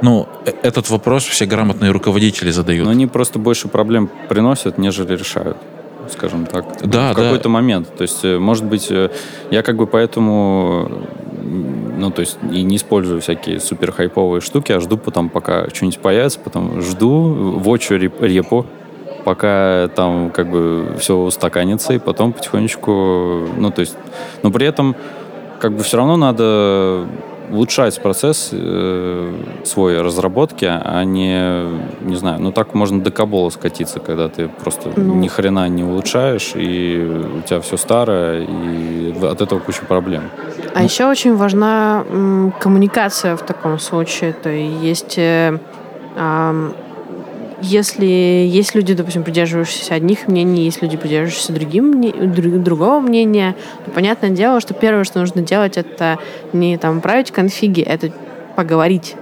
ну, 0.00 0.28
э, 0.46 0.52
этот 0.62 0.88
вопрос 0.90 1.24
все 1.24 1.46
грамотные 1.46 1.90
руководители 1.90 2.50
задают. 2.50 2.84
Но 2.84 2.92
они 2.92 3.06
просто 3.06 3.38
больше 3.38 3.68
проблем 3.68 4.10
приносят, 4.28 4.78
нежели 4.78 5.16
решают 5.16 5.56
скажем 6.10 6.46
так, 6.46 6.64
да, 6.84 7.12
в 7.12 7.16
какой-то 7.16 7.50
момент. 7.50 7.94
То 7.94 8.00
есть, 8.00 8.24
э, 8.24 8.38
может 8.38 8.64
быть, 8.64 8.90
я 9.50 9.62
как 9.62 9.76
бы 9.76 9.86
поэтому 9.86 11.06
ну, 11.48 12.10
то 12.10 12.20
есть 12.20 12.38
и 12.52 12.62
не 12.62 12.76
использую 12.76 13.20
всякие 13.20 13.60
супер 13.60 13.92
хайповые 13.92 14.40
штуки, 14.40 14.72
а 14.72 14.80
жду 14.80 14.96
потом, 14.96 15.28
пока 15.28 15.68
что-нибудь 15.70 15.98
появится, 15.98 16.38
потом 16.40 16.80
жду, 16.82 17.58
вочу 17.58 17.96
репу, 17.96 18.66
пока 19.24 19.88
там 19.94 20.30
как 20.30 20.50
бы 20.50 20.96
все 20.98 21.16
устаканится, 21.16 21.94
и 21.94 21.98
потом 21.98 22.32
потихонечку, 22.32 23.48
ну, 23.56 23.70
то 23.70 23.80
есть, 23.80 23.96
но 24.42 24.50
при 24.50 24.66
этом 24.66 24.96
как 25.60 25.72
бы 25.72 25.82
все 25.82 25.96
равно 25.96 26.16
надо 26.16 27.06
улучшать 27.50 28.00
процесс 28.00 28.50
э, 28.52 29.32
свой 29.64 30.00
разработки, 30.00 30.66
а 30.66 31.04
не, 31.04 31.64
не 32.00 32.16
знаю, 32.16 32.40
ну 32.40 32.52
так 32.52 32.74
можно 32.74 33.00
до 33.00 33.10
кабола 33.10 33.50
скатиться, 33.50 34.00
когда 34.00 34.28
ты 34.28 34.48
просто 34.48 34.90
ну. 34.96 35.14
ни 35.14 35.28
хрена 35.28 35.68
не 35.68 35.84
улучшаешь, 35.84 36.52
и 36.54 37.26
у 37.38 37.42
тебя 37.42 37.60
все 37.60 37.76
старое, 37.76 38.46
и 38.46 39.14
от 39.22 39.40
этого 39.40 39.58
куча 39.58 39.84
проблем. 39.84 40.24
А 40.74 40.78
ну. 40.78 40.84
еще 40.84 41.06
очень 41.06 41.36
важна 41.36 42.04
м, 42.08 42.52
коммуникация 42.58 43.36
в 43.36 43.42
таком 43.42 43.78
случае. 43.78 44.32
То 44.32 44.50
есть 44.50 45.18
э, 45.18 45.58
э, 46.16 46.70
если 47.60 48.06
есть 48.06 48.74
люди, 48.74 48.94
допустим, 48.94 49.24
придерживающиеся 49.24 49.94
одних 49.94 50.28
мнений, 50.28 50.64
есть 50.64 50.82
люди, 50.82 50.96
придерживающиеся 50.96 51.52
другим, 51.52 52.62
другого 52.62 53.00
мнения, 53.00 53.54
то 53.84 53.90
понятное 53.90 54.30
дело, 54.30 54.60
что 54.60 54.74
первое, 54.74 55.04
что 55.04 55.20
нужно 55.20 55.42
делать, 55.42 55.76
это 55.76 56.18
не 56.52 56.78
там 56.78 57.00
править 57.00 57.30
конфиги, 57.30 57.82
это 57.82 58.12
поговорить 58.56 59.16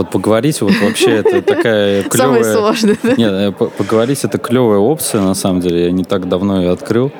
вот 0.00 0.10
поговорить 0.10 0.60
вот 0.62 0.72
вообще 0.82 1.16
это 1.16 1.42
такая 1.54 2.02
клевая... 2.04 2.42
Самое 2.42 2.44
сложное. 2.44 2.98
Нет, 3.02 3.32
э, 3.32 3.52
поговорить 3.52 4.24
это 4.24 4.38
клевая 4.38 4.78
опция, 4.78 5.20
на 5.20 5.34
самом 5.34 5.60
деле. 5.60 5.84
Я 5.84 5.90
не 5.90 6.04
так 6.04 6.28
давно 6.28 6.60
ее 6.60 6.70
открыл. 6.70 7.12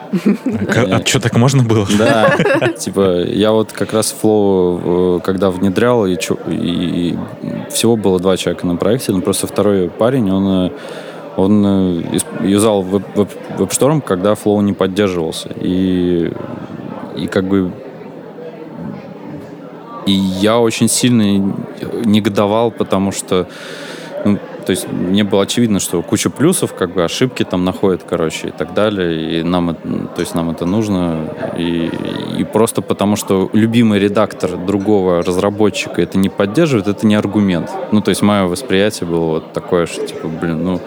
А 0.66 1.04
что, 1.04 1.20
так 1.20 1.36
можно 1.36 1.62
было? 1.62 1.86
Да. 1.98 2.36
Типа, 2.78 3.22
я 3.22 3.52
вот 3.52 3.72
как 3.72 3.92
раз 3.92 4.14
Flow, 4.22 5.18
э, 5.18 5.20
когда 5.20 5.50
внедрял, 5.50 6.06
и, 6.06 6.16
и 6.48 7.18
всего 7.70 7.96
было 7.96 8.18
два 8.18 8.36
человека 8.36 8.66
на 8.66 8.76
проекте, 8.76 9.12
но 9.12 9.20
просто 9.20 9.46
второй 9.46 9.90
парень, 9.90 10.30
он 10.30 10.66
э, 10.66 10.70
он 11.36 12.04
юзал 12.42 12.84
WebStorm, 12.84 14.02
когда 14.02 14.32
Flow 14.32 14.62
не 14.62 14.72
поддерживался. 14.72 15.50
И, 15.60 16.32
и 17.16 17.26
как 17.28 17.44
бы 17.44 17.72
и 20.10 20.12
я 20.12 20.58
очень 20.58 20.88
сильно 20.88 21.54
негодовал, 22.04 22.70
потому 22.72 23.12
что 23.12 23.46
ну, 24.24 24.38
то 24.66 24.70
есть 24.72 24.86
мне 24.92 25.24
было 25.24 25.42
очевидно, 25.42 25.80
что 25.80 26.02
куча 26.02 26.30
плюсов, 26.30 26.74
как 26.74 26.92
бы 26.92 27.04
ошибки 27.04 27.44
там 27.44 27.64
находят, 27.64 28.02
короче, 28.08 28.48
и 28.48 28.50
так 28.50 28.74
далее. 28.74 29.40
И 29.40 29.42
нам, 29.42 29.74
то 29.74 30.20
есть 30.20 30.34
нам 30.34 30.50
это 30.50 30.66
нужно. 30.66 31.32
И, 31.56 31.90
и 32.38 32.44
просто 32.44 32.82
потому, 32.82 33.16
что 33.16 33.48
любимый 33.52 33.98
редактор 33.98 34.56
другого 34.56 35.22
разработчика 35.22 36.02
это 36.02 36.18
не 36.18 36.28
поддерживает, 36.28 36.88
это 36.88 37.06
не 37.06 37.14
аргумент. 37.14 37.70
Ну, 37.92 38.00
то 38.00 38.10
есть 38.10 38.22
мое 38.22 38.44
восприятие 38.44 39.08
было 39.08 39.26
вот 39.26 39.52
такое, 39.52 39.86
что 39.86 40.06
типа, 40.06 40.28
блин, 40.28 40.64
ну, 40.64 40.80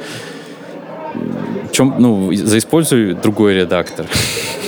чем, 1.72 1.96
ну, 1.98 2.32
заиспользуй 2.34 3.14
другой 3.14 3.56
редактор. 3.56 4.06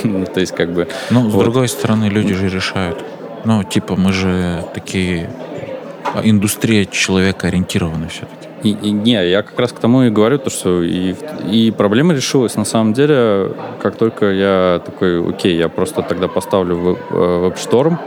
Ну, 0.04 0.24
то 0.24 0.40
есть 0.40 0.54
как 0.54 0.72
бы... 0.72 0.86
Ну, 1.10 1.30
с 1.30 1.32
другой 1.32 1.68
стороны, 1.68 2.04
люди 2.04 2.32
же 2.34 2.48
решают. 2.48 3.02
Ну, 3.46 3.62
типа, 3.62 3.94
мы 3.94 4.12
же 4.12 4.64
такие... 4.74 5.30
Индустрия 6.24 6.84
человека 6.84 7.46
ориентирована 7.46 8.08
все-таки. 8.08 8.48
И, 8.62 8.70
и, 8.70 8.90
не, 8.90 9.28
я 9.28 9.42
как 9.42 9.58
раз 9.58 9.72
к 9.72 9.78
тому 9.78 10.02
и 10.02 10.10
говорю, 10.10 10.38
то, 10.38 10.50
что 10.50 10.82
и, 10.82 11.14
и 11.48 11.70
проблема 11.70 12.14
решилась. 12.14 12.56
На 12.56 12.64
самом 12.64 12.92
деле, 12.92 13.52
как 13.80 13.96
только 13.96 14.32
я 14.32 14.80
такой, 14.84 15.28
окей, 15.28 15.56
я 15.56 15.68
просто 15.68 16.02
тогда 16.02 16.26
поставлю 16.26 16.98
WebStorm 17.10 17.98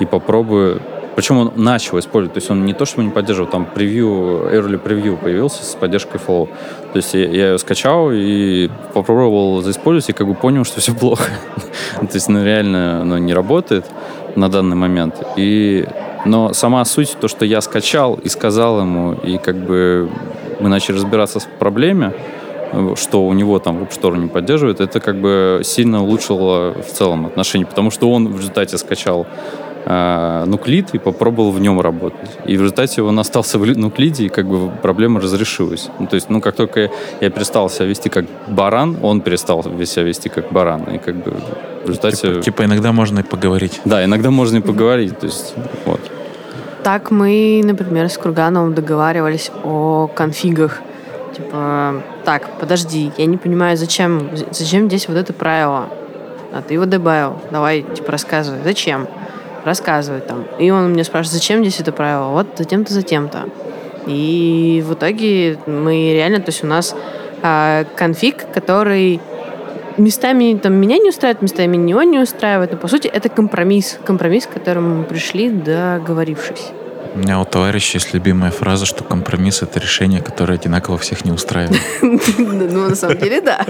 и 0.00 0.06
попробую 0.06 0.82
причем 1.14 1.38
он 1.38 1.52
начал 1.56 1.98
использовать, 1.98 2.32
то 2.32 2.38
есть 2.38 2.50
он 2.50 2.64
не 2.64 2.72
то, 2.72 2.86
чтобы 2.86 3.04
не 3.04 3.10
поддерживал, 3.10 3.50
там 3.50 3.66
превью, 3.66 4.48
early 4.50 4.78
превью 4.78 5.18
появился 5.18 5.62
с 5.62 5.74
поддержкой 5.74 6.18
Flow. 6.18 6.48
То 6.92 6.96
есть 6.96 7.12
я, 7.12 7.28
я 7.28 7.50
ее 7.50 7.58
скачал 7.58 8.10
и 8.10 8.70
попробовал 8.94 9.60
заиспользовать, 9.60 10.08
и 10.08 10.12
как 10.14 10.26
бы 10.26 10.34
понял, 10.34 10.64
что 10.64 10.80
все 10.80 10.94
плохо. 10.94 11.30
то 12.00 12.14
есть 12.14 12.28
ну, 12.28 12.42
реально 12.42 13.02
оно 13.02 13.18
не 13.18 13.34
работает 13.34 13.84
на 14.36 14.48
данный 14.48 14.76
момент. 14.76 15.22
И, 15.36 15.86
но 16.24 16.52
сама 16.52 16.84
суть, 16.84 17.16
то, 17.20 17.28
что 17.28 17.44
я 17.44 17.60
скачал 17.60 18.14
и 18.14 18.28
сказал 18.28 18.80
ему, 18.80 19.12
и 19.12 19.38
как 19.38 19.56
бы 19.56 20.10
мы 20.60 20.68
начали 20.68 20.96
разбираться 20.96 21.40
в 21.40 21.46
проблеме, 21.58 22.12
что 22.96 23.26
у 23.26 23.32
него 23.32 23.58
там 23.58 23.82
WebStore 23.82 24.16
не 24.16 24.28
поддерживает, 24.28 24.80
это 24.80 25.00
как 25.00 25.20
бы 25.20 25.60
сильно 25.62 26.02
улучшило 26.02 26.72
в 26.72 26.92
целом 26.92 27.26
отношения, 27.26 27.66
потому 27.66 27.90
что 27.90 28.10
он 28.10 28.28
в 28.28 28.38
результате 28.38 28.78
скачал 28.78 29.26
нуклид 29.84 30.94
и 30.94 30.98
попробовал 30.98 31.50
в 31.50 31.60
нем 31.60 31.80
работать. 31.80 32.30
И 32.44 32.56
в 32.56 32.60
результате 32.60 33.02
он 33.02 33.18
остался 33.18 33.58
в 33.58 33.78
нуклиде, 33.78 34.26
и 34.26 34.28
как 34.28 34.46
бы 34.46 34.70
проблема 34.70 35.20
разрешилась. 35.20 35.88
Ну, 35.98 36.06
то 36.06 36.14
есть, 36.14 36.30
ну, 36.30 36.40
как 36.40 36.54
только 36.54 36.90
я 37.20 37.30
перестал 37.30 37.68
себя 37.68 37.86
вести 37.86 38.08
как 38.08 38.26
баран, 38.48 38.96
он 39.02 39.20
перестал 39.20 39.62
себя 39.64 40.02
вести 40.04 40.28
как 40.28 40.52
баран. 40.52 40.84
И 40.84 40.98
как 40.98 41.16
бы 41.16 41.34
в 41.84 41.88
результате... 41.88 42.28
Типа, 42.28 42.42
типа 42.42 42.64
иногда 42.64 42.92
можно 42.92 43.20
и 43.20 43.22
поговорить. 43.22 43.80
Да, 43.84 44.04
иногда 44.04 44.30
можно 44.30 44.58
и 44.58 44.60
поговорить. 44.60 45.18
То 45.18 45.26
есть, 45.26 45.54
вот. 45.84 46.00
Так 46.82 47.10
мы, 47.10 47.60
например, 47.64 48.08
с 48.08 48.18
Кургановым 48.18 48.74
договаривались 48.74 49.50
о 49.64 50.08
конфигах. 50.14 50.80
Типа, 51.36 52.02
так, 52.24 52.50
подожди, 52.60 53.10
я 53.16 53.26
не 53.26 53.36
понимаю, 53.36 53.76
зачем, 53.76 54.30
зачем 54.50 54.86
здесь 54.86 55.08
вот 55.08 55.16
это 55.16 55.32
правило? 55.32 55.88
А 56.52 56.60
ты 56.60 56.74
его 56.74 56.84
добавил, 56.84 57.40
давай, 57.50 57.82
типа, 57.82 58.12
рассказывай. 58.12 58.60
Зачем? 58.62 59.08
Рассказывать 59.64 60.26
там. 60.26 60.46
И 60.58 60.70
он 60.70 60.90
мне 60.90 61.04
спрашивает, 61.04 61.40
зачем 61.40 61.60
здесь 61.60 61.80
это 61.80 61.92
правило? 61.92 62.30
Вот 62.30 62.46
затем-то, 62.56 62.92
затем-то. 62.92 63.48
И 64.06 64.82
в 64.86 64.94
итоге 64.94 65.58
мы 65.66 66.12
реально, 66.12 66.40
то 66.40 66.50
есть 66.50 66.64
у 66.64 66.66
нас 66.66 66.94
э, 67.42 67.84
конфиг, 67.96 68.44
который 68.52 69.20
местами 69.98 70.58
там 70.60 70.74
меня 70.74 70.98
не 70.98 71.10
устраивает, 71.10 71.42
местами 71.42 71.76
него 71.76 72.02
не 72.02 72.18
устраивает, 72.18 72.72
но 72.72 72.78
по 72.78 72.88
сути 72.88 73.06
это 73.08 73.28
компромисс, 73.28 73.98
компромисс, 74.04 74.46
к 74.46 74.50
которому 74.50 74.96
мы 74.96 75.04
пришли, 75.04 75.50
договорившись. 75.50 76.72
У 77.14 77.18
меня 77.18 77.40
у 77.40 77.44
товарища 77.44 77.98
есть 77.98 78.14
любимая 78.14 78.50
фраза, 78.50 78.86
что 78.86 79.04
компромисс— 79.04 79.62
это 79.62 79.78
решение, 79.78 80.22
которое 80.22 80.54
одинаково 80.54 80.96
всех 80.96 81.24
не 81.24 81.32
устраивает. 81.32 81.80
Ну, 82.38 82.88
на 82.88 82.96
самом 82.96 83.18
деле, 83.18 83.40
да. 83.42 83.66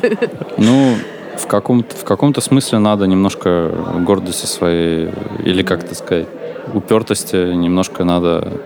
Ну, 0.57 0.95
в 1.37 1.47
каком-то, 1.47 1.97
в 1.97 2.05
каком-то 2.05 2.41
смысле 2.41 2.79
надо 2.79 3.07
немножко 3.07 3.71
гордости 4.07 4.47
своей, 4.47 5.11
или 5.45 5.63
как 5.63 5.85
это 5.85 5.95
сказать, 5.95 6.29
упертости 6.75 7.55
немножко 7.55 8.05
надо 8.05 8.61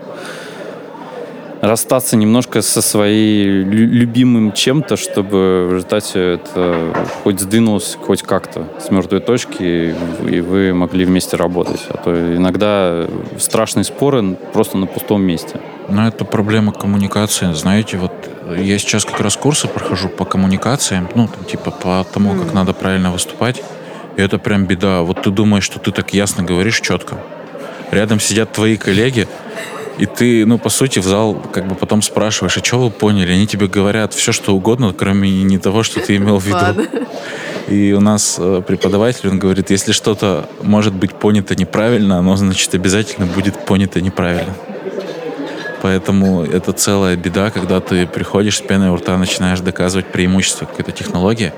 расстаться 1.61 2.15
немножко 2.15 2.61
со 2.61 2.81
своей 2.81 3.45
любимым 3.63 4.51
чем-то, 4.51 4.95
чтобы 4.97 5.67
в 5.69 5.73
результате 5.73 6.33
это 6.33 6.93
хоть 7.23 7.39
сдвинулось 7.39 7.97
хоть 7.99 8.23
как-то 8.23 8.67
с 8.79 8.91
мертвой 8.91 9.21
точки, 9.21 9.95
и 10.29 10.39
вы 10.41 10.73
могли 10.73 11.05
вместе 11.05 11.37
работать. 11.37 11.81
А 11.89 11.97
то 11.97 12.35
иногда 12.35 13.07
страшные 13.37 13.83
споры 13.83 14.37
просто 14.53 14.77
на 14.77 14.85
пустом 14.85 15.23
месте. 15.23 15.59
Но 15.89 16.07
это 16.07 16.25
проблема 16.25 16.73
коммуникации. 16.73 17.53
Знаете, 17.53 17.97
вот 17.97 18.11
я 18.57 18.77
сейчас 18.77 19.05
как 19.05 19.19
раз 19.21 19.37
курсы 19.37 19.67
прохожу 19.67 20.09
по 20.09 20.25
коммуникациям, 20.25 21.09
ну, 21.15 21.27
там, 21.27 21.45
типа 21.45 21.71
по 21.71 22.05
тому, 22.11 22.35
как 22.35 22.53
надо 22.53 22.73
правильно 22.73 23.11
выступать. 23.11 23.63
И 24.17 24.21
это 24.21 24.37
прям 24.37 24.65
беда. 24.65 25.01
Вот 25.01 25.21
ты 25.21 25.31
думаешь, 25.31 25.63
что 25.63 25.79
ты 25.79 25.91
так 25.91 26.13
ясно 26.13 26.43
говоришь 26.43 26.81
четко. 26.81 27.17
Рядом 27.91 28.19
сидят 28.19 28.51
твои 28.51 28.75
коллеги, 28.75 29.27
и 29.97 30.05
ты, 30.05 30.45
ну, 30.45 30.59
по 30.59 30.69
сути, 30.69 30.99
в 30.99 31.03
зал 31.03 31.35
как 31.51 31.67
бы 31.67 31.75
потом 31.75 32.01
спрашиваешь, 32.01 32.57
а 32.57 32.63
что 32.63 32.79
вы 32.79 32.91
поняли? 32.91 33.31
Они 33.31 33.47
тебе 33.47 33.67
говорят 33.67 34.13
все, 34.13 34.31
что 34.31 34.55
угодно, 34.55 34.93
кроме 34.93 35.43
не 35.43 35.57
того, 35.57 35.83
что 35.83 35.99
ты 35.99 36.17
имел 36.17 36.37
в 36.39 36.45
виду. 36.45 36.87
И 37.67 37.91
у 37.91 37.99
нас 37.99 38.37
э, 38.39 38.61
преподаватель, 38.65 39.27
он 39.27 39.39
говорит, 39.39 39.71
если 39.71 39.91
что-то 39.91 40.49
может 40.61 40.93
быть 40.93 41.13
понято 41.13 41.53
неправильно, 41.55 42.19
оно, 42.19 42.37
значит, 42.37 42.73
обязательно 42.73 43.25
будет 43.25 43.65
понято 43.65 43.99
неправильно. 43.99 44.53
Поэтому 45.81 46.43
это 46.43 46.71
целая 46.71 47.17
беда, 47.17 47.49
когда 47.51 47.81
ты 47.81 48.07
приходишь 48.07 48.57
с 48.57 48.61
пеной 48.61 48.89
у 48.89 48.95
рта, 48.95 49.17
начинаешь 49.17 49.59
доказывать 49.59 50.07
преимущество 50.07 50.65
какой-то 50.65 50.91
технологии, 50.91 51.51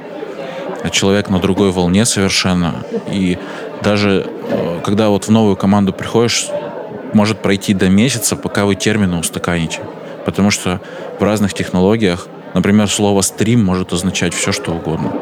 а 0.83 0.89
человек 0.89 1.29
на 1.29 1.39
другой 1.39 1.71
волне 1.71 2.05
совершенно. 2.05 2.85
И 3.11 3.37
даже 3.83 4.25
э, 4.49 4.79
когда 4.83 5.09
вот 5.09 5.25
в 5.25 5.31
новую 5.31 5.55
команду 5.55 5.93
приходишь, 5.93 6.47
может 7.13 7.41
пройти 7.41 7.73
до 7.73 7.89
месяца, 7.89 8.35
пока 8.35 8.65
вы 8.65 8.75
термины 8.75 9.17
устаканите. 9.17 9.81
Потому 10.25 10.51
что 10.51 10.81
в 11.19 11.23
разных 11.23 11.53
технологиях, 11.53 12.27
например, 12.53 12.89
слово 12.89 13.21
«стрим» 13.21 13.63
может 13.63 13.93
означать 13.93 14.33
все, 14.33 14.51
что 14.51 14.71
угодно. 14.71 15.13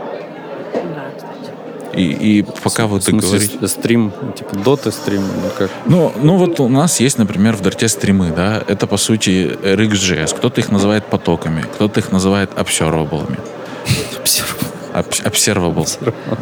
И, 1.97 2.39
и 2.39 2.45
пока 2.63 2.85
в 2.85 2.91
вы 2.91 2.99
договоритесь... 2.99 3.71
Стрим, 3.71 4.13
типа 4.37 4.55
доты 4.57 4.91
стрим 4.91 5.21
или 5.21 5.49
как? 5.57 5.71
Ну, 5.87 6.13
ну 6.21 6.37
вот 6.37 6.59
у 6.59 6.67
нас 6.69 6.99
есть, 6.99 7.17
например, 7.17 7.55
в 7.55 7.61
Дарте 7.61 7.87
стримы, 7.87 8.31
да, 8.35 8.63
это 8.67 8.85
по 8.85 8.97
сути 8.97 9.57
RxJS. 9.63 10.35
Кто-то 10.35 10.61
их 10.61 10.69
называет 10.69 11.05
потоками, 11.05 11.61
кто-то 11.61 11.99
их 11.99 12.11
называет 12.11 12.51
observable. 12.51 13.39
Observable. 14.99 15.87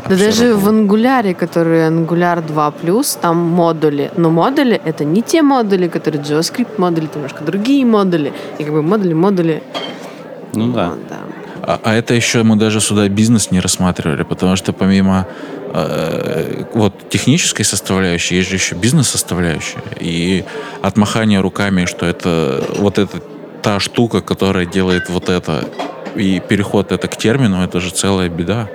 Да 0.09 0.15
даже 0.15 0.53
в 0.55 0.67
Angular, 0.67 1.33
который 1.33 1.87
Angular 1.87 2.45
2+, 2.45 3.19
там 3.21 3.37
модули. 3.37 4.11
Но 4.17 4.29
модули— 4.29 4.81
это 4.85 5.03
не 5.03 5.21
те 5.21 5.41
модули, 5.41 5.87
которые 5.87 6.21
JavaScript 6.21 6.77
модули, 6.77 7.07
это 7.07 7.17
немножко 7.17 7.43
другие 7.43 7.85
модули. 7.85 8.33
И 8.59 8.63
как 8.63 8.73
бы 8.73 8.81
модули, 8.81 9.13
модули. 9.13 9.63
Ну 10.53 10.71
да. 10.71 10.89
Вот, 10.89 11.07
да. 11.09 11.17
А, 11.67 11.79
а 11.83 11.95
это 11.95 12.13
еще 12.13 12.43
мы 12.43 12.55
даже 12.55 12.79
сюда 12.79 13.09
бизнес 13.09 13.51
не 13.51 13.59
рассматривали, 13.59 14.23
потому 14.23 14.55
что 14.55 14.71
помимо 14.71 15.27
э, 15.73 16.63
вот 16.73 17.09
технической 17.09 17.65
составляющей 17.65 18.35
есть 18.35 18.49
же 18.49 18.55
еще 18.55 18.75
бизнес-составляющая. 18.75 19.81
И 19.99 20.45
отмахание 20.81 21.41
руками, 21.41 21.85
что 21.85 22.05
это 22.05 22.63
вот 22.77 22.99
это 22.99 23.19
та 23.63 23.79
штука, 23.79 24.21
которая 24.21 24.65
делает 24.65 25.09
вот 25.09 25.29
это, 25.29 25.63
и 26.15 26.39
переход 26.39 26.91
это 26.91 27.07
к 27.07 27.17
термину, 27.17 27.63
это 27.63 27.79
же 27.79 27.91
целая 27.91 28.29
беда. 28.29 28.67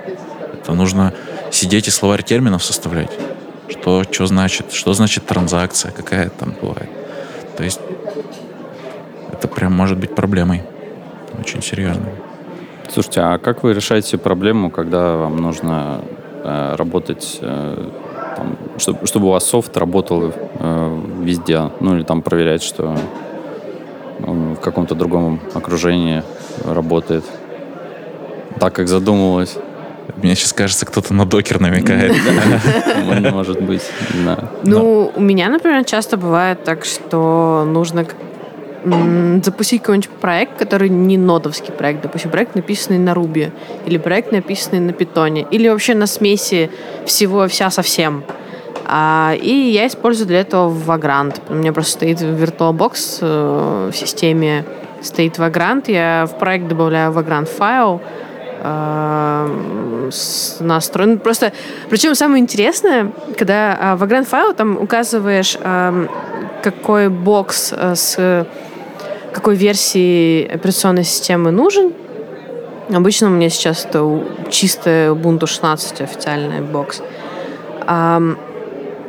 Это 0.53 0.73
нужно 0.73 1.13
сидеть 1.51 1.87
и 1.87 1.91
словарь 1.91 2.23
терминов 2.23 2.63
составлять. 2.63 3.11
Что, 3.69 4.03
что 4.09 4.25
значит, 4.25 4.71
что 4.73 4.93
значит 4.93 5.25
транзакция, 5.25 5.91
какая 5.91 6.29
там 6.29 6.53
бывает. 6.61 6.89
То 7.57 7.63
есть 7.63 7.79
это 9.31 9.47
прям 9.47 9.73
может 9.73 9.97
быть 9.97 10.13
проблемой. 10.13 10.63
Очень 11.39 11.61
серьезной. 11.61 12.11
Слушайте, 12.89 13.21
а 13.21 13.37
как 13.37 13.63
вы 13.63 13.73
решаете 13.73 14.17
проблему, 14.17 14.69
когда 14.69 15.15
вам 15.15 15.37
нужно 15.37 16.01
э, 16.43 16.75
работать, 16.75 17.39
э, 17.41 17.89
там, 18.35 18.57
чтобы, 18.77 19.07
чтобы 19.07 19.27
у 19.27 19.29
вас 19.31 19.45
софт 19.45 19.77
работал 19.77 20.33
э, 20.33 21.01
везде, 21.21 21.71
ну 21.79 21.95
или 21.95 22.03
там 22.03 22.21
проверять, 22.21 22.61
что 22.61 22.95
каком-то 24.61 24.95
другом 24.95 25.39
окружении 25.53 26.23
работает 26.63 27.25
так, 28.59 28.73
как 28.73 28.87
задумывалось? 28.87 29.57
Мне 30.17 30.35
сейчас 30.35 30.53
кажется, 30.53 30.85
кто-то 30.85 31.13
на 31.13 31.25
докер 31.25 31.59
намекает. 31.59 32.13
Может 33.33 33.61
быть, 33.61 33.81
да. 34.25 34.49
Ну, 34.63 35.11
у 35.15 35.21
меня, 35.21 35.49
например, 35.49 35.83
часто 35.85 36.17
бывает 36.17 36.63
так, 36.63 36.85
что 36.85 37.65
нужно 37.67 38.05
запустить 39.43 39.81
какой-нибудь 39.81 40.09
проект, 40.09 40.57
который 40.57 40.89
не 40.89 41.17
нодовский 41.17 41.71
проект, 41.71 42.01
допустим, 42.01 42.31
проект, 42.31 42.55
написанный 42.55 42.97
на 42.97 43.11
Ruby, 43.11 43.51
или 43.85 43.97
проект, 43.97 44.31
написанный 44.31 44.79
на 44.79 44.91
Python, 44.91 45.47
или 45.51 45.69
вообще 45.69 45.93
на 45.93 46.07
смеси 46.07 46.71
всего 47.05 47.47
вся 47.47 47.69
совсем. 47.69 48.23
А, 48.27 48.40
и 48.89 49.71
я 49.73 49.87
использую 49.87 50.27
для 50.27 50.41
этого 50.41 50.69
Vagrant. 50.69 51.41
У 51.49 51.53
меня 51.53 51.71
просто 51.71 51.93
стоит 51.93 52.21
VirtualBox 52.21 53.17
э, 53.21 53.89
в 53.91 53.95
системе, 53.95 54.65
стоит 55.01 55.37
Vagrant, 55.37 55.89
я 55.89 56.25
в 56.25 56.37
проект 56.37 56.67
добавляю 56.67 57.13
Vagrant 57.13 57.45
файл, 57.45 58.01
э, 58.63 60.09
настроен. 60.59 61.19
Просто, 61.19 61.53
причем 61.89 62.15
самое 62.15 62.41
интересное, 62.41 63.11
когда 63.37 63.95
в 63.95 64.03
Vagrant 64.03 64.25
файл 64.25 64.53
там 64.53 64.77
указываешь, 64.77 65.57
э, 65.59 66.07
какой 66.61 67.09
бокс 67.09 67.73
с 67.73 68.45
какой 69.31 69.55
версии 69.55 70.45
операционной 70.45 71.03
системы 71.05 71.51
нужен. 71.51 71.93
Обычно 72.93 73.27
у 73.27 73.29
меня 73.29 73.49
сейчас 73.49 73.85
это 73.85 74.23
чистая 74.49 75.11
Ubuntu 75.11 75.47
16 75.47 76.01
официальный 76.01 76.59
бокс. 76.59 77.01
А, 77.87 78.21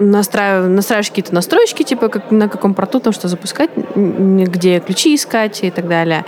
настраив, 0.03 0.68
настраиваешь 0.68 1.09
какие-то 1.09 1.34
настройки, 1.34 1.82
типа 1.82 2.09
как, 2.09 2.30
на 2.30 2.48
каком 2.48 2.74
порту 2.74 3.00
там 3.00 3.12
что 3.12 3.28
запускать, 3.28 3.70
где 3.94 4.80
ключи 4.80 5.14
искать 5.14 5.64
и 5.64 5.70
так 5.70 5.88
далее. 5.88 6.24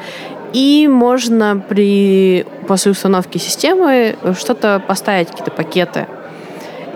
И 0.53 0.89
можно 0.89 1.63
при, 1.69 2.47
после 2.69 2.93
установки 2.93 3.39
системы 3.39 4.17
что-то 4.39 4.81
поставить, 4.87 5.29
какие-то 5.29 5.51
пакеты. 5.51 6.07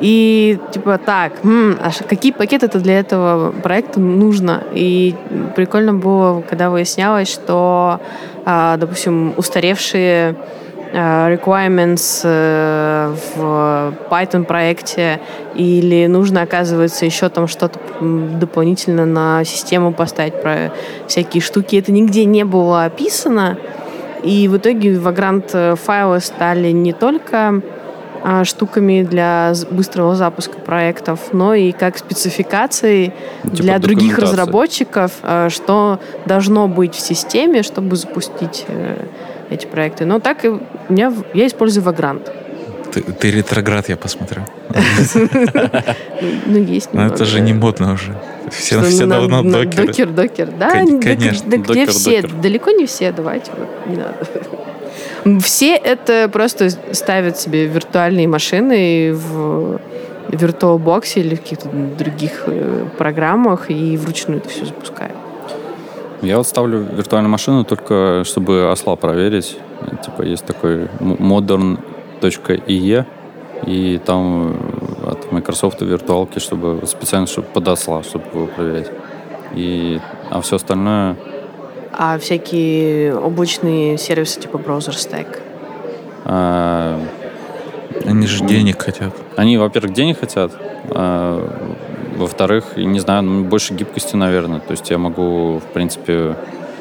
И 0.00 0.58
типа 0.70 0.98
так, 1.04 1.44
м, 1.44 1.76
а 1.82 1.90
какие 2.08 2.30
пакеты 2.30 2.66
это 2.66 2.78
для 2.78 3.00
этого 3.00 3.50
проекта 3.50 3.98
нужно? 3.98 4.62
И 4.72 5.16
прикольно 5.56 5.94
было, 5.94 6.40
когда 6.42 6.70
выяснялось, 6.70 7.28
что, 7.28 8.00
а, 8.44 8.76
допустим, 8.76 9.34
устаревшие 9.36 10.36
requirements 10.93 12.20
э, 12.24 13.14
в 13.34 13.95
Python 14.11 14.45
проекте 14.45 15.20
или 15.55 16.07
нужно, 16.07 16.43
оказывается, 16.43 17.05
еще 17.05 17.28
там 17.28 17.47
что-то 17.47 17.78
дополнительно 18.01 19.05
на 19.05 19.45
систему 19.45 19.93
поставить 19.93 20.41
про 20.41 20.72
всякие 21.07 21.43
штуки. 21.43 21.76
Это 21.76 21.93
нигде 21.93 22.24
не 22.24 22.45
было 22.45 22.84
описано. 22.84 23.59
И 24.22 24.49
в 24.49 24.57
итоге 24.57 24.95
Vagrant 24.95 25.51
э, 25.53 25.76
файлы 25.76 26.20
стали 26.20 26.70
не 26.70 26.93
только 26.93 27.62
а, 28.20 28.45
штуками 28.45 29.05
для 29.05 29.53
быстрого 29.70 30.16
запуска 30.16 30.59
проектов, 30.59 31.20
но 31.32 31.55
и 31.55 31.70
как 31.70 31.97
спецификации 31.97 33.12
типа 33.45 33.57
для 33.57 33.78
других 33.78 34.18
разработчиков, 34.18 35.12
что 35.51 36.01
должно 36.26 36.66
быть 36.66 36.97
в 36.97 37.01
системе, 37.01 37.62
чтобы 37.62 37.95
запустить 37.95 38.64
э, 38.66 39.05
эти 39.51 39.66
проекты. 39.66 40.05
Но 40.05 40.18
так 40.20 40.44
и 40.44 40.49
у 40.49 40.61
меня, 40.88 41.12
я 41.34 41.46
использую 41.46 41.84
Vagrant. 41.84 42.30
Ты, 42.92 43.03
ты 43.03 43.30
ретроград, 43.30 43.88
я 43.88 43.96
посмотрю. 43.96 44.42
Ну, 46.46 46.59
есть 46.59 46.92
Но 46.92 47.07
это 47.07 47.24
же 47.24 47.40
не 47.40 47.53
модно 47.53 47.92
уже. 47.92 48.16
Все, 48.51 48.80
все 48.82 49.07
давно 49.07 49.42
докер. 49.42 49.86
Докер, 49.86 50.09
докер. 50.09 50.49
Да, 50.59 50.70
конечно. 50.70 51.46
Где 51.49 51.86
все? 51.86 52.22
Далеко 52.22 52.70
не 52.70 52.86
все, 52.86 53.12
давайте. 53.12 53.53
Не 53.86 53.96
надо. 53.96 54.16
Все 55.40 55.76
это 55.76 56.30
просто 56.32 56.70
ставят 56.92 57.38
себе 57.38 57.66
виртуальные 57.66 58.28
машины 58.28 59.12
в 59.12 59.80
VirtualBox 60.28 61.14
или 61.16 61.34
в 61.34 61.40
каких-то 61.42 61.68
других 61.68 62.44
э, 62.46 62.86
программах 62.96 63.70
и 63.70 63.96
вручную 63.96 64.40
это 64.40 64.49
все 64.49 64.66
запускают. 64.66 65.17
Я 66.22 66.38
вот 66.38 66.46
ставлю 66.46 66.80
виртуальную 66.80 67.30
машину 67.30 67.64
только 67.64 68.22
чтобы 68.24 68.70
осла 68.70 68.96
проверить. 68.96 69.58
Типа 70.04 70.22
есть 70.22 70.44
такой 70.44 70.88
modern.ie 71.00 73.04
и 73.66 74.00
там 74.04 74.56
от 75.06 75.32
Microsoft 75.32 75.82
виртуалки, 75.82 76.38
чтобы 76.38 76.80
специально 76.86 77.26
чтобы 77.26 77.48
под 77.48 77.68
осла, 77.68 78.02
чтобы 78.02 78.24
его 78.34 78.46
проверять. 78.46 78.90
И, 79.54 80.00
а 80.30 80.40
все 80.40 80.56
остальное 80.56 81.16
а 82.00 82.16
всякие 82.16 83.16
облачные 83.16 83.98
сервисы 83.98 84.38
типа 84.38 84.58
Browser 84.58 84.92
Stack? 84.92 85.40
А, 86.24 86.96
они 88.04 88.28
же 88.28 88.44
денег 88.44 88.80
хотят. 88.80 89.12
Они, 89.34 89.58
во-первых, 89.58 89.94
денег 89.94 90.20
хотят, 90.20 90.52
а, 90.90 91.74
во-вторых, 92.18 92.76
не 92.76 93.00
знаю, 93.00 93.22
ну, 93.22 93.44
больше 93.44 93.74
гибкости, 93.74 94.16
наверное. 94.16 94.60
То 94.60 94.72
есть 94.72 94.90
я 94.90 94.98
могу, 94.98 95.58
в 95.58 95.72
принципе... 95.72 96.36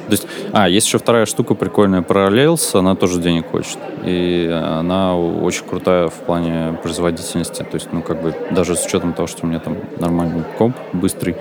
То 0.07 0.13
есть, 0.13 0.27
а, 0.53 0.69
есть 0.69 0.87
еще 0.87 0.99
вторая 0.99 1.25
штука 1.25 1.53
прикольная 1.53 2.01
Rails, 2.01 2.79
она 2.79 2.95
тоже 2.95 3.19
денег 3.19 3.51
хочет. 3.51 3.77
И 4.05 4.49
она 4.51 5.17
очень 5.17 5.65
крутая 5.65 6.07
в 6.07 6.13
плане 6.13 6.77
производительности. 6.81 7.63
То 7.63 7.75
есть, 7.75 7.89
ну, 7.91 8.01
как 8.01 8.21
бы, 8.21 8.33
даже 8.51 8.75
с 8.75 8.85
учетом 8.85 9.13
того, 9.13 9.27
что 9.27 9.45
у 9.45 9.49
меня 9.49 9.59
там 9.59 9.77
нормальный 9.99 10.43
комп, 10.57 10.77
быстрый, 10.93 11.35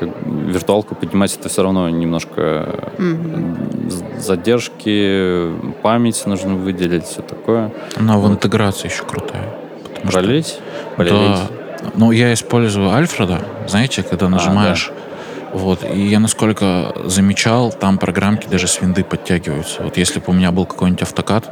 как, 0.00 0.08
виртуалку 0.26 0.96
поднимать 0.96 1.36
это 1.36 1.48
все 1.48 1.62
равно 1.62 1.88
немножко 1.88 2.90
mm-hmm. 2.98 4.18
задержки, 4.18 5.52
память 5.82 6.26
нужно 6.26 6.56
выделить, 6.56 7.04
все 7.04 7.22
такое. 7.22 7.72
Но 7.96 8.18
вот. 8.18 8.28
в 8.28 8.32
интеграции 8.32 8.88
еще 8.88 9.04
крутая. 9.04 9.54
Пролить? 10.02 10.58
Что... 10.96 11.04
Да. 11.04 11.63
Ну, 11.94 12.12
я 12.12 12.32
использую 12.32 12.90
Альфреда, 12.90 13.40
знаете, 13.66 14.02
когда 14.02 14.28
нажимаешь... 14.28 14.90
А, 14.90 14.94
да. 14.94 15.58
Вот, 15.58 15.84
и 15.84 16.00
я 16.00 16.18
насколько 16.18 16.92
замечал, 17.04 17.70
там 17.70 17.98
программки 17.98 18.48
даже 18.48 18.66
с 18.66 18.80
винды 18.80 19.04
подтягиваются. 19.04 19.84
Вот 19.84 19.96
если 19.96 20.18
бы 20.18 20.24
у 20.28 20.32
меня 20.32 20.50
был 20.50 20.66
какой-нибудь 20.66 21.02
автокад, 21.02 21.48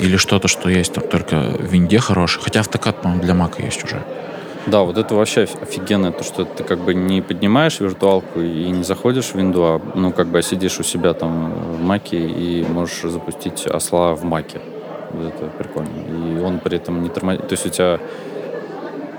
или 0.00 0.16
что-то, 0.16 0.48
что 0.48 0.68
есть 0.68 0.92
там 0.92 1.04
только 1.06 1.36
в 1.36 1.72
винде 1.72 1.98
хороший. 1.98 2.42
Хотя 2.42 2.60
автокад, 2.60 3.02
по-моему, 3.02 3.22
для 3.22 3.34
Мака 3.34 3.62
есть 3.62 3.84
уже. 3.84 4.02
Да, 4.66 4.82
вот 4.82 4.98
это 4.98 5.14
вообще 5.14 5.42
оф- 5.44 5.62
офигенно, 5.62 6.10
то, 6.10 6.24
что 6.24 6.44
ты 6.44 6.64
как 6.64 6.80
бы 6.80 6.92
не 6.92 7.22
поднимаешь 7.22 7.78
виртуалку 7.78 8.40
и 8.40 8.68
не 8.70 8.82
заходишь 8.82 9.26
в 9.26 9.34
винду, 9.36 9.62
а 9.62 9.80
ну 9.94 10.12
как 10.12 10.26
бы 10.26 10.42
сидишь 10.42 10.80
у 10.80 10.82
себя 10.82 11.12
там 11.14 11.52
в 11.52 11.80
маке 11.80 12.18
и 12.18 12.64
можешь 12.68 13.02
запустить 13.02 13.66
осла 13.66 14.14
в 14.14 14.24
маке. 14.24 14.60
Вот 15.12 15.34
это 15.34 15.46
прикольно. 15.56 15.88
И 16.08 16.40
он 16.40 16.58
при 16.58 16.76
этом 16.76 17.02
не 17.02 17.08
тормозит. 17.08 17.46
То 17.46 17.52
есть 17.52 17.66
у 17.66 17.68
тебя 17.68 18.00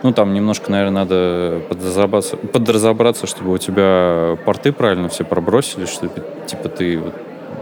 ну, 0.03 0.13
там 0.13 0.33
немножко, 0.33 0.71
наверное, 0.71 1.03
надо 1.03 1.61
подразобраться, 1.69 2.37
подразобраться, 2.37 3.27
чтобы 3.27 3.53
у 3.53 3.57
тебя 3.57 4.37
порты 4.45 4.71
правильно 4.71 5.09
все 5.09 5.23
пробросили, 5.23 5.85
чтобы, 5.85 6.11
типа, 6.45 6.69
ты, 6.69 7.01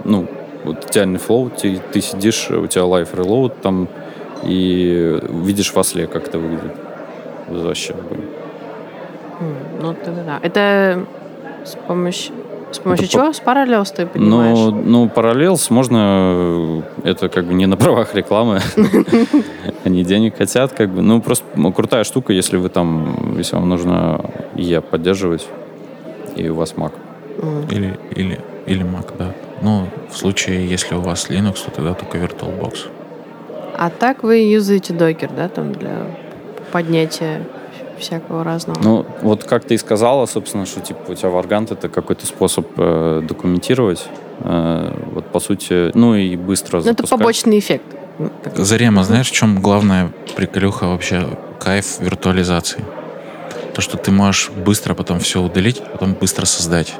ну, 0.03 0.27
вот 0.63 0.89
идеальный 0.89 1.19
флоу, 1.19 1.49
ты, 1.49 1.79
ты 1.91 2.01
сидишь, 2.01 2.49
у 2.51 2.67
тебя 2.67 2.83
live 2.83 3.13
reload 3.13 3.53
там, 3.61 3.87
и 4.43 5.19
видишь 5.29 5.71
в 5.71 5.77
осле, 5.77 6.07
как 6.07 6.27
это 6.27 6.39
выглядит. 6.39 6.75
Вообще. 7.47 7.95
Ну, 9.81 9.93
тогда 9.93 10.23
да. 10.23 10.39
Это 10.41 11.05
с 11.63 11.75
помощью... 11.87 12.33
С 12.75 12.79
помощью 12.79 13.07
чего? 13.07 13.31
С 13.31 13.41
Parallels 13.41 13.95
ты 13.95 14.05
понимаешь? 14.05 14.57
Ну, 14.57 14.81
ну, 14.85 15.05
Parallels 15.07 15.67
можно, 15.69 16.81
э, 17.03 17.09
это 17.09 17.29
как 17.29 17.45
бы 17.45 17.53
не 17.53 17.67
на 17.67 17.77
правах 17.77 18.13
рекламы, 18.15 18.59
они 19.85 20.03
денег 20.03 20.37
хотят, 20.37 20.73
как 20.73 20.89
бы, 20.89 21.01
ну, 21.01 21.21
просто 21.21 21.45
ну, 21.55 21.71
крутая 21.71 22.03
штука, 22.03 22.33
если 22.33 22.57
вы 22.57 22.67
там, 22.67 23.37
если 23.37 23.55
вам 23.55 23.69
нужно 23.69 24.29
IE 24.55 24.81
поддерживать, 24.81 25.47
и 26.35 26.49
у 26.49 26.55
вас 26.55 26.73
Mac. 26.73 26.91
Или, 27.71 27.97
или, 28.11 28.39
или 28.65 28.83
Mac, 28.83 29.13
да. 29.17 29.31
Ну, 29.61 29.87
в 30.09 30.17
случае, 30.17 30.67
если 30.67 30.95
у 30.95 31.01
вас 31.01 31.29
Linux, 31.29 31.63
то 31.65 31.71
тогда 31.71 31.93
только 31.93 32.17
VirtualBox. 32.17 32.89
А 33.77 33.89
так 33.89 34.23
вы 34.23 34.37
юзаете 34.37 34.93
докер, 34.93 35.29
да, 35.35 35.47
там 35.47 35.71
для 35.71 36.07
поднятия 36.73 37.41
всякого 37.99 38.43
разного? 38.43 38.79
Ну, 38.81 39.05
вот 39.21 39.43
как 39.43 39.65
ты 39.65 39.75
и 39.75 39.77
сказала, 39.77 40.25
собственно, 40.25 40.65
что 40.65 40.81
типа 40.81 41.11
у 41.11 41.15
тебя 41.15 41.29
варгант 41.29 41.71
это 41.71 41.89
какой-то 41.89 42.25
способ 42.25 42.67
э, 42.77 43.21
документировать, 43.27 44.07
э, 44.39 44.97
вот 45.13 45.25
по 45.27 45.39
сути, 45.39 45.91
ну 45.93 46.15
и 46.15 46.35
быстро 46.35 46.81
Ну, 46.81 46.91
это 46.91 47.07
побочный 47.07 47.59
эффект. 47.59 47.85
Зарема, 48.55 49.03
знаешь, 49.03 49.29
в 49.29 49.33
чем 49.33 49.61
главная 49.61 50.11
приколюха 50.35 50.85
вообще, 50.85 51.37
кайф 51.59 51.99
виртуализации? 51.99 52.83
То, 53.73 53.81
что 53.81 53.97
ты 53.97 54.11
можешь 54.11 54.51
быстро 54.51 54.93
потом 54.93 55.19
все 55.19 55.41
удалить, 55.41 55.81
потом 55.83 56.13
быстро 56.13 56.45
создать. 56.45 56.93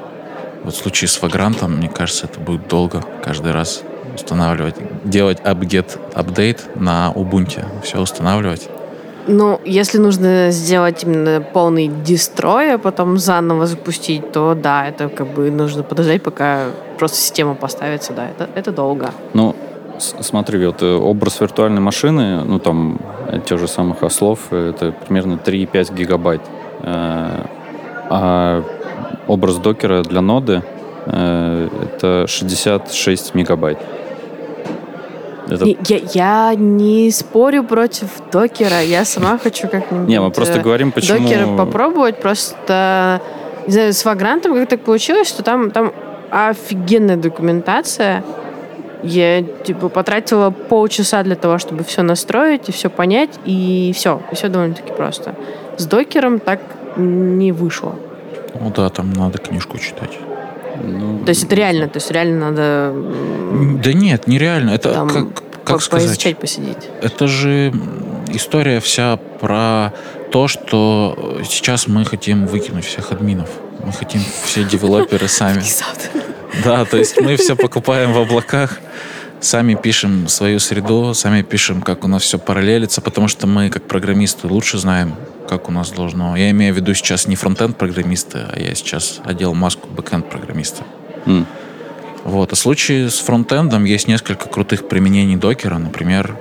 Вот 0.64 0.74
в 0.74 0.78
случае 0.78 1.08
с 1.08 1.22
Vagrant, 1.22 1.66
мне 1.68 1.88
кажется, 1.88 2.26
это 2.26 2.40
будет 2.40 2.68
долго 2.68 3.02
каждый 3.24 3.54
раз 3.54 3.84
устанавливать, 4.14 4.76
делать 5.04 5.40
apt-get 5.42 6.00
апдейт 6.14 6.76
на 6.76 7.12
Ubuntu, 7.16 7.64
все 7.84 8.00
устанавливать. 8.00 8.68
Ну, 9.28 9.60
если 9.66 9.98
нужно 9.98 10.52
сделать 10.52 11.04
именно 11.04 11.42
полный 11.42 11.88
дестрой, 11.88 12.74
а 12.74 12.78
потом 12.78 13.18
заново 13.18 13.66
запустить, 13.66 14.32
то 14.32 14.56
да, 14.56 14.88
это 14.88 15.10
как 15.10 15.28
бы 15.28 15.50
нужно 15.50 15.84
подождать, 15.84 16.22
пока 16.22 16.66
просто 16.98 17.18
система 17.18 17.56
поставится, 17.56 18.14
да, 18.14 18.30
это, 18.30 18.50
это 18.56 18.72
долго. 18.72 19.12
Ну, 19.34 19.56
смотри, 20.00 20.66
вот 20.66 20.82
э, 20.82 20.96
образ 20.96 21.40
виртуальной 21.40 21.82
машины, 21.82 22.44
ну 22.44 22.60
там 22.60 23.00
э, 23.28 23.40
тех 23.40 23.60
же 23.60 23.68
самых 23.68 24.04
ослов, 24.04 24.40
э, 24.52 24.70
это 24.70 24.92
примерно 24.92 25.40
3,5 25.44 25.96
гигабайт. 25.96 26.42
А 28.08 28.64
образ 29.28 29.58
докера 29.58 30.04
для 30.04 30.22
ноды 30.22 30.62
это 31.08 32.26
66 32.28 33.34
мегабайт. 33.34 33.80
Это 35.48 35.66
Я, 35.66 36.00
я 36.14 36.56
не 36.56 37.12
спорю 37.12 37.64
против 37.64 38.10
докера, 38.32 38.82
я 38.82 39.06
сама 39.06 39.38
хочу 39.38 39.68
как-нибудь... 39.68 40.08
Не, 40.08 40.20
мы 40.20 40.32
просто 40.32 40.60
э, 40.60 40.62
говорим, 40.62 40.92
почему... 40.92 41.20
Докер 41.20 41.56
попробовать, 41.56 42.20
просто, 42.20 43.22
не 43.68 43.74
знаю, 43.74 43.94
с 43.94 44.04
Вагрантом 44.06 44.54
как 44.56 44.70
так 44.70 44.82
получилось, 44.82 45.28
что 45.28 45.44
там, 45.44 45.72
там 45.72 45.94
офигенная 46.32 47.18
документация. 47.18 48.24
Я, 49.04 49.44
типа, 49.44 49.90
потратила 49.90 50.50
полчаса 50.50 51.22
для 51.22 51.36
того, 51.36 51.60
чтобы 51.60 51.84
все 51.84 52.02
настроить 52.02 52.70
и 52.70 52.72
все 52.72 52.90
понять, 52.90 53.30
и 53.46 53.92
все, 53.96 54.22
и 54.32 54.36
все 54.36 54.50
довольно-таки 54.50 54.94
просто. 54.94 55.36
С 55.78 55.86
докером 55.86 56.40
так 56.40 56.60
не 56.98 57.52
вышло. 57.52 57.96
Ну 58.60 58.72
да, 58.76 58.90
там 58.90 59.14
надо 59.14 59.38
книжку 59.38 59.78
читать. 59.78 60.18
Ну, 60.84 61.20
То 61.26 61.30
есть 61.30 61.44
это 61.44 61.56
реально, 61.56 61.88
то 61.88 61.98
есть 61.98 62.12
реально 62.12 62.52
надо 62.52 62.94
Да 63.84 63.94
нет, 63.94 64.28
нереально. 64.28 64.72
Это 64.72 64.94
там 64.94 65.10
как, 65.10 65.28
как 65.64 65.78
по- 65.78 65.80
сказать? 65.80 66.08
поизучать, 66.08 66.38
посидеть. 66.38 66.90
Это 67.02 67.28
же 67.28 67.74
история 68.30 68.80
вся 68.80 69.18
про 69.18 69.94
то, 70.32 70.48
что 70.48 71.40
сейчас 71.48 71.88
мы 71.88 72.06
хотим 72.06 72.46
выкинуть 72.48 72.86
всех 72.86 73.12
админов. 73.12 73.50
Мы 73.86 73.92
хотим 73.92 74.22
все 74.44 74.64
девелоперы 74.64 75.28
сами. 75.30 75.64
Да, 76.64 76.86
то 76.86 76.98
есть 76.98 77.20
мы 77.20 77.36
все 77.36 77.56
покупаем 77.56 78.14
в 78.14 78.18
облаках, 78.20 78.80
сами 79.42 79.76
пишем 79.76 80.28
свою 80.28 80.60
среду, 80.60 81.14
сами 81.14 81.42
пишем, 81.42 81.82
как 81.82 82.04
у 82.04 82.08
нас 82.08 82.24
все 82.24 82.40
параллелится, 82.40 83.02
потому 83.02 83.28
что 83.28 83.48
мы, 83.48 83.70
как 83.70 83.84
программисты, 83.84 84.48
лучше 84.48 84.78
знаем, 84.78 85.16
как 85.48 85.70
у 85.70 85.72
нас 85.72 85.92
должно. 85.92 86.36
Я 86.36 86.50
имею 86.52 86.74
в 86.74 86.78
виду 86.78 86.94
сейчас 86.94 87.28
не 87.28 87.36
фронтенд 87.36 87.78
программисты, 87.78 88.40
а 88.52 88.60
я 88.60 88.74
сейчас 88.76 89.22
одел 89.24 89.54
маску 89.54 89.88
бэкенд 89.88 90.30
программиста. 90.30 90.84
м. 91.26 91.46
Вот. 92.24 92.52
А 92.52 92.56
в 92.56 92.60
случае 92.60 93.10
с 93.10 93.20
фронтендом 93.20 93.84
есть 93.84 94.08
несколько 94.08 94.50
крутых 94.50 94.88
применений 94.88 95.36
докера, 95.36 95.78
например, 95.78 96.36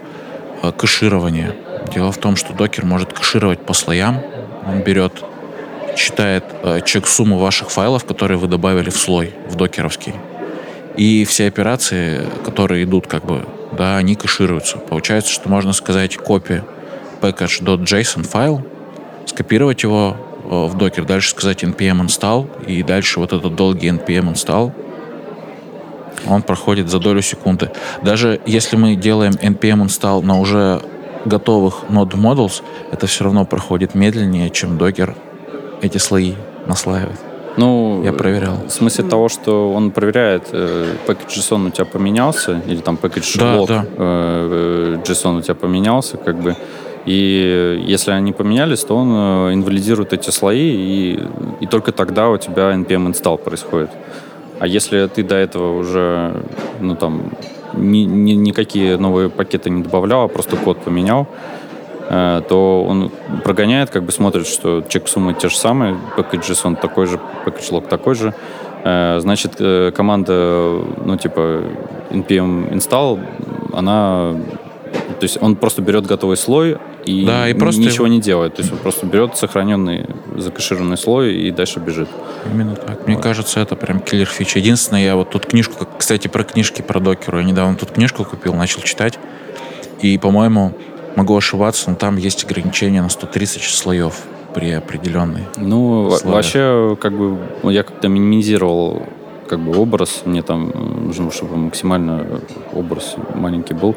э, 0.63 0.73
кэширование. 0.73 1.55
Дело 1.95 2.11
в 2.11 2.17
том, 2.17 2.37
что 2.37 2.55
Docker 2.55 2.87
может 2.87 3.13
кэшировать 3.13 3.61
по 3.61 3.75
слоям. 3.75 4.23
Он 4.67 4.81
берет, 4.81 5.13
читает 5.95 6.45
э, 6.63 6.81
чек-сумму 6.85 7.39
ваших 7.39 7.71
файлов, 7.71 8.07
которые 8.07 8.39
вы 8.39 8.49
добавили 8.49 8.89
в 8.89 8.97
слой, 8.97 9.35
в 9.47 9.57
докеровский. 9.57 10.15
И 10.97 11.25
все 11.25 11.49
операции, 11.49 12.23
которые 12.45 12.85
идут, 12.85 13.07
как 13.07 13.25
бы, 13.25 13.45
да, 13.73 13.97
они 13.97 14.15
кэшируются. 14.15 14.79
Получается, 14.79 15.33
что 15.33 15.49
можно 15.49 15.73
сказать 15.73 16.17
copy 16.17 16.63
package.json 17.21 18.23
файл, 18.23 18.63
скопировать 19.27 19.83
его 19.83 20.17
э, 20.45 20.67
в 20.67 20.77
докер, 20.77 21.05
дальше 21.05 21.31
сказать 21.31 21.65
npm 21.65 22.07
install, 22.07 22.67
и 22.67 22.83
дальше 22.83 23.19
вот 23.19 23.33
этот 23.33 23.55
долгий 23.55 23.89
npm 23.89 24.33
install 24.33 24.73
он 26.27 26.43
проходит 26.43 26.89
за 26.89 26.99
долю 27.01 27.23
секунды. 27.23 27.71
Даже 28.03 28.41
если 28.47 28.77
мы 28.77 28.95
делаем 28.95 29.33
npm 29.33 29.87
install 29.87 30.23
на 30.23 30.39
уже 30.39 30.81
готовых 31.25 31.85
node 31.89 32.13
models, 32.13 32.63
это 32.93 33.07
все 33.07 33.25
равно 33.25 33.45
проходит 33.45 33.95
медленнее, 33.95 34.51
чем 34.51 34.79
докер 34.79 35.17
эти 35.83 35.99
слои 35.99 36.35
наслаивает. 36.67 37.34
Ну, 37.57 38.03
Я 38.05 38.13
проверял. 38.13 38.57
В 38.67 38.71
смысле 38.71 39.05
того, 39.05 39.29
что 39.29 39.73
он 39.73 39.91
проверяет, 39.91 40.49
э, 40.53 40.87
package 41.07 41.39
JSON 41.39 41.67
у 41.67 41.71
тебя 41.71 41.85
поменялся, 41.85 42.61
или 42.67 42.81
там 42.81 42.99
package 43.01 43.39
Да, 43.39 43.57
log 43.57 43.67
да. 43.69 43.85
э, 43.97 44.97
э, 44.97 45.03
JSON 45.05 45.39
у 45.39 45.41
тебя 45.41 45.55
поменялся, 45.55 46.17
как 46.17 46.37
бы. 46.37 46.57
И 47.07 47.85
если 47.87 48.13
они 48.13 48.33
поменялись, 48.33 48.83
то 48.85 48.97
он 48.97 49.09
э, 49.13 49.55
инвалидирует 49.55 50.13
эти 50.13 50.31
слои, 50.31 50.75
и, 50.75 51.21
и 51.61 51.67
только 51.67 51.93
тогда 51.93 52.29
у 52.31 52.39
тебя 52.39 52.73
npm 52.75 53.07
install 53.13 53.39
происходит. 53.39 53.91
А 54.59 54.67
если 54.67 55.07
ты 55.07 55.23
до 55.23 55.35
этого 55.37 55.79
уже, 55.79 56.43
ну 56.81 56.97
там, 56.97 57.23
ни, 57.75 57.99
ни- 58.05 58.33
никакие 58.37 58.97
новые 58.97 59.29
пакеты 59.29 59.71
не 59.71 59.83
добавлял, 59.83 60.23
а 60.25 60.29
просто 60.29 60.57
код 60.57 60.79
поменял, 60.79 61.21
э, 61.23 61.27
то 62.09 62.85
он 62.87 63.11
прогоняет, 63.45 63.91
как 63.91 64.03
бы 64.05 64.13
смотрит, 64.13 64.47
что 64.47 64.83
чек 64.89 65.09
суммы 65.09 65.35
те 65.35 65.49
же 65.49 65.57
самые, 65.57 65.97
package 66.17 66.43
JSON 66.51 66.77
такой 66.81 67.07
же, 67.07 67.19
package 67.47 67.71
log 67.71 67.89
такой 67.89 68.15
же. 68.15 68.35
Э, 68.85 69.19
Значит, 69.21 69.53
э, 69.61 69.91
команда, 69.97 70.81
ну, 71.05 71.17
типа, 71.17 71.63
npm 72.11 72.73
install, 72.75 73.21
она... 73.73 74.35
То 75.19 75.25
есть 75.25 75.39
он 75.41 75.57
просто 75.57 75.83
берет 75.83 76.07
готовый 76.07 76.37
слой 76.37 76.77
и, 77.07 77.25
Да, 77.27 77.49
и 77.49 77.55
просто 77.55 77.81
ничего 77.81 78.07
его- 78.07 78.15
не 78.15 78.21
делает. 78.21 78.55
То 78.55 78.63
есть 78.63 78.73
он 78.73 78.79
просто 78.79 79.07
берет 79.07 79.37
сохраненный, 79.37 80.07
закэшированный 80.37 80.97
слой 80.97 81.35
и 81.35 81.51
дальше 81.51 81.81
бежит. 81.81 82.09
Именно 82.53 82.77
так. 82.77 83.07
Мне 83.07 83.17
кажется, 83.17 83.59
это 83.61 83.75
прям 83.75 84.01
киллер 84.01 84.27
фича. 84.27 84.59
Единственное, 84.59 85.03
я 85.05 85.17
вот 85.17 85.31
тут 85.31 85.47
книжку, 85.47 85.75
как- 85.79 85.99
кстати, 85.99 86.29
про 86.29 86.45
книжки 86.45 86.83
про 86.83 87.01
докеру. 87.01 87.39
Я 87.39 87.45
недавно 87.45 87.77
тут 87.77 87.91
книжку 87.93 88.25
купил, 88.25 88.55
начал 88.55 88.83
читать. 88.83 89.19
И, 90.01 90.17
по-моему, 90.19 90.73
могу 91.17 91.37
ошибаться, 91.37 91.91
но 91.91 91.97
там 91.97 92.17
есть 92.17 92.45
ограничение 92.45 93.03
на 93.03 93.09
130 93.09 93.63
слоев 93.63 94.23
при 94.55 94.71
определенной. 94.71 95.43
Ну, 95.57 96.07
Условия. 96.07 96.35
вообще, 96.37 96.97
как 97.01 97.13
бы, 97.17 97.39
я 97.65 97.83
как-то 97.83 98.09
минимизировал 98.09 99.03
как 99.49 99.59
бы 99.61 99.77
образ. 99.79 100.23
Мне 100.25 100.43
там 100.43 100.71
нужно, 101.07 101.31
чтобы 101.31 101.57
максимально 101.57 102.41
образ 102.73 103.17
маленький 103.35 103.75
был. 103.75 103.95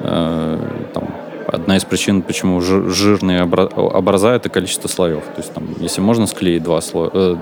Э, 0.00 0.58
Там, 0.92 1.04
одна 1.46 1.76
из 1.76 1.84
причин, 1.84 2.22
почему 2.22 2.60
жир- 2.60 2.88
жирные 2.90 3.42
обра- 3.42 3.72
образа, 3.74 4.30
это 4.30 4.48
количество 4.48 4.88
слоев. 4.88 5.22
То 5.24 5.38
есть, 5.40 5.52
там, 5.54 5.64
если 5.78 6.00
можно 6.00 6.26
склеить 6.26 6.62
два 6.62 6.80
слоя, 6.80 7.10
э, 7.12 7.36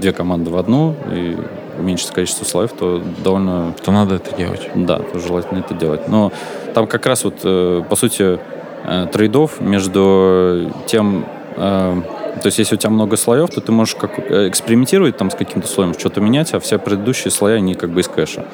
две 0.00 0.12
команды 0.12 0.50
в 0.50 0.56
одну, 0.56 0.94
и 1.12 1.36
уменьшить 1.78 2.10
количество 2.10 2.44
слоев, 2.44 2.72
то 2.72 3.02
довольно... 3.24 3.74
То 3.84 3.92
надо 3.92 4.16
это 4.16 4.36
делать. 4.36 4.68
Да, 4.74 4.98
то 4.98 5.18
желательно 5.18 5.58
это 5.58 5.74
делать. 5.74 6.08
Но 6.08 6.32
там 6.74 6.86
как 6.86 7.06
раз 7.06 7.24
вот, 7.24 7.40
э, 7.44 7.82
по 7.88 7.96
сути, 7.96 8.38
э, 8.84 9.06
трейдов 9.12 9.60
между 9.60 10.72
тем... 10.86 11.26
Э, 11.56 12.00
то 12.42 12.46
есть, 12.46 12.58
если 12.58 12.76
у 12.76 12.78
тебя 12.78 12.90
много 12.90 13.16
слоев, 13.16 13.50
то 13.50 13.60
ты 13.60 13.72
можешь 13.72 13.96
как 13.96 14.18
экспериментировать 14.18 15.16
там 15.16 15.30
с 15.30 15.34
каким-то 15.34 15.66
слоем, 15.66 15.94
что-то 15.98 16.20
менять, 16.20 16.54
а 16.54 16.60
все 16.60 16.78
предыдущие 16.78 17.32
слои, 17.32 17.54
они 17.54 17.74
как 17.74 17.90
бы 17.90 18.00
из 18.00 18.08
кэша. 18.08 18.44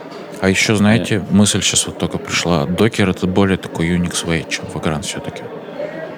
А 0.41 0.49
еще, 0.49 0.75
знаете, 0.75 1.16
Нет. 1.16 1.31
мысль 1.31 1.61
сейчас 1.61 1.87
вот 1.87 1.99
только 1.99 2.18
пришла. 2.18 2.66
Докер 2.66 3.11
это 3.11 3.27
более 3.27 3.59
такой 3.59 3.89
Unix 3.89 4.27
way, 4.27 4.47
чем 4.49 4.64
Vagrant 4.72 5.03
все-таки. 5.03 5.43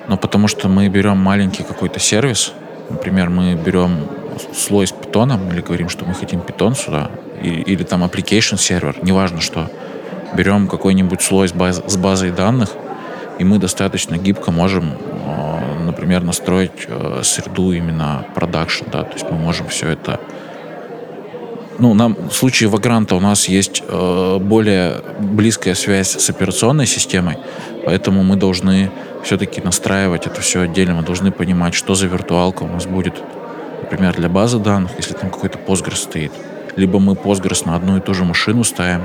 Но 0.09 0.16
потому 0.16 0.48
что 0.48 0.68
мы 0.68 0.88
берем 0.88 1.16
маленький 1.16 1.64
какой-то 1.64 1.98
сервис, 1.98 2.52
например, 2.88 3.30
мы 3.30 3.54
берем 3.54 4.09
слой 4.55 4.87
с 4.87 4.93
питоном 4.93 5.51
или 5.53 5.61
говорим, 5.61 5.89
что 5.89 6.05
мы 6.05 6.14
хотим 6.14 6.41
питон 6.41 6.74
сюда, 6.74 7.11
или, 7.43 7.61
или 7.62 7.82
там 7.82 8.05
application 8.05 8.59
сервер, 8.59 8.97
неважно 9.03 9.41
что, 9.41 9.70
берем 10.34 10.68
какой-нибудь 10.68 11.22
слой 11.22 11.49
с, 11.49 11.53
баз, 11.53 11.82
с 11.87 11.97
базой 11.97 12.30
данных, 12.30 12.70
и 13.39 13.45
мы 13.45 13.59
достаточно 13.59 14.16
гибко 14.16 14.51
можем, 14.51 14.93
э, 14.93 15.84
например, 15.84 16.22
настроить 16.22 16.87
э, 16.87 17.20
среду 17.22 17.72
именно 17.72 18.26
продакшн, 18.34 18.84
да, 18.91 19.03
то 19.05 19.12
есть 19.12 19.26
мы 19.30 19.39
можем 19.39 19.68
все 19.68 19.91
это 19.91 20.20
ну, 21.78 21.95
нам, 21.95 22.16
в 22.30 22.32
случае 22.32 22.68
Вагранта 22.70 23.16
у 23.16 23.20
нас 23.20 23.49
есть 23.49 23.82
э, 23.87 24.39
более 24.41 25.03
близкая 25.20 25.74
связь 25.74 26.09
с 26.09 26.30
операционной 26.30 26.87
системой, 26.87 27.37
поэтому 27.84 28.22
мы 28.22 28.37
должны 28.37 28.91
все-таки 29.24 29.61
настраивать 29.61 30.26
это 30.26 30.41
все 30.41 30.62
отдельно. 30.62 30.95
Мы 30.95 31.03
должны 31.03 31.32
понимать, 31.32 31.74
что 31.74 31.95
за 31.95 32.07
виртуалка 32.07 32.62
у 32.62 32.68
нас 32.68 32.87
будет, 32.87 33.14
например, 33.83 34.14
для 34.14 34.29
базы 34.29 34.59
данных, 34.59 34.93
если 34.97 35.14
там 35.14 35.31
какой-то 35.31 35.59
Postgres 35.59 35.97
стоит. 35.97 36.33
Либо 36.77 36.99
мы 36.99 37.14
Postgres 37.14 37.66
на 37.66 37.77
одну 37.77 37.97
и 37.97 38.01
ту 38.01 38.14
же 38.14 38.24
машину 38.24 38.64
ставим, 38.64 39.03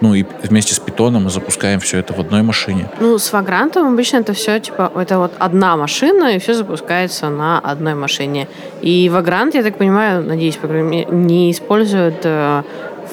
ну 0.00 0.14
и 0.14 0.24
вместе 0.42 0.74
с 0.74 0.78
питоном 0.78 1.24
мы 1.24 1.30
запускаем 1.30 1.80
все 1.80 1.98
это 1.98 2.12
в 2.12 2.20
одной 2.20 2.42
машине. 2.42 2.88
Ну, 3.00 3.18
с 3.18 3.32
Vagrant 3.32 3.76
обычно 3.78 4.18
это 4.18 4.32
все, 4.32 4.60
типа, 4.60 4.92
это 4.94 5.18
вот 5.18 5.32
одна 5.38 5.76
машина, 5.76 6.36
и 6.36 6.38
все 6.38 6.54
запускается 6.54 7.28
на 7.28 7.58
одной 7.58 7.94
машине. 7.94 8.48
И 8.80 9.10
Vagrant, 9.12 9.50
я 9.54 9.62
так 9.62 9.76
понимаю, 9.76 10.22
надеюсь, 10.22 10.56
по 10.56 10.68
крайней 10.68 10.88
мере, 10.88 11.06
не 11.10 11.50
использует 11.50 12.20
э, 12.24 12.62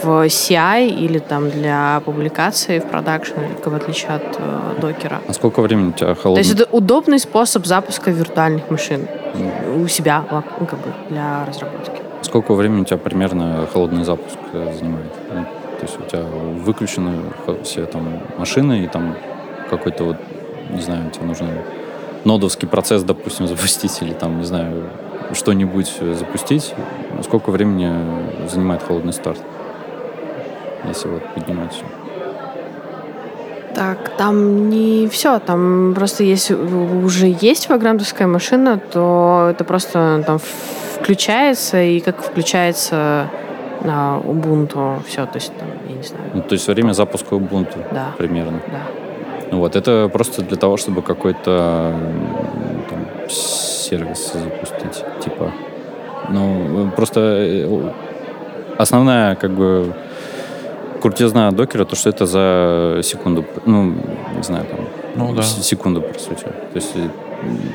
в 0.03 0.25
CI 0.25 0.87
или 0.87 1.19
там 1.19 1.49
для 1.49 2.01
публикации 2.05 2.79
в 2.79 2.85
продакшн, 2.85 3.39
в 3.63 3.73
отличие 3.73 4.11
от 4.11 4.37
э, 4.37 4.79
докера. 4.79 5.21
А 5.27 5.33
сколько 5.33 5.61
времени 5.61 5.89
у 5.89 5.93
тебя 5.93 6.13
холодный? 6.15 6.43
То 6.43 6.49
есть 6.49 6.61
это 6.61 6.69
удобный 6.71 7.19
способ 7.19 7.65
запуска 7.65 8.11
виртуальных 8.11 8.69
машин. 8.69 9.07
У 9.75 9.87
себя, 9.87 10.23
ну, 10.31 10.65
как 10.65 10.79
бы, 10.79 10.93
для 11.09 11.45
разработки. 11.45 12.01
Сколько 12.21 12.53
времени 12.53 12.81
у 12.81 12.85
тебя 12.85 12.97
примерно 12.97 13.67
холодный 13.71 14.03
запуск 14.03 14.37
э, 14.53 14.73
занимает? 14.77 15.11
Ну, 15.33 15.43
то 15.43 15.81
есть 15.81 15.99
у 15.99 16.03
тебя 16.03 16.23
выключены 16.23 17.13
все 17.63 17.85
там 17.85 18.19
машины, 18.37 18.83
и 18.83 18.87
там 18.87 19.15
какой-то 19.69 20.03
вот, 20.05 20.17
не 20.71 20.81
знаю, 20.81 21.11
тебе 21.11 21.25
нужно 21.25 21.47
нодовский 22.23 22.67
процесс, 22.67 23.03
допустим, 23.03 23.47
запустить, 23.47 24.01
или 24.01 24.13
там, 24.13 24.39
не 24.39 24.45
знаю, 24.45 24.89
что-нибудь 25.33 25.91
запустить. 26.13 26.73
Сколько 27.23 27.51
времени 27.51 27.91
занимает 28.47 28.83
холодный 28.83 29.13
старт? 29.13 29.39
если 30.87 31.07
вот 31.07 31.23
поднимать 31.33 31.73
все? 31.73 31.85
Так, 33.75 34.15
там 34.17 34.69
не 34.69 35.07
все, 35.07 35.39
там 35.39 35.93
просто 35.95 36.23
если 36.23 36.53
уже 36.53 37.35
есть 37.41 37.67
вагрантовская 37.69 38.27
машина, 38.27 38.79
то 38.79 39.49
это 39.51 39.65
просто 39.65 40.23
там 40.25 40.39
включается, 40.95 41.81
и 41.81 41.99
как 41.99 42.21
включается 42.23 43.29
на 43.83 44.19
Ubuntu 44.23 45.03
все, 45.05 45.25
то 45.25 45.35
есть 45.35 45.51
там, 45.59 45.67
я 45.89 45.95
не 45.95 46.03
знаю. 46.03 46.23
Ну, 46.33 46.41
то 46.41 46.53
есть 46.53 46.67
время 46.67 46.93
запуска 46.93 47.35
Ubuntu 47.35 47.85
да. 47.91 48.13
примерно. 48.17 48.61
Да. 48.67 48.81
Ну 49.51 49.59
вот, 49.59 49.75
это 49.75 50.09
просто 50.11 50.41
для 50.41 50.57
того, 50.57 50.77
чтобы 50.77 51.01
какой-то 51.01 51.93
там, 52.89 53.29
сервис 53.29 54.33
запустить, 54.33 55.03
типа. 55.23 55.51
Ну, 56.29 56.91
просто 56.95 57.19
э, 57.19 57.91
основная, 58.77 59.35
как 59.35 59.51
бы, 59.51 59.93
крутизна 61.05 61.51
докера, 61.51 61.85
то 61.85 61.95
что 61.95 62.09
это 62.09 62.25
за 62.25 63.01
секунду, 63.03 63.45
ну, 63.67 63.93
не 64.35 64.41
знаю, 64.41 64.65
там, 64.65 64.79
ну, 65.15 65.35
да. 65.35 65.43
секунду, 65.43 66.01
по 66.01 66.17
сути. 66.17 66.45
То 66.45 66.75
есть 66.75 66.93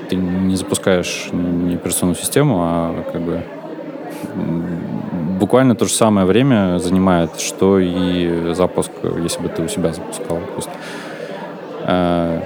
ты 0.08 0.16
не 0.16 0.56
запускаешь 0.56 1.28
не 1.30 1.76
операционную 1.76 2.16
систему, 2.16 2.56
а 2.58 3.04
как 3.12 3.20
бы 3.20 3.44
буквально 5.38 5.76
то 5.76 5.84
же 5.84 5.92
самое 5.92 6.26
время 6.26 6.78
занимает, 6.80 7.38
что 7.38 7.78
и 7.78 8.52
запуск, 8.52 8.90
если 9.22 9.40
бы 9.40 9.48
ты 9.48 9.62
у 9.62 9.68
себя 9.68 9.92
запускал. 9.92 10.38
То 10.38 10.56
есть, 10.56 10.70
э, 11.86 12.40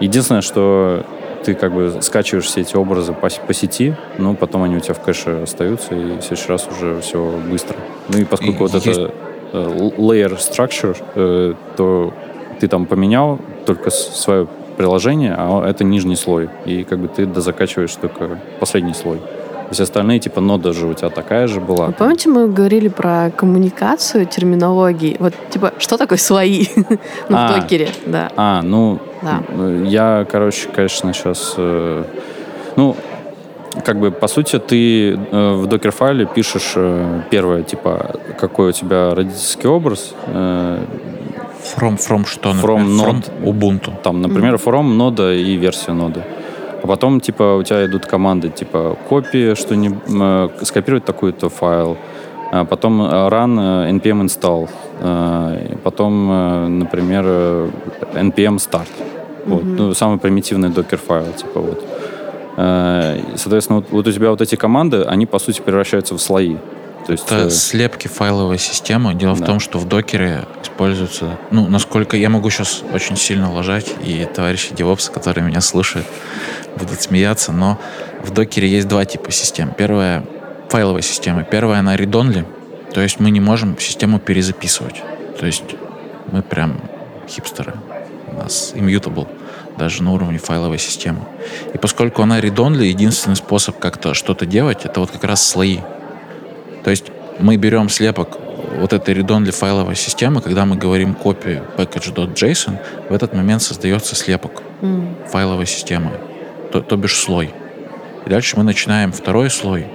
единственное, 0.00 0.40
что 0.40 1.04
ты 1.44 1.54
как 1.54 1.74
бы 1.74 1.98
скачиваешь 2.00 2.46
все 2.46 2.62
эти 2.62 2.74
образы 2.74 3.12
по, 3.12 3.28
по 3.28 3.52
сети, 3.52 3.96
но 4.16 4.32
потом 4.32 4.62
они 4.62 4.76
у 4.76 4.80
тебя 4.80 4.94
в 4.94 5.02
кэше 5.02 5.42
остаются, 5.42 5.94
и 5.94 6.16
в 6.16 6.22
следующий 6.22 6.48
раз 6.48 6.66
уже 6.68 7.02
все 7.02 7.38
быстро. 7.50 7.76
Ну 8.08 8.16
и 8.16 8.24
поскольку 8.24 8.64
и 8.64 8.68
вот 8.68 8.74
есть... 8.74 8.86
это 8.86 9.12
layer 9.52 10.38
structure, 10.38 10.96
э, 11.14 11.54
то 11.76 12.12
ты 12.60 12.68
там 12.68 12.86
поменял 12.86 13.38
только 13.66 13.90
свое 13.90 14.46
приложение, 14.76 15.34
а 15.36 15.68
это 15.68 15.84
нижний 15.84 16.16
слой. 16.16 16.48
И 16.64 16.84
как 16.84 16.98
бы 16.98 17.08
ты 17.08 17.26
дозакачиваешь 17.26 17.94
только 17.94 18.38
последний 18.60 18.94
слой. 18.94 19.20
Есть 19.68 19.80
остальные, 19.80 20.18
типа, 20.18 20.42
нода 20.42 20.74
же 20.74 20.86
у 20.86 20.92
тебя 20.92 21.08
такая 21.08 21.46
же 21.46 21.58
была. 21.58 21.86
Вы 21.86 21.92
помните, 21.92 22.28
мы 22.28 22.46
говорили 22.46 22.88
про 22.88 23.30
коммуникацию, 23.34 24.26
терминологии? 24.26 25.16
Вот, 25.18 25.32
типа, 25.48 25.72
что 25.78 25.96
такое 25.96 26.18
слои? 26.18 26.66
ну, 26.76 27.36
в 27.36 27.54
докере, 27.54 27.88
да. 28.04 28.30
А, 28.36 28.60
ну, 28.60 28.98
я, 29.84 30.26
короче, 30.30 30.68
конечно, 30.68 31.14
сейчас... 31.14 31.54
Э, 31.56 32.04
ну, 32.76 32.96
как 33.84 33.98
бы, 33.98 34.10
по 34.10 34.28
сути, 34.28 34.58
ты 34.58 35.12
э, 35.14 35.54
в 35.54 35.66
докер-файле 35.66 36.26
пишешь 36.26 36.72
э, 36.76 37.22
первое, 37.30 37.62
типа, 37.62 38.16
какой 38.38 38.68
у 38.68 38.72
тебя 38.72 39.14
родительский 39.14 39.68
образ. 39.68 40.14
Э, 40.26 40.84
from, 41.76 41.96
from 41.96 42.26
что, 42.26 42.52
например? 42.52 42.80
From, 42.80 42.98
node, 42.98 43.24
from 43.24 43.44
Ubuntu. 43.44 43.92
Там, 44.02 44.20
например, 44.22 44.54
mm-hmm. 44.54 44.64
from 44.64 44.82
нода 44.82 45.32
и 45.32 45.56
версия 45.56 45.92
ноды. 45.92 46.22
А 46.82 46.86
потом, 46.86 47.20
типа, 47.20 47.56
у 47.56 47.62
тебя 47.62 47.84
идут 47.86 48.06
команды, 48.06 48.48
типа, 48.48 48.96
копии, 49.08 49.54
что 49.54 49.76
не 49.76 49.90
э, 49.90 50.48
скопировать 50.62 51.04
такой-то 51.04 51.48
файл. 51.48 51.96
А 52.50 52.64
потом 52.64 53.00
run 53.02 53.88
npm 54.00 54.24
install. 54.26 54.68
Э, 55.00 55.76
потом, 55.82 56.30
э, 56.30 56.68
например, 56.68 57.24
npm 58.14 58.56
start. 58.56 58.88
Mm-hmm. 58.88 59.46
Вот, 59.46 59.64
ну, 59.64 59.94
самый 59.94 60.18
примитивный 60.18 60.68
докер 60.68 60.98
файл, 60.98 61.32
типа, 61.32 61.60
вот. 61.60 61.84
Э, 62.56 63.20
соответственно, 63.36 63.80
вот, 63.80 63.90
вот 63.90 64.06
у 64.06 64.12
тебя 64.12 64.30
вот 64.30 64.40
эти 64.40 64.56
команды, 64.56 65.02
они, 65.02 65.26
по 65.26 65.38
сути, 65.38 65.60
превращаются 65.60 66.14
в 66.14 66.18
слои. 66.18 66.56
То 67.06 67.12
есть, 67.12 67.26
это 67.26 67.46
э... 67.46 67.50
слепки 67.50 68.08
файловой 68.08 68.58
системы. 68.58 69.14
Дело 69.14 69.36
да. 69.36 69.42
в 69.42 69.46
том, 69.46 69.60
что 69.60 69.78
в 69.78 69.88
докере 69.88 70.44
используются, 70.62 71.38
ну, 71.50 71.66
насколько 71.68 72.16
я 72.16 72.28
могу 72.28 72.50
сейчас 72.50 72.82
очень 72.92 73.16
сильно 73.16 73.52
ложать, 73.52 73.92
и 74.04 74.26
товарищи 74.32 74.74
девопсы, 74.74 75.10
которые 75.10 75.44
меня 75.44 75.60
слушают, 75.60 76.06
будут 76.78 77.00
смеяться, 77.00 77.52
но 77.52 77.78
в 78.22 78.30
докере 78.30 78.68
есть 78.68 78.88
два 78.88 79.04
типа 79.04 79.30
систем. 79.30 79.72
Первая— 79.76 80.24
файловая 80.68 81.02
система. 81.02 81.42
Первая— 81.42 81.78
она 81.80 81.96
read-only, 81.96 82.46
то 82.92 83.00
есть 83.00 83.18
мы 83.18 83.30
не 83.30 83.40
можем 83.40 83.78
систему 83.78 84.18
перезаписывать. 84.18 85.02
То 85.40 85.46
есть 85.46 85.64
мы 86.30 86.42
прям 86.42 86.80
хипстеры. 87.28 87.74
У 88.28 88.36
нас 88.36 88.72
immutable 88.74 89.26
даже 89.78 90.02
на 90.02 90.12
уровне 90.12 90.38
файловой 90.38 90.78
системы. 90.78 91.20
И 91.74 91.78
поскольку 91.78 92.22
она 92.22 92.40
read-only, 92.40 92.86
единственный 92.86 93.36
способ 93.36 93.78
как-то 93.78 94.14
что-то 94.14 94.46
делать, 94.46 94.84
это 94.84 95.00
вот 95.00 95.10
как 95.10 95.24
раз 95.24 95.46
слои. 95.46 95.78
То 96.84 96.90
есть 96.90 97.06
мы 97.38 97.56
берем 97.56 97.88
слепок 97.88 98.38
вот 98.78 98.92
этой 98.92 99.14
read-only 99.14 99.50
файловой 99.50 99.96
системы, 99.96 100.40
когда 100.40 100.64
мы 100.64 100.76
говорим 100.76 101.14
копию 101.14 101.64
package.json, 101.76 102.78
в 103.08 103.12
этот 103.12 103.34
момент 103.34 103.62
создается 103.62 104.14
слепок 104.14 104.62
mm. 104.80 105.28
файловой 105.28 105.66
системы, 105.66 106.12
то, 106.70 106.80
то 106.80 106.96
бишь 106.96 107.16
слой. 107.16 107.52
И 108.24 108.30
дальше 108.30 108.56
мы 108.56 108.62
начинаем 108.62 109.12
второй 109.12 109.50
слой. 109.50 109.86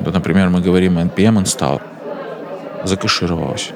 Вот, 0.00 0.14
например, 0.14 0.48
мы 0.48 0.60
говорим 0.60 0.98
npm 0.98 1.42
install, 1.42 1.82
закэшировалось. 2.84 3.70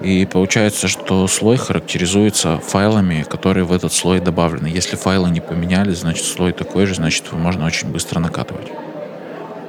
И 0.00 0.26
получается, 0.26 0.88
что 0.88 1.26
слой 1.26 1.56
характеризуется 1.56 2.58
файлами, 2.58 3.24
которые 3.28 3.64
в 3.64 3.72
этот 3.72 3.92
слой 3.92 4.20
добавлены. 4.20 4.66
Если 4.66 4.96
файлы 4.96 5.30
не 5.30 5.40
поменялись, 5.40 5.98
значит 5.98 6.24
слой 6.24 6.52
такой 6.52 6.86
же, 6.86 6.94
значит 6.94 7.26
его 7.26 7.38
можно 7.38 7.66
очень 7.66 7.88
быстро 7.88 8.18
накатывать. 8.18 8.68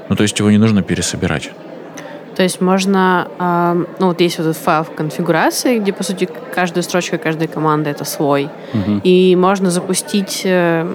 Ну, 0.09 0.15
то 0.15 0.23
есть 0.23 0.37
его 0.39 0.49
не 0.49 0.57
нужно 0.57 0.83
пересобирать. 0.83 1.51
То 2.35 2.43
есть 2.43 2.61
можно, 2.61 3.27
э, 3.39 3.85
ну 3.99 4.07
вот 4.07 4.21
есть 4.21 4.37
вот 4.37 4.47
этот 4.47 4.57
файл 4.57 4.83
в 4.83 4.91
конфигурации, 4.95 5.79
где 5.79 5.91
по 5.91 6.03
сути 6.03 6.29
каждая 6.55 6.81
строчка 6.81 7.17
каждой 7.17 7.47
команды 7.47 7.89
это 7.89 8.05
слой, 8.05 8.49
угу. 8.73 9.01
и 9.03 9.35
можно 9.35 9.69
запустить 9.69 10.41
э, 10.45 10.87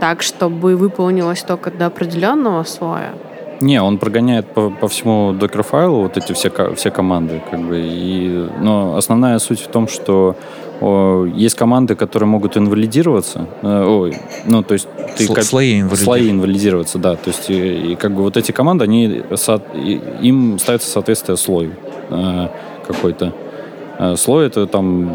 так, 0.00 0.22
чтобы 0.22 0.76
выполнилось 0.76 1.42
только 1.42 1.70
до 1.70 1.86
определенного 1.86 2.64
слоя. 2.64 3.12
Не, 3.60 3.82
он 3.82 3.98
прогоняет 3.98 4.46
по, 4.54 4.70
по 4.70 4.86
всему 4.88 5.32
докер-файлу 5.32 6.02
вот 6.02 6.16
эти 6.16 6.32
все, 6.32 6.50
все 6.74 6.90
команды. 6.90 7.42
Как 7.50 7.60
бы, 7.60 7.80
и, 7.80 8.48
но 8.60 8.96
основная 8.96 9.38
суть 9.38 9.60
в 9.60 9.68
том, 9.68 9.88
что 9.88 10.36
о, 10.80 11.24
есть 11.24 11.56
команды, 11.56 11.96
которые 11.96 12.28
могут 12.28 12.56
инвалидироваться. 12.56 13.46
Э, 13.62 13.84
ой, 13.84 14.16
ну, 14.46 14.62
то 14.62 14.74
есть 14.74 14.88
ты 15.16 15.24
Сл- 15.24 15.34
как, 15.34 15.44
слои, 15.44 15.80
инвалидироваться. 15.80 16.04
слои 16.04 16.30
инвалидироваться, 16.30 16.98
да. 16.98 17.16
То 17.16 17.30
есть 17.30 17.50
и, 17.50 17.92
и 17.92 17.96
как 17.96 18.12
бы 18.12 18.22
вот 18.22 18.36
эти 18.36 18.52
команды, 18.52 18.84
они 18.84 19.22
со, 19.34 19.60
и, 19.74 20.00
им 20.22 20.58
ставится 20.58 20.88
соответствие 20.88 21.36
слой 21.36 21.70
э, 22.10 22.48
какой-то. 22.86 23.32
Э, 23.98 24.14
слой 24.16 24.46
это 24.46 24.66
там 24.68 25.10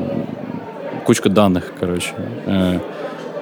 кучка 1.05 1.29
данных, 1.29 1.71
короче. 1.79 2.11
Э, 2.45 2.79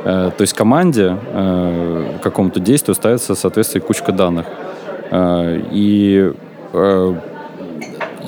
э, 0.04 0.32
то 0.38 0.42
есть 0.42 0.54
команде 0.54 1.18
э, 1.34 2.18
какому-то 2.22 2.60
действию 2.60 2.94
ставится 2.94 3.34
соответствие 3.34 3.82
кучка 3.82 4.12
данных. 4.12 4.46
Э, 5.12 5.62
и 5.72 6.34
э, 6.74 7.16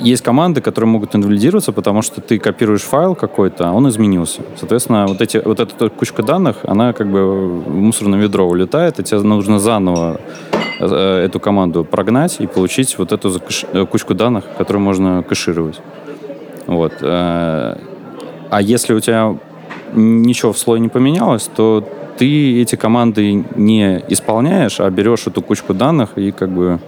есть 0.00 0.22
команды, 0.22 0.60
которые 0.60 0.88
могут 0.88 1.16
инвалидироваться, 1.16 1.72
потому 1.72 2.02
что 2.02 2.20
ты 2.20 2.38
копируешь 2.38 2.82
файл 2.82 3.14
какой-то, 3.14 3.68
а 3.68 3.72
он 3.72 3.88
изменился. 3.88 4.42
Соответственно, 4.56 5.06
вот, 5.06 5.20
эти, 5.20 5.38
вот 5.38 5.60
эта 5.60 5.88
кучка 5.88 6.22
данных, 6.22 6.58
она 6.64 6.92
как 6.92 7.08
бы 7.08 7.60
в 7.60 7.74
мусорное 7.74 8.20
ведро 8.20 8.46
улетает, 8.46 9.00
и 9.00 9.02
тебе 9.02 9.20
нужно 9.20 9.58
заново 9.58 10.20
э, 10.78 11.24
эту 11.24 11.40
команду 11.40 11.84
прогнать 11.84 12.36
и 12.40 12.46
получить 12.46 12.98
вот 12.98 13.12
эту 13.12 13.40
кучку 13.86 14.14
данных, 14.14 14.44
которую 14.58 14.82
можно 14.82 15.22
кэшировать. 15.22 15.80
Вот. 16.66 16.94
А 17.02 17.76
если 18.60 18.94
у 18.94 19.00
тебя 19.00 19.36
ничего 19.92 20.52
в 20.52 20.58
слое 20.58 20.80
не 20.80 20.88
поменялось, 20.88 21.48
то 21.54 21.86
ты 22.16 22.62
эти 22.62 22.76
команды 22.76 23.44
не 23.54 24.02
исполняешь, 24.08 24.80
а 24.80 24.90
берешь 24.90 25.26
эту 25.26 25.42
кучку 25.42 25.74
данных 25.74 26.16
и 26.16 26.30
как 26.30 26.50
бы 26.50 26.80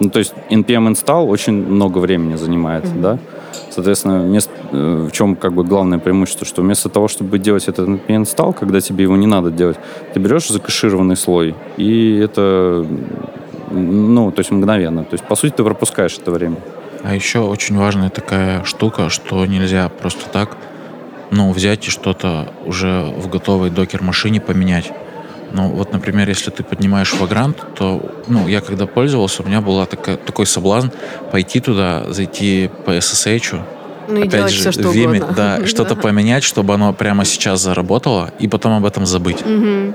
ну, 0.00 0.10
то 0.10 0.18
есть 0.18 0.32
npm 0.50 0.92
install 0.92 1.26
очень 1.26 1.54
много 1.54 1.98
времени 1.98 2.36
занимает, 2.36 2.84
mm-hmm. 2.84 3.00
да. 3.00 3.18
Соответственно, 3.70 4.20
вместо, 4.20 4.52
э, 4.72 5.08
в 5.08 5.12
чем 5.12 5.36
как 5.36 5.52
бы 5.52 5.64
главное 5.64 5.98
преимущество, 5.98 6.46
что 6.46 6.62
вместо 6.62 6.88
того, 6.88 7.08
чтобы 7.08 7.38
делать 7.38 7.68
этот 7.68 7.88
npm 7.88 8.22
install, 8.22 8.52
когда 8.58 8.80
тебе 8.80 9.04
его 9.04 9.16
не 9.16 9.26
надо 9.26 9.50
делать, 9.50 9.76
ты 10.14 10.20
берешь 10.20 10.48
закэшированный 10.48 11.16
слой, 11.16 11.54
и 11.76 12.16
это, 12.16 12.86
ну, 13.70 14.30
то 14.30 14.40
есть 14.40 14.50
мгновенно. 14.50 15.04
То 15.04 15.14
есть, 15.14 15.24
по 15.24 15.34
сути, 15.34 15.52
ты 15.52 15.64
пропускаешь 15.64 16.18
это 16.18 16.30
время. 16.30 16.56
А 17.02 17.14
еще 17.14 17.40
очень 17.40 17.76
важная 17.76 18.10
такая 18.10 18.64
штука, 18.64 19.08
что 19.08 19.46
нельзя 19.46 19.88
просто 19.88 20.28
так, 20.30 20.56
ну, 21.30 21.52
взять 21.52 21.86
и 21.86 21.90
что-то 21.90 22.52
уже 22.64 23.02
в 23.04 23.28
готовой 23.28 23.70
докер-машине 23.70 24.40
поменять. 24.40 24.92
Ну, 25.52 25.68
вот, 25.68 25.92
например, 25.92 26.28
если 26.28 26.50
ты 26.50 26.62
поднимаешь 26.62 27.14
Vagrant, 27.14 27.56
то, 27.74 28.12
ну, 28.26 28.48
я 28.48 28.60
когда 28.60 28.86
пользовался, 28.86 29.42
у 29.42 29.46
меня 29.46 29.60
была 29.60 29.86
такая, 29.86 30.16
такой 30.16 30.46
соблазн 30.46 30.88
пойти 31.32 31.60
туда, 31.60 32.04
зайти 32.12 32.70
по 32.84 32.90
SSH, 32.90 33.60
ну, 34.08 34.16
и 34.16 34.28
опять 34.28 34.50
же, 34.50 34.60
все, 34.60 34.72
что 34.72 34.90
угодно. 34.90 35.34
да, 35.36 35.66
что-то 35.66 35.96
поменять, 35.96 36.42
чтобы 36.42 36.74
оно 36.74 36.92
прямо 36.92 37.24
сейчас 37.24 37.60
заработало, 37.60 38.30
и 38.38 38.48
потом 38.48 38.72
об 38.72 38.86
этом 38.86 39.06
забыть. 39.06 39.40
Угу. 39.42 39.94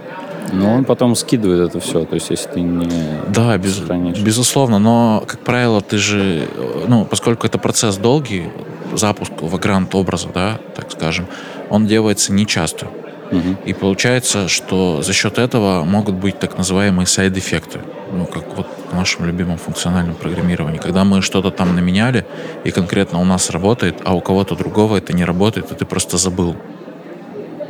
Но 0.54 0.74
он 0.76 0.86
потом 0.86 1.16
скидывает 1.16 1.70
это 1.70 1.80
все, 1.80 2.06
то 2.06 2.16
есть 2.16 2.30
если 2.30 2.50
ты 2.50 2.62
не 2.62 2.88
Да, 3.30 3.58
без, 3.58 3.80
безусловно, 3.80 4.78
но, 4.78 5.24
как 5.28 5.40
правило, 5.40 5.82
ты 5.82 5.98
же, 5.98 6.48
ну, 6.88 7.06
поскольку 7.06 7.48
это 7.48 7.58
процесс 7.58 7.98
долгий, 7.98 8.50
запуск 8.98 9.32
Vagrant 9.34 9.90
образа, 9.94 10.30
да, 10.34 10.60
так 10.76 10.92
скажем, 10.92 11.28
он 11.70 11.88
делается 11.88 12.34
нечасто. 12.34 12.88
Угу. 13.32 13.58
И 13.66 13.74
получается, 13.74 14.48
что 14.48 15.02
за 15.02 15.14
счет 15.14 15.40
этого 15.40 15.84
могут 15.84 16.16
быть 16.16 16.40
так 16.40 16.58
называемые 16.58 17.08
сайд-эффекты. 17.08 17.80
Ну, 18.12 18.26
как 18.26 18.56
вот 18.56 18.68
в 18.92 18.96
нашем 18.96 19.26
любимом 19.26 19.58
функциональном 19.58 20.16
программировании. 20.16 20.78
Когда 20.78 21.04
мы 21.04 21.22
что-то 21.22 21.50
там 21.50 21.76
наменяли, 21.76 22.26
и 22.64 22.72
конкретно 22.72 23.20
у 23.20 23.26
нас 23.26 23.50
работает, 23.50 24.02
а 24.04 24.14
у 24.14 24.22
кого-то 24.22 24.56
другого 24.56 24.98
это 24.98 25.14
не 25.14 25.26
работает, 25.26 25.72
и 25.72 25.76
ты 25.76 25.86
просто 25.86 26.18
забыл. 26.18 26.56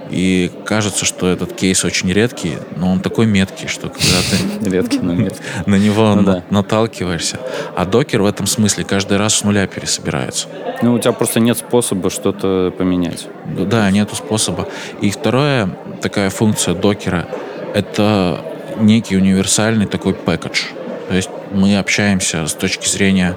И 0.09 0.51
кажется, 0.65 1.05
что 1.05 1.27
этот 1.27 1.53
кейс 1.53 1.83
очень 1.83 2.11
редкий, 2.11 2.57
но 2.75 2.91
он 2.91 2.99
такой 2.99 3.25
меткий, 3.25 3.67
что 3.67 3.89
когда 3.89 4.17
ты 4.29 4.69
редкий, 4.69 4.99
но 4.99 5.13
меткий. 5.13 5.41
на 5.65 5.75
него 5.75 6.15
ну, 6.15 6.43
наталкиваешься. 6.49 7.39
А 7.75 7.85
докер 7.85 8.21
в 8.21 8.25
этом 8.25 8.45
смысле 8.45 8.83
каждый 8.83 9.17
раз 9.17 9.35
с 9.35 9.43
нуля 9.43 9.67
пересобирается. 9.67 10.47
Ну, 10.81 10.93
у 10.93 10.99
тебя 10.99 11.13
просто 11.13 11.39
нет 11.39 11.57
способа 11.57 12.09
что-то 12.09 12.73
поменять. 12.77 13.27
Да, 13.45 13.89
нету 13.91 14.15
способа. 14.15 14.67
И 15.01 15.09
вторая 15.09 15.69
такая 16.01 16.29
функция 16.29 16.73
докера— 16.73 17.27
это 17.73 18.41
некий 18.77 19.17
универсальный 19.17 19.85
такой 19.85 20.13
пэкэдж. 20.13 20.63
То 21.09 21.15
есть 21.15 21.29
мы 21.51 21.77
общаемся 21.77 22.47
с 22.47 22.53
точки 22.53 22.87
зрения 22.87 23.35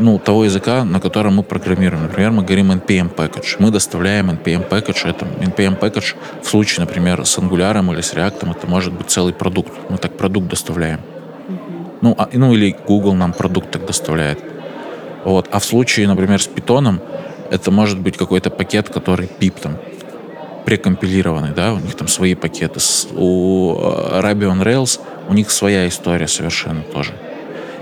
ну, 0.00 0.18
того 0.18 0.44
языка, 0.44 0.84
на 0.84 1.00
котором 1.00 1.36
мы 1.36 1.42
программируем. 1.42 2.02
Например, 2.04 2.30
мы 2.30 2.42
говорим 2.42 2.72
npm 2.72 3.14
package. 3.14 3.56
Мы 3.58 3.70
доставляем 3.70 4.30
npm 4.30 4.68
package. 4.68 5.08
Это 5.08 5.24
npm 5.24 5.78
package 5.78 6.14
в 6.42 6.48
случае, 6.48 6.86
например, 6.86 7.24
с 7.24 7.38
Angular 7.38 7.92
или 7.92 8.00
с 8.00 8.14
React, 8.14 8.50
это 8.50 8.66
может 8.66 8.92
быть 8.92 9.10
целый 9.10 9.32
продукт. 9.32 9.72
Мы 9.88 9.98
так 9.98 10.16
продукт 10.16 10.48
доставляем. 10.48 11.00
Ну, 12.00 12.14
а, 12.18 12.28
ну, 12.32 12.54
или 12.54 12.76
Google 12.86 13.14
нам 13.14 13.32
продукт 13.32 13.70
так 13.70 13.86
доставляет. 13.86 14.38
Вот. 15.24 15.48
А 15.50 15.58
в 15.58 15.64
случае, 15.64 16.06
например, 16.06 16.40
с 16.40 16.48
Python, 16.48 17.00
это 17.50 17.70
может 17.70 17.98
быть 17.98 18.16
какой-то 18.16 18.50
пакет, 18.50 18.88
который 18.88 19.28
pip 19.40 19.60
там 19.60 19.76
прекомпилированный, 20.64 21.52
да, 21.54 21.74
у 21.74 21.78
них 21.78 21.94
там 21.94 22.08
свои 22.08 22.34
пакеты. 22.34 22.80
У 23.14 23.74
э, 23.74 24.20
Ruby 24.20 24.50
on 24.50 24.62
Rails 24.62 25.00
у 25.28 25.34
них 25.34 25.50
своя 25.50 25.86
история 25.86 26.26
совершенно 26.26 26.82
тоже. 26.82 27.12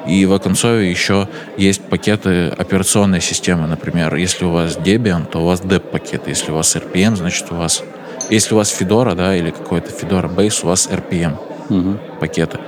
И 0.07 0.27
в 0.27 0.33
оконцове 0.33 0.91
еще 0.91 1.29
есть 1.57 1.83
пакеты 1.83 2.49
операционной 2.49 3.21
системы. 3.21 3.67
Например, 3.67 4.15
если 4.17 4.45
у 4.45 4.51
вас 4.51 4.77
Debian, 4.77 5.27
то 5.31 5.41
у 5.41 5.47
вас 5.47 5.61
DEP 5.61 5.81
пакет. 5.81 6.23
Если 6.27 6.51
у 6.51 6.55
вас 6.55 6.75
RPM, 6.77 7.17
значит 7.17 7.47
у 7.51 7.55
вас... 7.55 7.83
Если 8.31 8.55
у 8.55 8.57
вас 8.57 8.75
Fedora, 8.79 9.15
да, 9.15 9.37
или 9.37 9.51
какой-то 9.51 9.91
Fedora 9.91 10.33
Base, 10.33 10.61
у 10.65 10.69
вас 10.69 10.89
RPM 10.89 11.37
угу. 11.69 11.99
пакеты. 12.21 12.59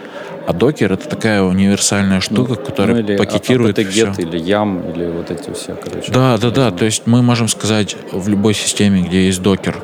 А 0.47 0.53
докер 0.53 0.93
это 0.93 1.09
такая 1.09 1.43
универсальная 1.43 2.21
штука, 2.21 2.57
ну, 2.59 2.67
которая 2.67 2.97
ну, 2.97 3.03
или 3.03 3.17
пакетирует 3.17 3.79
все. 3.79 4.13
или 4.19 4.39
YAM, 4.39 4.93
или 4.95 5.07
вот 5.07 5.31
эти 5.31 5.51
все, 5.53 5.75
короче. 5.75 6.13
Да, 6.13 6.37
да, 6.37 6.51
да. 6.51 6.71
То 6.71 6.85
есть 6.85 7.07
мы 7.07 7.23
можем 7.23 7.49
сказать 7.49 7.97
в 8.13 8.29
любой 8.29 8.53
системе, 8.53 9.03
где 9.03 9.27
есть 9.27 9.41
докер, 9.41 9.77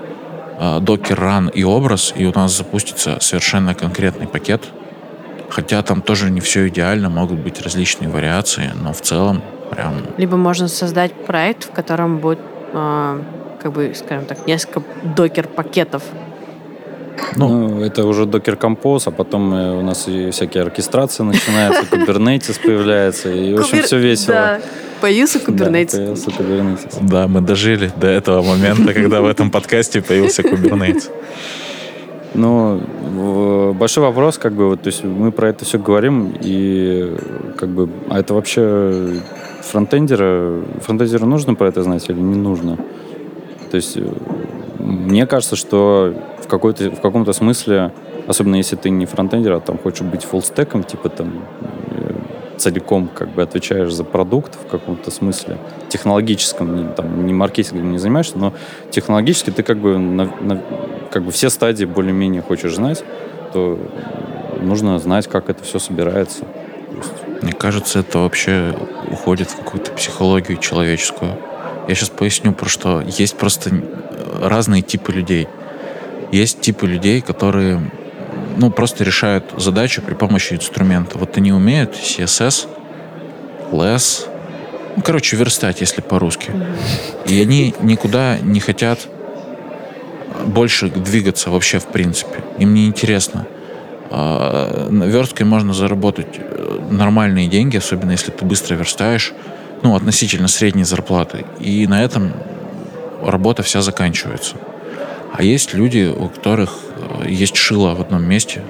докер 0.82 1.18
run 1.18 1.50
и 1.50 1.64
образ, 1.64 2.12
и 2.14 2.26
у 2.26 2.32
нас 2.34 2.54
запустится 2.56 3.16
совершенно 3.20 3.74
конкретный 3.74 4.26
пакет, 4.26 4.62
Хотя 5.50 5.82
там 5.82 6.00
тоже 6.00 6.30
не 6.30 6.40
все 6.40 6.68
идеально, 6.68 7.10
могут 7.10 7.40
быть 7.40 7.60
различные 7.60 8.08
вариации, 8.08 8.70
но 8.82 8.92
в 8.92 9.00
целом 9.00 9.42
прям... 9.70 9.94
Либо 10.16 10.36
можно 10.36 10.68
создать 10.68 11.12
проект, 11.12 11.64
в 11.64 11.72
котором 11.72 12.18
будет, 12.18 12.38
э, 12.72 13.20
как 13.62 13.72
бы, 13.72 13.92
скажем 13.94 14.26
так, 14.26 14.46
несколько 14.46 14.82
докер-пакетов. 15.02 16.02
Ну, 17.36 17.48
ну, 17.48 17.84
это 17.84 18.06
уже 18.06 18.26
докер 18.26 18.56
композ, 18.56 19.06
а 19.06 19.10
потом 19.10 19.52
э, 19.52 19.78
у 19.78 19.82
нас 19.82 20.08
и 20.08 20.30
всякие 20.30 20.62
оркестрации 20.62 21.22
начинаются, 21.22 21.84
кубернетис 21.90 22.58
появляется, 22.58 23.30
и, 23.32 23.54
в 23.54 23.60
общем, 23.60 23.82
все 23.82 23.98
весело. 23.98 24.34
Да. 24.34 24.60
Появился 25.00 25.38
Kubernetes. 25.38 25.92
Да, 25.92 25.96
появился 25.96 26.30
Kubernetes. 26.30 26.98
Да, 27.00 27.26
мы 27.26 27.40
дожили 27.40 27.90
до 27.96 28.06
этого 28.06 28.42
момента, 28.42 28.92
когда 28.92 29.22
в 29.22 29.26
этом 29.26 29.50
подкасте 29.50 30.02
появился 30.02 30.42
Kubernetes. 30.42 31.10
Но 32.34 32.80
большой 33.74 34.04
вопрос, 34.04 34.38
как 34.38 34.52
бы, 34.52 34.68
вот, 34.68 34.82
то 34.82 34.88
есть 34.88 35.02
мы 35.04 35.32
про 35.32 35.48
это 35.48 35.64
все 35.64 35.78
говорим, 35.78 36.32
и 36.40 37.16
как 37.56 37.70
бы, 37.70 37.88
а 38.08 38.20
это 38.20 38.34
вообще 38.34 39.20
фронтендера, 39.62 40.62
фронтендеру 40.80 41.26
нужно 41.26 41.54
про 41.54 41.68
это 41.68 41.82
знать 41.82 42.08
или 42.08 42.20
не 42.20 42.36
нужно? 42.36 42.78
То 43.70 43.76
есть 43.76 43.98
мне 44.78 45.26
кажется, 45.26 45.56
что 45.56 46.14
в, 46.42 46.46
какой-то, 46.46 46.90
в 46.90 47.00
каком-то 47.00 47.32
смысле, 47.32 47.92
особенно 48.26 48.56
если 48.56 48.76
ты 48.76 48.90
не 48.90 49.06
фронтендер, 49.06 49.52
а 49.52 49.60
там 49.60 49.78
хочешь 49.78 50.02
быть 50.02 50.24
фуллстеком, 50.24 50.84
типа 50.84 51.08
там 51.08 51.32
целиком 52.60 53.08
как 53.08 53.30
бы 53.30 53.42
отвечаешь 53.42 53.92
за 53.92 54.04
продукт 54.04 54.54
в 54.54 54.68
каком-то 54.68 55.10
смысле, 55.10 55.58
технологическом, 55.88 56.76
не, 56.76 56.94
там, 56.94 57.26
не 57.26 57.32
маркетингом 57.32 57.90
не 57.90 57.98
занимаешься, 57.98 58.38
но 58.38 58.52
технологически 58.90 59.50
ты 59.50 59.62
как 59.62 59.78
бы, 59.78 59.98
на, 59.98 60.30
на, 60.40 60.62
как 61.10 61.24
бы 61.24 61.32
все 61.32 61.50
стадии 61.50 61.84
более-менее 61.86 62.42
хочешь 62.42 62.74
знать, 62.74 63.02
то 63.52 63.78
нужно 64.60 64.98
знать, 64.98 65.26
как 65.26 65.48
это 65.48 65.64
все 65.64 65.78
собирается. 65.78 66.44
Мне 67.42 67.52
кажется, 67.52 68.00
это 68.00 68.18
вообще 68.18 68.74
уходит 69.10 69.48
в 69.48 69.56
какую-то 69.56 69.92
психологию 69.92 70.58
человеческую. 70.58 71.36
Я 71.88 71.94
сейчас 71.94 72.10
поясню, 72.10 72.52
про 72.52 72.68
что. 72.68 73.00
Есть 73.00 73.36
просто 73.36 73.70
разные 74.42 74.82
типы 74.82 75.12
людей. 75.12 75.48
Есть 76.30 76.60
типы 76.60 76.86
людей, 76.86 77.20
которые 77.20 77.80
ну, 78.56 78.70
просто 78.70 79.04
решают 79.04 79.52
задачу 79.56 80.02
при 80.02 80.14
помощи 80.14 80.54
инструмента. 80.54 81.18
Вот 81.18 81.36
они 81.36 81.52
умеют 81.52 81.94
CSS, 81.94 82.68
LESS, 83.72 84.26
ну, 84.96 85.02
короче, 85.02 85.36
верстать, 85.36 85.80
если 85.80 86.00
по-русски. 86.00 86.52
И 87.26 87.40
они 87.40 87.74
никуда 87.80 88.38
не 88.38 88.60
хотят 88.60 89.00
больше 90.46 90.88
двигаться 90.88 91.50
вообще 91.50 91.78
в 91.78 91.86
принципе. 91.86 92.42
Им 92.58 92.74
не 92.74 92.86
интересно 92.86 93.46
А, 94.10 94.88
версткой 94.90 95.46
можно 95.46 95.72
заработать 95.72 96.38
э, 96.38 96.80
нормальные 96.90 97.46
деньги, 97.46 97.76
особенно 97.76 98.10
если 98.10 98.32
ты 98.32 98.44
быстро 98.44 98.74
верстаешь, 98.74 99.32
ну, 99.82 99.94
относительно 99.94 100.48
средней 100.48 100.84
зарплаты. 100.84 101.44
И 101.60 101.86
на 101.86 102.02
этом 102.02 102.32
работа 103.22 103.62
вся 103.62 103.82
заканчивается. 103.82 104.56
А 105.32 105.44
есть 105.44 105.74
люди, 105.74 106.12
у 106.14 106.28
которых 106.28 106.76
есть 107.26 107.56
шило 107.56 107.94
в 107.94 108.00
одном 108.00 108.24
месте, 108.24 108.62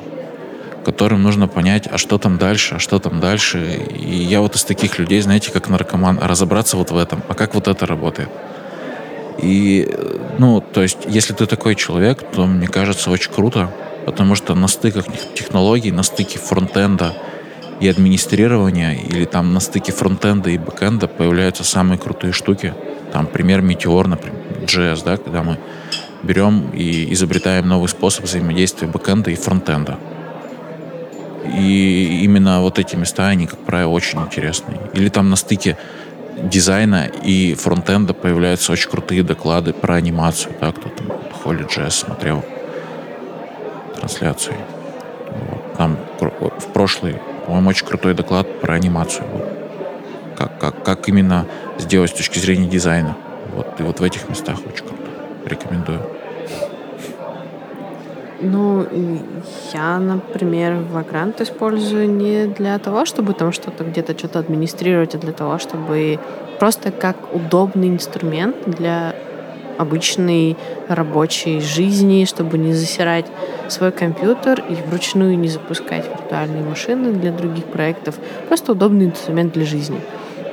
которым 0.85 1.23
нужно 1.23 1.49
понять, 1.49 1.89
а 1.91 1.99
что 1.99 2.19
там 2.19 2.39
дальше, 2.39 2.77
а 2.77 2.79
что 2.79 2.99
там 2.99 3.21
дальше. 3.21 3.81
И 3.99 4.15
я 4.15 4.41
вот 4.41 4.57
из 4.57 4.65
таких 4.65 4.99
людей, 4.99 5.21
знаете, 5.21 5.51
как 5.51 5.69
наркоман, 5.69 6.19
разобраться 6.19 6.77
вот 6.77 6.91
в 6.91 6.97
этом, 6.97 7.23
а 7.29 7.35
как 7.35 7.55
вот 7.55 7.69
это 7.69 7.87
работает. 7.87 8.29
И, 9.39 9.89
ну, 10.39 10.61
то 10.61 10.83
есть, 10.83 10.99
если 11.07 11.33
ты 11.33 11.47
такой 11.47 11.75
человек, 11.75 12.23
то, 12.33 12.47
мне 12.47 12.67
кажется, 12.67 13.11
очень 13.11 13.33
круто, 13.33 13.71
потому 14.05 14.35
что 14.35 14.55
на 14.55 14.69
стыках 14.69 15.07
технологий, 15.35 15.93
на 15.93 16.03
стыке 16.03 16.39
фронтенда 16.39 17.15
и 17.81 17.89
администрирования, 17.89 18.93
или 18.95 19.25
там 19.25 19.55
на 19.55 19.61
стыке 19.61 19.93
фронтенда 19.93 20.51
и 20.51 20.59
бэкенда 20.59 21.09
появляются 21.09 21.65
самые 21.65 21.99
крутые 21.99 22.33
штуки. 22.33 22.75
Там 23.13 23.27
пример 23.27 23.61
Meteor, 23.61 24.07
например, 24.07 24.39
JS, 24.67 25.03
да, 25.05 25.17
когда 25.17 25.43
мы 25.43 25.59
берем 26.23 26.71
и 26.71 27.13
изобретаем 27.13 27.69
новый 27.69 27.89
способ 27.89 28.25
взаимодействия 28.25 28.89
бэкенда 28.89 29.31
и 29.31 29.35
фронтенда. 29.35 29.99
И 31.45 32.21
именно 32.23 32.61
вот 32.61 32.79
эти 32.79 32.97
места, 32.97 33.29
они, 33.29 33.47
как 33.47 33.59
правило, 33.61 33.91
очень 33.91 34.21
интересные. 34.21 34.79
Или 34.95 35.09
там 35.09 35.31
на 35.31 35.37
стыке 35.37 35.77
дизайна 36.37 37.07
и 37.07 37.55
фронтенда 37.55 38.15
появляются 38.15 38.73
очень 38.73 38.91
крутые 38.91 39.23
доклады 39.23 39.73
про 39.73 39.95
анимацию. 39.95 40.55
Да, 40.61 40.73
кто 40.73 40.89
там 40.89 41.07
Holy.js 41.45 41.91
смотрел 41.91 42.45
трансляции. 43.97 44.55
Вот. 45.31 45.77
Там 45.77 45.99
в 46.21 46.73
прошлый, 46.73 47.17
по-моему, 47.47 47.71
очень 47.71 47.87
крутой 47.87 48.15
доклад 48.15 48.61
про 48.61 48.75
анимацию 48.75 49.27
был. 49.27 49.43
Как, 50.37 50.59
как, 50.59 50.85
как 50.85 51.09
именно 51.09 51.47
сделать 51.79 52.11
с 52.11 52.15
точки 52.15 52.39
зрения 52.39 52.69
дизайна. 52.69 53.17
Вот, 53.55 53.81
и 53.81 53.83
вот 53.83 54.01
в 54.01 54.03
этих 54.03 54.29
местах 54.29 54.59
очень 54.67 54.87
круто. 54.87 55.00
Рекомендую. 55.45 56.01
Ну, 58.43 58.87
я, 59.75 59.99
например, 59.99 60.79
Vagrant 60.93 61.43
использую 61.43 62.11
не 62.11 62.47
для 62.47 62.79
того, 62.79 63.05
чтобы 63.05 63.35
там 63.35 63.53
что-то 63.53 63.85
где-то 63.85 64.17
что-то 64.17 64.39
администрировать, 64.39 65.15
а 65.15 65.19
для 65.19 65.33
того, 65.33 65.59
чтобы 65.59 66.19
просто 66.59 66.91
как 66.91 67.17
удобный 67.35 67.89
инструмент 67.89 68.57
для 68.67 69.15
обычной 69.77 70.57
рабочей 70.89 71.61
жизни, 71.61 72.25
чтобы 72.25 72.59
не 72.59 72.73
засирать 72.73 73.27
свой 73.69 73.93
компьютер 73.93 74.63
и 74.69 74.75
вручную 74.75 75.39
не 75.39 75.49
запускать 75.49 76.07
виртуальные 76.07 76.63
машины 76.63 77.13
для 77.13 77.33
других 77.33 77.65
проектов. 77.65 78.17
Просто 78.49 78.73
удобный 78.73 79.07
инструмент 79.07 79.53
для 79.53 79.65
жизни. 79.65 80.01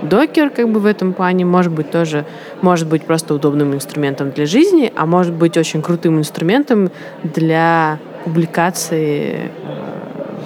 Докер 0.01 0.49
как 0.49 0.69
бы 0.69 0.79
в 0.79 0.85
этом 0.85 1.13
плане 1.13 1.45
может 1.45 1.71
быть 1.71 1.89
тоже, 1.91 2.25
может 2.61 2.87
быть 2.87 3.03
просто 3.03 3.33
удобным 3.33 3.73
инструментом 3.73 4.31
для 4.31 4.45
жизни, 4.45 4.91
а 4.95 5.05
может 5.05 5.33
быть 5.33 5.57
очень 5.57 5.81
крутым 5.81 6.19
инструментом 6.19 6.91
для 7.23 7.99
публикации 8.23 9.49
э, 9.63 9.87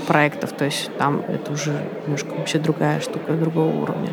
проектов. 0.07 0.53
То 0.53 0.65
есть 0.65 0.89
там 0.97 1.21
это 1.27 1.51
уже 1.51 1.73
немножко 2.05 2.29
вообще 2.37 2.59
другая 2.59 3.01
штука, 3.01 3.33
другого 3.33 3.75
уровня. 3.83 4.09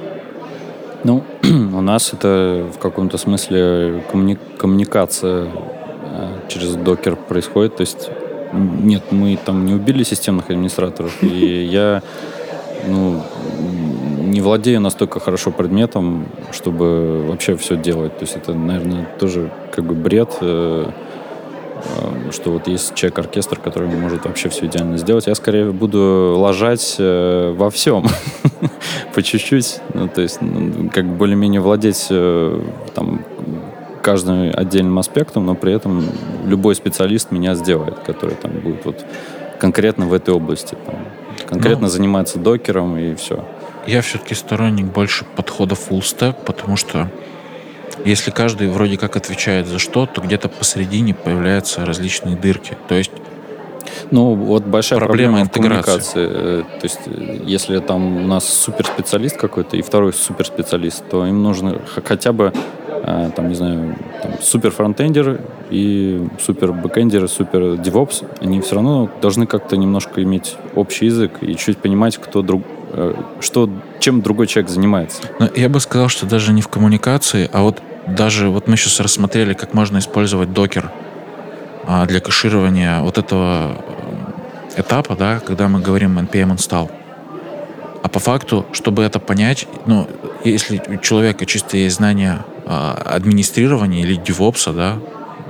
Ну, 1.05 1.23
у 1.43 1.81
нас 1.81 2.13
это 2.13 2.67
в 2.75 2.79
каком-то 2.79 3.19
смысле 3.19 4.03
коммуни- 4.13 4.39
коммуникация 4.59 5.47
э, 5.47 6.49
через 6.49 6.75
докер 6.75 7.15
происходит. 7.17 7.77
То 7.77 7.83
есть 7.83 8.11
нет, 8.53 9.03
мы 9.13 9.39
там 9.45 9.67
не 9.67 9.75
убили 9.75 10.03
системных 10.03 10.51
администраторов, 10.51 11.13
и 11.23 11.65
я 11.65 12.03
ну, 12.87 13.23
не 14.29 14.41
владею 14.41 14.81
настолько 14.81 15.21
хорошо 15.21 15.51
предметом, 15.51 16.27
чтобы 16.53 17.25
вообще 17.27 17.57
все 17.57 17.77
делать. 17.77 18.17
То 18.19 18.25
есть 18.25 18.37
это, 18.37 18.55
наверное, 18.55 19.09
тоже 19.19 19.51
как 19.73 19.85
бы 19.85 19.95
бред, 19.95 20.37
э, 20.41 20.91
э, 21.85 22.31
что 22.33 22.51
вот 22.51 22.69
есть 22.69 22.95
человек-оркестр, 22.95 23.59
который 23.59 23.89
может 23.89 24.25
вообще 24.25 24.49
все 24.49 24.67
идеально 24.67 24.99
сделать. 24.99 25.27
Я 25.27 25.35
скорее 25.35 25.73
буду 25.73 26.37
ложать 26.39 26.97
э, 26.99 27.55
во 27.57 27.71
всем 27.71 28.07
по 29.15 29.23
чуть-чуть. 29.23 29.81
Ну, 29.95 30.09
то 30.09 30.21
есть 30.21 30.41
ну, 30.41 30.91
как 30.91 31.07
более-менее 31.07 31.61
владеть 31.61 32.09
там 32.95 33.25
каждым 34.03 34.53
отдельным 34.55 34.99
аспектом, 34.99 35.47
но 35.47 35.55
при 35.55 35.73
этом 35.73 36.05
любой 36.47 36.75
специалист 36.75 37.31
меня 37.31 37.55
сделает, 37.55 37.99
который 38.01 38.37
там 38.37 38.53
будет 38.53 38.85
вот 38.85 39.05
конкретно 39.59 40.07
в 40.07 40.13
этой 40.15 40.33
области. 40.33 40.77
Там, 40.87 40.95
конкретно 41.47 41.87
ну, 41.87 41.89
занимается 41.89 42.39
докером 42.39 42.97
и 42.97 43.15
все. 43.15 43.45
Я 43.89 44.03
все-таки 44.03 44.35
сторонник 44.35 44.85
больше 44.85 45.25
подхода 45.25 45.75
full 45.75 46.01
stack, 46.01 46.45
потому 46.45 46.77
что 46.77 47.09
если 48.05 48.31
каждый 48.31 48.69
вроде 48.69 48.99
как 48.99 49.17
отвечает 49.17 49.67
за 49.67 49.79
что, 49.79 50.05
то 50.05 50.21
где-то 50.21 50.51
посередине 50.51 51.15
появляются 51.15 51.87
различные 51.87 52.37
дырки. 52.37 52.77
То 52.87 52.95
есть 52.95 53.13
ну, 54.11 54.35
вот 54.35 54.65
большая 54.65 54.99
проблема, 54.99 55.43
проблема 55.47 55.73
интеграции. 55.81 56.29
Э, 56.31 56.63
то 56.81 56.85
есть, 56.85 57.01
если 57.47 57.79
там 57.79 58.25
у 58.25 58.27
нас 58.27 58.47
суперспециалист 58.47 59.39
какой-то 59.39 59.79
и 59.79 59.81
второй 59.81 60.13
суперспециалист, 60.13 61.03
то 61.09 61.25
им 61.25 61.43
нужно 61.43 61.81
хотя 62.05 62.35
бы, 62.35 62.53
э, 62.89 63.31
там, 63.35 63.49
не 63.49 63.55
знаю, 63.55 63.97
там, 64.23 64.33
супер 64.43 64.71
фронтендер 64.71 65.41
и 65.71 66.29
супер 66.39 66.73
бэкендер, 66.73 67.27
супер 67.27 67.79
DevOps, 67.79 68.23
они 68.43 68.61
все 68.61 68.75
равно 68.75 69.11
должны 69.23 69.47
как-то 69.47 69.79
немножко 69.79 70.23
иметь 70.23 70.57
общий 70.75 71.07
язык 71.07 71.39
и 71.41 71.57
чуть 71.57 71.79
понимать, 71.79 72.19
кто 72.19 72.43
друг, 72.43 72.63
Э, 72.67 72.78
что, 73.41 73.71
чем 74.01 74.23
другой 74.23 74.47
человек 74.47 74.71
занимается? 74.71 75.23
Но 75.39 75.49
я 75.55 75.69
бы 75.69 75.81
сказал, 75.81 76.09
что 76.09 76.27
даже 76.27 76.53
не 76.53 76.63
в 76.63 76.69
коммуникации, 76.69 77.49
а 77.53 77.63
вот 77.63 77.83
даже 78.07 78.49
вот 78.49 78.69
мы 78.69 78.77
сейчас 78.77 79.01
рассмотрели, 79.01 79.55
как 79.55 79.75
можно 79.75 79.99
использовать 79.99 80.53
Docker 80.53 80.91
а, 81.87 82.07
для 82.07 82.21
кэширования 82.21 83.01
вот 83.01 83.19
этого 83.19 83.77
э, 84.77 84.81
этапа, 84.81 85.15
да, 85.15 85.41
когда 85.41 85.69
мы 85.69 85.81
говорим 85.81 86.19
npm 86.19 86.57
install. 86.57 86.91
А 88.03 88.09
по 88.09 88.19
факту, 88.19 88.67
чтобы 88.73 89.03
это 89.03 89.19
понять, 89.19 89.67
ну, 89.87 90.09
если 90.45 90.83
у 90.87 90.97
человека 90.97 91.45
чисто 91.47 91.77
есть 91.77 91.97
знания 91.97 92.45
а, 92.65 92.95
администрирования 93.05 94.03
или 94.03 94.19
DevOps, 94.19 94.73
да, 94.73 94.99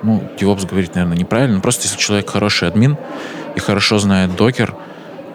ну, 0.02 0.22
DevOps 0.38 0.66
говорить, 0.68 0.94
наверное, 0.94 1.18
неправильно, 1.18 1.56
но 1.56 1.60
просто 1.60 1.84
если 1.84 1.98
человек 1.98 2.30
хороший 2.30 2.68
админ 2.68 2.96
и 3.54 3.60
хорошо 3.60 3.98
знает 3.98 4.34
докер, 4.36 4.74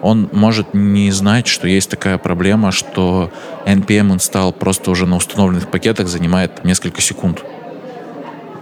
он 0.03 0.29
может 0.33 0.73
не 0.73 1.11
знать, 1.11 1.47
что 1.47 1.67
есть 1.67 1.89
такая 1.89 2.17
проблема, 2.17 2.71
что 2.71 3.31
npm 3.65 4.17
install 4.17 4.51
просто 4.51 4.91
уже 4.91 5.05
на 5.05 5.15
установленных 5.15 5.71
пакетах 5.71 6.09
занимает 6.09 6.65
несколько 6.65 7.01
секунд 7.01 7.41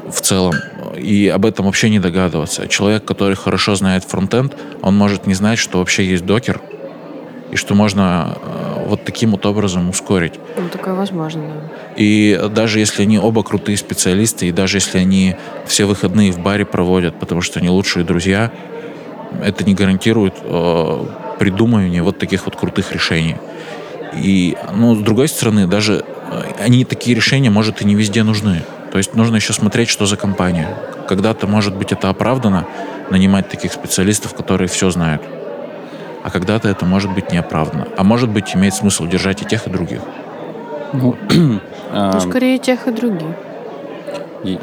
в 0.08 0.22
целом. 0.22 0.54
И 0.96 1.28
об 1.28 1.46
этом 1.48 1.66
вообще 1.66 1.90
не 1.90 2.00
догадываться. 2.00 2.68
Человек, 2.68 3.06
который 3.06 3.36
хорошо 3.36 3.74
знает 3.74 4.04
фронтенд, 4.04 4.56
он 4.84 4.96
может 4.96 5.26
не 5.26 5.34
знать, 5.34 5.58
что 5.58 5.80
вообще 5.80 6.06
есть 6.06 6.26
докер, 6.26 6.62
и 7.52 7.56
что 7.56 7.74
можно 7.74 8.38
э, 8.40 8.86
вот 8.88 9.04
таким 9.04 9.32
вот 9.32 9.46
образом 9.46 9.90
ускорить. 9.90 10.34
Ну, 10.58 10.70
такое 10.70 10.94
возможно, 10.94 11.42
да. 11.42 11.94
И 11.98 12.40
даже 12.54 12.80
если 12.80 13.02
они 13.02 13.18
оба 13.20 13.44
крутые 13.44 13.78
специалисты, 13.78 14.48
и 14.48 14.52
даже 14.52 14.78
если 14.78 15.00
они 15.00 15.36
все 15.66 15.86
выходные 15.86 16.32
в 16.32 16.40
баре 16.40 16.66
проводят, 16.66 17.20
потому 17.20 17.42
что 17.42 17.60
они 17.60 17.70
лучшие 17.70 18.06
друзья, 18.06 18.52
это 19.44 19.64
не 19.64 19.74
гарантирует 19.74 20.36
э, 20.44 21.06
придумывание 21.42 22.04
вот 22.04 22.20
таких 22.20 22.46
вот 22.46 22.56
крутых 22.56 22.92
решений. 22.94 23.36
И, 24.14 24.56
ну, 24.76 24.94
с 24.94 25.00
другой 25.00 25.28
стороны, 25.28 25.66
даже 25.66 26.06
э, 26.30 26.64
они 26.64 26.86
такие 26.86 27.16
решения, 27.16 27.50
может, 27.50 27.82
и 27.82 27.86
не 27.86 27.96
везде 27.96 28.22
нужны. 28.22 28.62
То 28.92 29.00
есть 29.00 29.16
нужно 29.16 29.38
еще 29.38 29.52
смотреть, 29.52 29.90
что 29.90 30.06
за 30.06 30.18
компания. 30.18 30.68
Когда-то, 31.08 31.48
может 31.48 31.76
быть, 31.76 31.92
это 31.92 32.10
оправдано, 32.10 32.68
нанимать 33.10 33.50
таких 33.50 33.74
специалистов, 33.74 34.36
которые 34.36 34.68
все 34.68 34.92
знают. 34.92 35.24
А 36.24 36.30
когда-то 36.30 36.70
это 36.70 36.86
может 36.86 37.12
быть 37.12 37.32
неоправданно. 37.32 37.88
А 37.98 38.04
может 38.04 38.30
быть, 38.30 38.56
имеет 38.56 38.76
смысл 38.76 39.08
держать 39.08 39.42
и 39.42 39.46
тех, 39.46 39.66
и 39.66 39.72
других. 39.72 40.02
Ну, 40.94 41.18
ну 41.92 42.20
скорее 42.20 42.60
тех 42.60 42.88
и 42.88 42.92
других. 42.92 43.36
И 44.44 44.58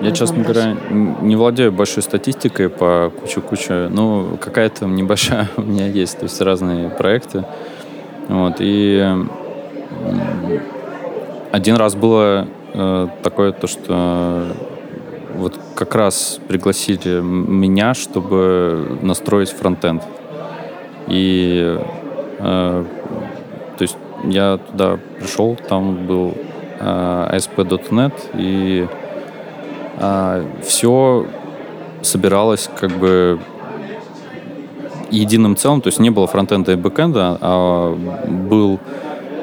я, 0.00 0.10
честно 0.12 0.42
говоря, 0.42 0.74
не 0.90 1.36
владею 1.36 1.70
большой 1.70 2.02
статистикой 2.02 2.68
по 2.68 3.12
кучу-кучу, 3.20 3.88
но 3.90 4.38
какая-то 4.40 4.86
небольшая 4.86 5.48
у 5.56 5.62
меня 5.62 5.86
есть, 5.86 6.18
то 6.18 6.24
есть 6.24 6.40
разные 6.40 6.88
проекты. 6.88 7.44
Вот, 8.28 8.56
и 8.58 9.14
один 11.52 11.76
раз 11.76 11.94
было 11.94 12.48
э, 12.74 13.08
такое 13.22 13.52
то, 13.52 13.66
что 13.66 14.46
вот 15.34 15.58
как 15.74 15.94
раз 15.94 16.40
пригласили 16.48 17.20
меня, 17.20 17.94
чтобы 17.94 18.98
настроить 19.02 19.50
фронтенд. 19.50 20.02
И 21.06 21.78
э, 22.38 22.84
то 23.78 23.82
есть 23.82 23.96
я 24.24 24.58
туда 24.58 24.98
пришел, 25.18 25.56
там 25.68 26.06
был 26.06 26.34
ASP.NET, 26.80 28.12
и 28.34 28.86
а, 29.98 30.44
все 30.62 31.26
собиралось 32.02 32.68
как 32.78 32.90
бы 32.92 33.38
единым 35.10 35.56
целым, 35.56 35.80
то 35.80 35.88
есть 35.88 35.98
не 35.98 36.10
было 36.10 36.26
фронтенда 36.26 36.72
и 36.72 36.76
бэкенда, 36.76 37.38
а 37.40 37.94
был 38.28 38.78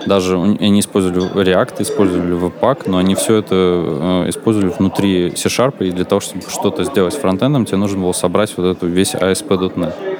даже 0.05 0.35
они 0.37 0.81
использовали 0.81 1.21
React, 1.31 1.81
использовали 1.81 2.35
Webpack, 2.35 2.83
но 2.87 2.97
они 2.97 3.15
все 3.15 3.37
это 3.37 3.55
э, 3.55 4.29
использовали 4.29 4.69
внутри 4.69 5.31
C-Sharp, 5.35 5.75
и 5.79 5.91
для 5.91 6.03
того, 6.03 6.19
чтобы 6.19 6.43
что-то 6.49 6.83
сделать 6.83 7.13
фронтендом, 7.13 7.65
тебе 7.65 7.77
нужно 7.77 8.01
было 8.01 8.11
собрать 8.11 8.53
вот 8.57 8.65
эту 8.65 8.87
весь 8.87 9.15
ASP.NET, 9.15 9.93
э, 9.95 10.13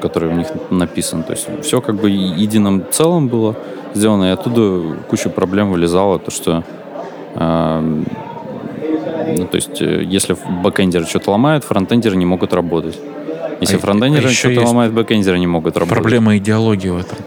который 0.00 0.30
у 0.30 0.32
них 0.32 0.48
написан. 0.70 1.22
То 1.22 1.32
есть 1.32 1.48
все 1.62 1.80
как 1.80 1.96
бы 1.96 2.10
единым 2.10 2.84
целым 2.90 3.28
было 3.28 3.56
сделано, 3.94 4.24
и 4.24 4.28
оттуда 4.30 4.96
куча 5.08 5.30
проблем 5.30 5.70
вылезала, 5.70 6.18
то 6.18 6.30
что 6.30 6.64
э, 7.34 8.02
ну, 9.36 9.46
то 9.46 9.56
есть, 9.56 9.80
э, 9.80 10.02
если 10.04 10.36
бэкэндеры 10.62 11.06
что-то 11.06 11.30
ломают, 11.30 11.64
фронтендеры 11.64 12.16
не 12.16 12.26
могут 12.26 12.52
работать. 12.52 12.98
Если 13.60 13.76
а 13.76 13.78
фронтендеры 13.78 14.28
а 14.28 14.30
что-то 14.30 14.62
ломают, 14.62 14.92
бэкэндеры 14.92 15.38
не 15.38 15.46
могут 15.46 15.76
работать. 15.76 16.02
Проблема 16.02 16.36
идеологии 16.36 16.88
в 16.88 16.98
этом. 16.98 17.18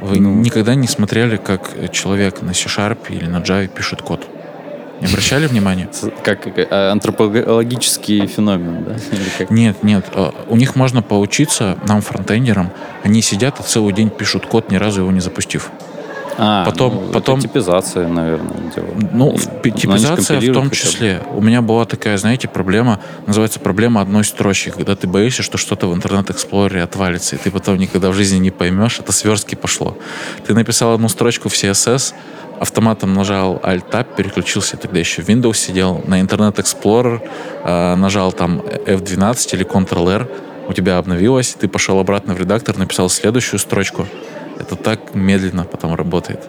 Вы 0.00 0.20
ну, 0.20 0.34
никогда 0.34 0.74
не 0.74 0.86
смотрели, 0.86 1.36
как 1.36 1.90
человек 1.92 2.42
на 2.42 2.54
C-Sharp 2.54 2.98
или 3.08 3.26
на 3.26 3.38
Java 3.38 3.66
пишет 3.68 4.02
код? 4.02 4.20
Не 5.00 5.06
обращали 5.06 5.46
внимания? 5.46 5.88
Как 6.24 6.46
э, 6.46 6.90
антропологический 6.90 8.26
феномен, 8.26 8.84
да? 8.84 8.96
Нет, 9.50 9.82
нет. 9.82 10.04
Э, 10.12 10.30
у 10.48 10.56
них 10.56 10.74
можно 10.74 11.02
поучиться, 11.02 11.78
нам, 11.86 12.00
фронтендерам. 12.00 12.70
Они 13.04 13.22
сидят 13.22 13.60
и 13.60 13.62
целый 13.62 13.94
день 13.94 14.10
пишут 14.10 14.46
код, 14.46 14.70
ни 14.70 14.76
разу 14.76 15.02
его 15.02 15.12
не 15.12 15.20
запустив. 15.20 15.70
А, 16.40 16.64
потом, 16.64 16.94
ну, 16.94 17.12
потом 17.12 17.40
типизация, 17.40 18.06
наверное, 18.06 18.70
дело. 18.72 18.86
Ну, 19.12 19.36
и, 19.64 19.70
типизация 19.72 20.40
в 20.40 20.52
том 20.54 20.70
числе. 20.70 21.20
У 21.34 21.42
меня 21.42 21.62
была 21.62 21.84
такая, 21.84 22.16
знаете, 22.16 22.46
проблема, 22.46 23.00
называется 23.26 23.58
проблема 23.58 24.00
одной 24.00 24.22
строчки, 24.22 24.70
когда 24.70 24.94
ты 24.94 25.08
боишься, 25.08 25.42
что 25.42 25.58
что-то 25.58 25.88
в 25.88 25.94
интернет-эксплорере 25.94 26.84
отвалится, 26.84 27.34
и 27.34 27.38
ты 27.40 27.50
потом 27.50 27.76
никогда 27.76 28.10
в 28.10 28.14
жизни 28.14 28.38
не 28.38 28.52
поймешь, 28.52 29.00
это 29.00 29.10
с 29.10 29.16
верстки 29.16 29.56
пошло. 29.56 29.98
Ты 30.46 30.54
написал 30.54 30.94
одну 30.94 31.08
строчку 31.08 31.48
в 31.48 31.54
CSS, 31.54 32.14
автоматом 32.60 33.14
нажал 33.14 33.56
Alt-Tab, 33.56 34.14
переключился, 34.16 34.76
тогда 34.76 35.00
еще 35.00 35.22
в 35.22 35.28
Windows 35.28 35.54
сидел, 35.54 36.04
на 36.06 36.20
Internet 36.20 36.56
Explorer, 36.56 37.20
э, 37.64 37.94
нажал 37.96 38.30
там 38.30 38.60
F12 38.60 39.54
или 39.54 39.66
Ctrl-R, 39.66 40.28
у 40.68 40.72
тебя 40.72 40.98
обновилось, 40.98 41.56
ты 41.58 41.66
пошел 41.66 41.98
обратно 41.98 42.34
в 42.34 42.38
редактор, 42.38 42.76
написал 42.76 43.08
следующую 43.08 43.58
строчку, 43.58 44.06
это 44.58 44.76
так 44.76 45.14
медленно 45.14 45.64
потом 45.64 45.94
работает. 45.94 46.40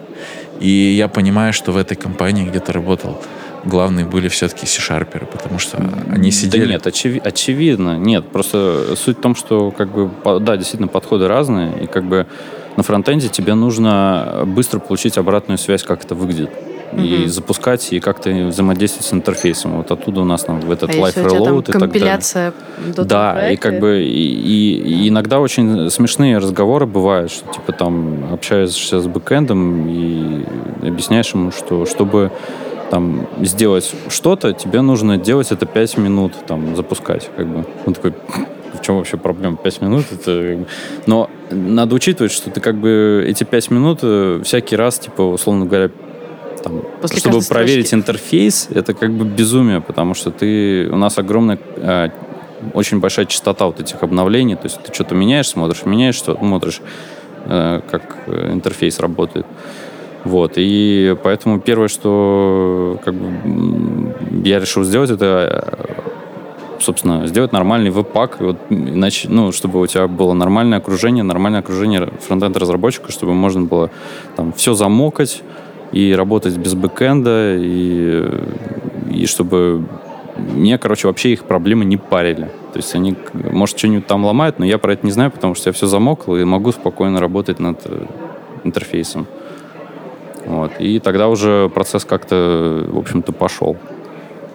И 0.60 0.68
я 0.68 1.08
понимаю, 1.08 1.52
что 1.52 1.72
в 1.72 1.76
этой 1.76 1.96
компании, 1.96 2.44
где 2.44 2.60
ты 2.60 2.72
работал, 2.72 3.22
главные 3.64 4.04
были 4.04 4.28
все-таки 4.28 4.66
C-шарперы, 4.66 5.26
потому 5.26 5.58
что 5.58 5.78
они 6.10 6.30
сидели... 6.30 6.64
Да 6.64 6.72
нет, 6.72 6.86
очеви- 6.86 7.20
очевидно. 7.20 7.96
Нет, 7.96 8.28
просто 8.28 8.96
суть 8.96 9.18
в 9.18 9.20
том, 9.20 9.34
что 9.34 9.70
как 9.70 9.92
бы, 9.92 10.10
да, 10.40 10.56
действительно 10.56 10.88
подходы 10.88 11.28
разные, 11.28 11.84
и 11.84 11.86
как 11.86 12.04
бы 12.04 12.26
на 12.76 12.82
фронтенде 12.82 13.28
тебе 13.28 13.54
нужно 13.54 14.42
быстро 14.46 14.78
получить 14.78 15.18
обратную 15.18 15.58
связь, 15.58 15.82
как 15.82 16.04
это 16.04 16.14
выглядит 16.14 16.50
и 16.92 17.26
запускать, 17.26 17.92
и 17.92 18.00
как-то 18.00 18.30
взаимодействовать 18.30 19.06
с 19.06 19.12
интерфейсом. 19.12 19.76
Вот 19.76 19.90
оттуда 19.90 20.20
у 20.20 20.24
нас 20.24 20.44
там, 20.44 20.60
в 20.60 20.70
этот 20.70 20.90
а 20.90 20.92
Life 20.94 21.14
Reload 21.14 21.68
и 21.68 21.72
так 21.72 21.92
далее. 21.92 22.52
Да, 23.04 23.50
и 23.50 23.56
как 23.56 23.78
бы 23.78 24.02
и, 24.02 24.06
и, 24.06 25.04
и 25.04 25.08
иногда 25.08 25.40
очень 25.40 25.90
смешные 25.90 26.38
разговоры 26.38 26.86
бывают, 26.86 27.30
что 27.30 27.52
типа 27.52 27.72
там 27.72 28.32
общаешься 28.32 29.00
с 29.00 29.06
бэкэндом 29.06 29.88
и 29.88 30.44
объясняешь 30.86 31.32
ему, 31.34 31.52
что 31.52 31.86
чтобы 31.86 32.32
там 32.90 33.28
сделать 33.40 33.94
что-то, 34.08 34.52
тебе 34.52 34.80
нужно 34.80 35.16
делать 35.16 35.52
это 35.52 35.64
5 35.64 35.98
минут, 35.98 36.32
там, 36.46 36.74
запускать, 36.76 37.30
как 37.36 37.46
бы. 37.46 37.64
Он 37.86 37.94
такой, 37.94 38.14
в 38.74 38.82
чем 38.82 38.96
вообще 38.96 39.16
проблема? 39.16 39.56
5 39.56 39.82
минут 39.82 40.06
это... 40.12 40.66
Но 41.06 41.30
надо 41.50 41.94
учитывать, 41.94 42.32
что 42.32 42.50
ты 42.50 42.60
как 42.60 42.76
бы 42.76 43.24
эти 43.26 43.44
5 43.44 43.70
минут 43.70 44.00
э, 44.02 44.42
всякий 44.44 44.76
раз, 44.76 44.98
типа, 44.98 45.22
условно 45.22 45.66
говоря, 45.66 45.90
там, 46.62 46.82
После 47.00 47.18
чтобы 47.18 47.40
проверить 47.48 47.86
строчки. 47.86 47.94
интерфейс, 47.94 48.68
это 48.70 48.94
как 48.94 49.12
бы 49.12 49.24
безумие, 49.24 49.80
потому 49.80 50.14
что 50.14 50.30
ты, 50.30 50.88
у 50.90 50.96
нас 50.96 51.18
огромная, 51.18 51.58
э, 51.76 52.08
очень 52.74 53.00
большая 53.00 53.26
частота 53.26 53.66
вот 53.66 53.80
этих 53.80 54.02
обновлений, 54.02 54.56
то 54.56 54.64
есть 54.64 54.80
ты 54.82 54.92
что-то 54.92 55.14
меняешь, 55.14 55.48
смотришь, 55.48 55.84
меняешь, 55.84 56.14
что 56.14 56.36
смотришь, 56.36 56.80
э, 57.46 57.80
как 57.90 58.18
интерфейс 58.28 59.00
работает. 59.00 59.46
Вот, 60.24 60.52
и 60.56 61.16
поэтому 61.22 61.60
первое, 61.60 61.88
что 61.88 63.00
как 63.04 63.14
бы, 63.14 64.14
я 64.44 64.60
решил 64.60 64.84
сделать, 64.84 65.10
это 65.10 65.86
собственно, 66.80 67.26
сделать 67.26 67.52
нормальный 67.52 67.90
веб-пак, 67.90 68.40
вот, 68.40 68.56
иначе, 68.70 69.28
ну, 69.28 69.52
чтобы 69.52 69.80
у 69.80 69.86
тебя 69.86 70.08
было 70.08 70.32
нормальное 70.32 70.78
окружение, 70.78 71.22
нормальное 71.22 71.60
окружение 71.60 72.08
фронтенд-разработчика, 72.20 73.12
чтобы 73.12 73.34
можно 73.34 73.62
было 73.62 73.90
там 74.36 74.52
все 74.52 74.74
замокать, 74.74 75.42
и 75.92 76.14
работать 76.14 76.56
без 76.56 76.74
бэкэнда, 76.74 77.56
и, 77.58 78.24
и 79.10 79.26
чтобы 79.26 79.84
мне, 80.36 80.78
короче, 80.78 81.08
вообще 81.08 81.32
их 81.32 81.44
проблемы 81.44 81.84
не 81.84 81.96
парили. 81.96 82.50
То 82.72 82.78
есть 82.78 82.94
они, 82.94 83.16
может, 83.32 83.78
что-нибудь 83.78 84.06
там 84.06 84.24
ломают, 84.24 84.58
но 84.58 84.64
я 84.64 84.78
про 84.78 84.92
это 84.92 85.04
не 85.04 85.12
знаю, 85.12 85.30
потому 85.30 85.54
что 85.54 85.68
я 85.68 85.72
все 85.72 85.86
замокл 85.86 86.36
и 86.36 86.44
могу 86.44 86.72
спокойно 86.72 87.20
работать 87.20 87.58
над 87.58 87.80
э, 87.84 88.06
интерфейсом. 88.64 89.26
Вот. 90.46 90.72
И 90.78 90.98
тогда 91.00 91.28
уже 91.28 91.68
процесс 91.68 92.04
как-то, 92.04 92.86
в 92.88 92.98
общем-то, 92.98 93.32
пошел. 93.32 93.76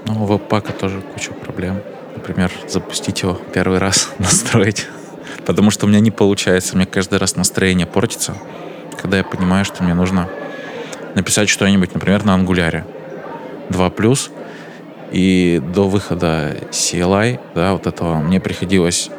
Ну, 0.08 0.24
у 0.24 0.26
веб-пака 0.26 0.72
тоже 0.74 1.02
куча 1.14 1.34
проблем. 1.34 1.80
Например, 2.16 2.52
запустить 2.68 3.22
его 3.22 3.38
первый 3.54 3.80
раз, 3.80 4.14
настроить. 4.20 4.88
Потому 5.46 5.72
что 5.72 5.86
у 5.86 5.90
меня 5.90 6.00
не 6.00 6.12
получается. 6.12 6.76
Мне 6.76 6.86
каждый 6.86 7.20
раз 7.20 7.36
настроение 7.36 7.86
портится, 7.86 8.36
когда 9.00 9.18
я 9.18 9.24
понимаю, 9.24 9.66
что 9.66 9.84
мне 9.84 9.94
нужно 9.94 10.30
написать 11.16 11.50
что-нибудь, 11.50 11.94
например, 11.94 12.24
на 12.26 12.36
ангуляре 12.36 12.86
2+, 13.70 14.30
и 15.12 15.62
до 15.74 15.88
выхода 15.88 16.58
CLI, 16.72 17.40
да, 17.56 17.74
вот 17.74 17.88
этого, 17.88 18.18
мне 18.18 18.40
приходилось 18.40 19.10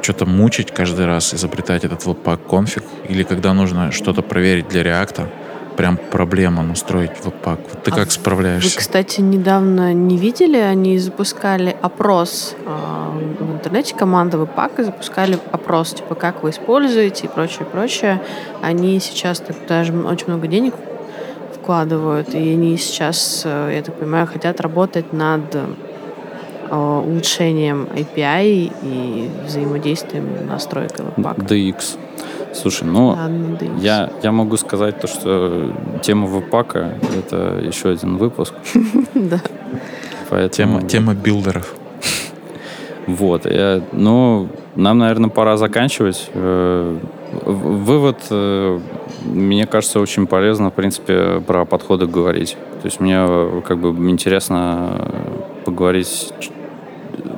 что-то 0.00 0.24
мучить 0.24 0.72
каждый 0.72 1.06
раз, 1.06 1.34
изобретать 1.34 1.84
этот 1.84 2.04
webpack 2.04 2.48
конфиг, 2.48 2.84
или 3.08 3.22
когда 3.22 3.52
нужно 3.52 3.92
что-то 3.92 4.22
проверить 4.22 4.68
для 4.68 4.82
реакта, 4.82 5.28
прям 5.76 5.98
проблема 5.98 6.62
настроить 6.62 7.10
webpack. 7.22 7.58
Вот 7.70 7.82
ты 7.82 7.90
а 7.90 7.94
как 7.94 8.12
справляешься? 8.12 8.70
Вы, 8.70 8.78
кстати, 8.78 9.20
недавно 9.20 9.92
не 9.92 10.16
видели, 10.16 10.56
они 10.56 10.98
запускали 10.98 11.76
опрос 11.82 12.54
э, 12.64 13.34
в 13.40 13.52
интернете, 13.52 13.94
команда 13.94 14.38
webpack 14.38 14.84
запускали 14.84 15.38
опрос, 15.52 15.94
типа, 15.94 16.14
как 16.14 16.42
вы 16.42 16.50
используете 16.50 17.26
и 17.26 17.28
прочее, 17.28 17.66
прочее. 17.66 18.22
Они 18.62 18.98
сейчас 19.00 19.40
так, 19.40 19.56
даже 19.68 19.92
очень 19.92 20.28
много 20.28 20.46
денег 20.46 20.74
вкладывают, 21.66 22.32
и 22.32 22.52
они 22.52 22.76
сейчас, 22.76 23.42
э, 23.44 23.72
я 23.74 23.82
так 23.82 23.96
понимаю, 23.96 24.28
хотят 24.28 24.60
работать 24.60 25.12
над 25.12 25.52
э, 25.52 25.64
улучшением 26.70 27.88
API 27.92 28.72
и 28.82 29.30
взаимодействием 29.44 30.46
настройки 30.48 31.02
веб-пака. 31.02 31.40
DX. 31.42 31.98
Слушай, 32.54 32.84
ну, 32.84 33.16
да, 33.60 33.66
я, 33.80 34.10
я 34.22 34.30
могу 34.30 34.56
сказать 34.56 35.00
то, 35.00 35.08
что 35.08 35.72
тема 36.02 36.28
веб-пака— 36.28 36.94
это 37.18 37.58
еще 37.60 37.90
один 37.90 38.16
выпуск. 38.16 38.54
Да. 39.14 40.48
Тема, 40.48 40.82
тема 40.82 41.14
билдеров. 41.14 41.74
Вот. 43.06 43.46
Я, 43.46 43.80
ну, 43.92 44.48
нам, 44.76 44.98
наверное, 44.98 45.30
пора 45.30 45.56
заканчивать. 45.56 46.30
Э, 46.34 46.96
вывод 47.44 48.18
мне 49.26 49.66
кажется, 49.66 50.00
очень 50.00 50.26
полезно, 50.26 50.70
в 50.70 50.74
принципе, 50.74 51.40
про 51.40 51.64
подходы 51.64 52.06
говорить. 52.06 52.56
То 52.82 52.86
есть 52.86 53.00
мне 53.00 53.26
как 53.66 53.78
бы 53.78 53.88
интересно 54.10 55.10
поговорить, 55.64 56.32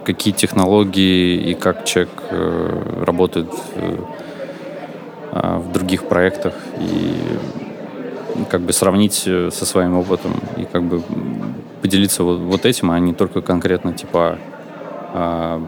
какие 0.05 0.33
технологии 0.33 1.37
и 1.51 1.55
как 1.55 1.85
человек 1.85 2.11
э, 2.31 3.03
работает 3.05 3.49
э, 3.75 3.97
а, 5.31 5.59
в 5.59 5.73
других 5.73 6.09
проектах 6.09 6.55
и 6.81 7.15
как 8.49 8.63
бы 8.63 8.73
сравнить 8.73 9.25
э, 9.27 9.51
со 9.53 9.67
своим 9.67 9.97
опытом 9.99 10.33
и 10.57 10.65
как 10.65 10.83
бы 10.83 11.03
поделиться 11.83 12.23
вот, 12.23 12.39
вот 12.39 12.65
этим, 12.65 12.91
а 12.91 12.99
не 12.99 13.13
только 13.13 13.43
конкретно 13.43 13.93
типа 13.93 14.39
а, 15.13 15.63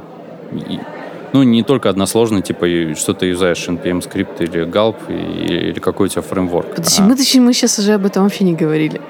ну, 1.32 1.42
не 1.42 1.62
только 1.62 1.88
односложный, 1.88 2.42
типа, 2.42 2.66
что 2.96 3.14
ты 3.14 3.26
юзаешь, 3.26 3.68
NPM 3.68 4.02
скрипт 4.02 4.40
или 4.40 4.66
Gulp, 4.66 4.96
или, 5.08 5.70
или 5.70 5.78
какой 5.78 6.06
у 6.06 6.08
тебя 6.08 6.22
фреймворк. 6.22 6.74
Подожди, 6.74 7.02
а... 7.02 7.04
мы, 7.04 7.16
мы 7.46 7.52
сейчас 7.52 7.78
уже 7.78 7.94
об 7.94 8.06
этом 8.06 8.24
вообще 8.24 8.44
не 8.44 8.54
говорили. 8.54 9.00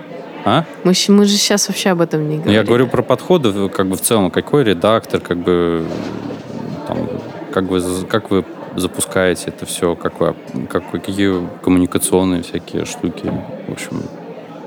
А? 0.45 0.65
Мы, 0.85 0.93
мы 1.09 1.25
же 1.25 1.37
сейчас 1.37 1.69
вообще 1.69 1.91
об 1.91 2.01
этом 2.01 2.29
не 2.29 2.37
говорим. 2.37 2.53
Я 2.53 2.65
говорю 2.65 2.87
про 2.89 3.03
подходы, 3.03 3.69
как 3.69 3.89
бы 3.89 3.97
в 3.97 4.01
целом, 4.01 4.31
какой 4.31 4.65
редактор, 4.65 5.21
как 5.21 5.39
бы, 5.39 5.85
там, 6.87 7.09
как 7.53 7.65
вы, 7.65 7.83
как 8.09 8.31
вы 8.31 8.45
запускаете 8.77 9.47
это 9.49 9.67
все, 9.67 9.95
как 9.95 10.21
вы, 10.21 10.35
как, 10.69 10.91
какие 10.91 11.49
коммуникационные 11.63 12.43
всякие 12.43 12.85
штуки. 12.85 13.33
В 13.67 13.73
общем, 13.73 14.03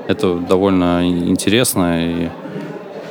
это 0.07 0.35
довольно 0.35 1.07
интересно 1.07 2.03
и 2.03 2.29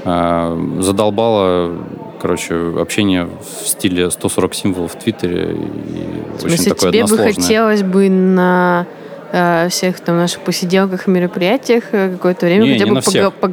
э, 0.05 0.77
задолбало 0.81 1.78
короче, 2.23 2.55
общение 2.78 3.28
в 3.62 3.66
стиле 3.69 4.11
140 4.11 4.55
символов 4.55 4.93
в 4.94 4.99
Твиттере. 4.99 5.53
И 5.53 6.39
В 6.39 6.44
очень 6.44 6.57
смысле, 6.57 6.74
такое 6.74 6.93
тебе 6.93 7.07
бы 7.07 7.19
хотелось 7.19 7.82
бы 7.82 8.09
на 8.09 8.86
э, 9.32 9.69
всех 9.70 9.99
там 10.01 10.16
наших 10.19 10.40
посиделках 10.43 11.09
и 11.09 11.11
мероприятиях 11.11 11.85
э, 11.90 12.11
какое-то 12.12 12.47
время 12.47 12.65
Не, 12.65 12.73
хотя 12.74 12.85
не 12.85 12.90
бы 12.93 13.01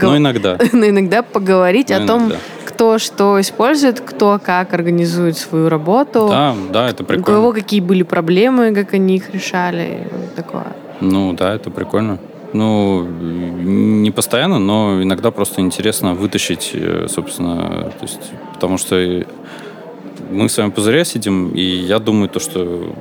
но 0.02 0.18
иногда. 0.18 0.58
но 0.72 0.86
иногда 0.88 1.24
поговорить 1.24 1.90
Но 1.90 1.96
о 1.98 2.08
том, 2.08 2.22
иногда. 2.22 2.38
кто 2.66 3.00
что 3.00 3.42
использует, 3.42 4.00
кто 4.02 4.40
как 4.44 4.74
организует 4.74 5.38
свою 5.38 5.68
работу, 5.68 6.28
Да, 6.30 6.56
да, 6.72 6.90
это 6.90 7.04
у 7.04 7.06
кого 7.08 7.16
прикольно. 7.24 7.52
какие 7.54 7.80
были 7.80 8.04
проблемы, 8.04 8.74
как 8.76 8.94
они 8.94 9.16
их 9.16 9.34
решали, 9.34 10.04
и 10.06 10.16
вот 10.16 10.36
такое. 10.36 10.68
Ну, 11.02 11.34
да, 11.34 11.56
это 11.56 11.72
прикольно. 11.72 12.20
Ну, 12.54 13.04
не 13.06 14.12
постоянно, 14.12 14.58
но 14.58 15.04
иногда 15.04 15.30
просто 15.30 15.62
интересно 15.62 16.16
вытащить, 16.16 16.72
э, 16.74 17.06
собственно, 17.08 17.92
то 17.92 18.02
есть, 18.02 18.32
потому 18.54 18.78
что 18.78 19.26
мы 20.32 20.50
с 20.50 20.58
вами 20.58 20.72
пузыря 20.72 21.04
сидим, 21.04 21.50
и 21.52 21.62
я 21.62 22.00
думаю, 22.00 22.30
то, 22.30 22.40
что 22.40 22.96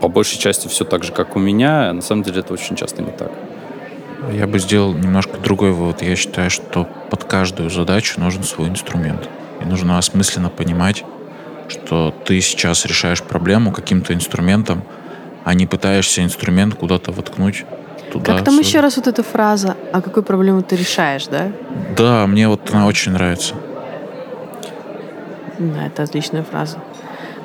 по 0.00 0.08
большей 0.08 0.38
части 0.38 0.68
все 0.68 0.84
так 0.84 1.04
же, 1.04 1.12
как 1.12 1.36
у 1.36 1.38
меня, 1.38 1.90
а 1.90 1.92
на 1.92 2.02
самом 2.02 2.22
деле 2.22 2.40
это 2.40 2.52
очень 2.52 2.76
часто 2.76 3.02
не 3.02 3.12
так. 3.12 3.30
Я 4.30 4.46
бы 4.46 4.58
сделал 4.58 4.92
немножко 4.94 5.38
другой 5.38 5.72
вывод. 5.72 6.02
Я 6.02 6.14
считаю, 6.14 6.48
что 6.48 6.86
под 7.10 7.24
каждую 7.24 7.70
задачу 7.70 8.20
нужен 8.20 8.44
свой 8.44 8.68
инструмент. 8.68 9.28
И 9.60 9.64
нужно 9.64 9.98
осмысленно 9.98 10.48
понимать, 10.48 11.04
что 11.68 12.14
ты 12.24 12.40
сейчас 12.40 12.84
решаешь 12.86 13.22
проблему 13.22 13.72
каким-то 13.72 14.14
инструментом, 14.14 14.82
а 15.44 15.54
не 15.54 15.66
пытаешься 15.66 16.22
инструмент 16.22 16.74
куда-то 16.74 17.10
воткнуть 17.10 17.64
туда. 18.12 18.24
Как 18.34 18.44
там 18.44 18.54
свой- 18.54 18.64
еще 18.64 18.80
раз 18.80 18.96
вот 18.96 19.06
эта 19.06 19.22
фраза? 19.22 19.76
А 19.92 20.00
какую 20.00 20.24
проблему 20.24 20.62
ты 20.62 20.76
решаешь, 20.76 21.26
да? 21.26 21.50
Да, 21.96 22.26
мне 22.26 22.48
вот 22.48 22.60
она 22.72 22.86
очень 22.86 23.12
нравится. 23.12 23.54
Да, 25.58 25.86
это 25.86 26.02
отличная 26.02 26.42
фраза. 26.42 26.78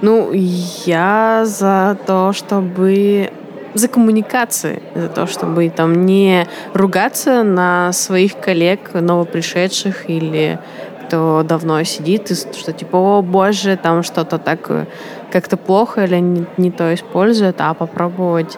Ну, 0.01 0.31
я 0.33 1.43
за 1.45 1.97
то, 2.05 2.33
чтобы 2.33 3.31
за 3.73 3.87
коммуникации, 3.87 4.81
за 4.95 5.07
то, 5.09 5.27
чтобы 5.27 5.69
там 5.69 6.05
не 6.05 6.47
ругаться 6.73 7.43
на 7.43 7.91
своих 7.93 8.39
коллег, 8.39 8.93
новопришедших 8.93 10.09
или 10.09 10.59
кто 11.05 11.43
давно 11.43 11.83
сидит, 11.83 12.31
и 12.31 12.35
что 12.35 12.73
типа, 12.73 12.97
о 12.97 13.21
боже, 13.21 13.77
там 13.81 14.03
что-то 14.03 14.37
так 14.39 14.69
э, 14.69 14.85
как-то 15.31 15.55
плохо 15.55 16.03
или 16.03 16.17
не, 16.17 16.45
не 16.57 16.69
то 16.71 16.93
используют, 16.93 17.57
а 17.59 17.73
попробовать 17.73 18.57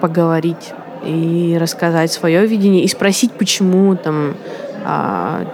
поговорить 0.00 0.72
и 1.08 1.56
рассказать 1.58 2.12
свое 2.12 2.46
видение 2.46 2.84
и 2.84 2.88
спросить, 2.88 3.32
почему 3.32 3.96
там 3.96 4.36
а, 4.84 5.44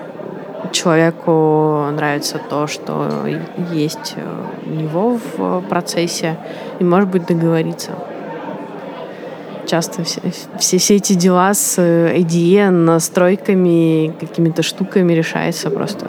человеку 0.73 1.87
нравится 1.93 2.39
то, 2.51 2.67
что 2.67 3.27
есть 3.73 4.15
э, 4.17 4.45
у 4.67 4.71
него 4.71 5.19
в 5.37 5.63
процессе, 5.69 6.37
и, 6.79 6.85
может 6.85 7.11
быть, 7.11 7.27
договориться. 7.27 7.93
Часто 9.67 10.05
все, 10.05 10.21
все, 10.59 10.79
все 10.79 10.97
эти 10.97 11.15
дела 11.15 11.55
с 11.55 11.77
э, 11.79 12.17
IDE, 12.19 12.71
настройками, 12.71 14.13
какими-то 14.21 14.63
штуками 14.63 15.13
решаются 15.13 15.71
просто 15.71 16.07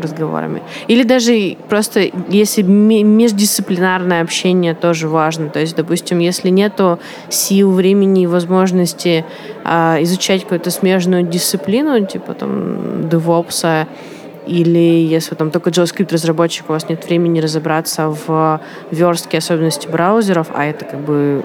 разговорами. 0.00 0.62
Или 0.88 1.02
даже 1.02 1.56
просто, 1.68 2.10
если 2.28 2.62
ме- 2.62 3.02
междисциплинарное 3.02 4.22
общение 4.22 4.74
тоже 4.74 5.08
важно. 5.08 5.48
То 5.48 5.60
есть, 5.60 5.76
допустим, 5.76 6.18
если 6.18 6.48
нету 6.48 6.98
сил, 7.28 7.72
времени 7.72 8.22
и 8.22 8.26
возможности 8.26 9.24
а, 9.64 9.98
изучать 10.02 10.42
какую-то 10.42 10.70
смежную 10.70 11.22
дисциплину, 11.22 12.04
типа 12.06 12.34
там 12.34 13.02
DevOps, 13.08 13.86
или 14.46 14.78
если 14.78 15.34
там 15.34 15.50
только 15.50 15.70
JavaScript 15.70 16.12
разработчик, 16.12 16.68
у 16.68 16.72
вас 16.72 16.88
нет 16.88 17.04
времени 17.06 17.40
разобраться 17.40 18.08
в 18.08 18.60
верстке 18.90 19.38
особенностей 19.38 19.88
браузеров, 19.88 20.48
а 20.52 20.64
это 20.64 20.84
как 20.84 21.00
бы 21.00 21.44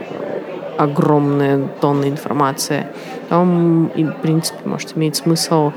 огромная 0.78 1.68
тонна 1.82 2.06
информации, 2.06 2.88
то, 3.30 3.42
в 3.42 4.22
принципе, 4.22 4.60
может 4.66 4.98
иметь 4.98 5.16
смысл 5.16 5.72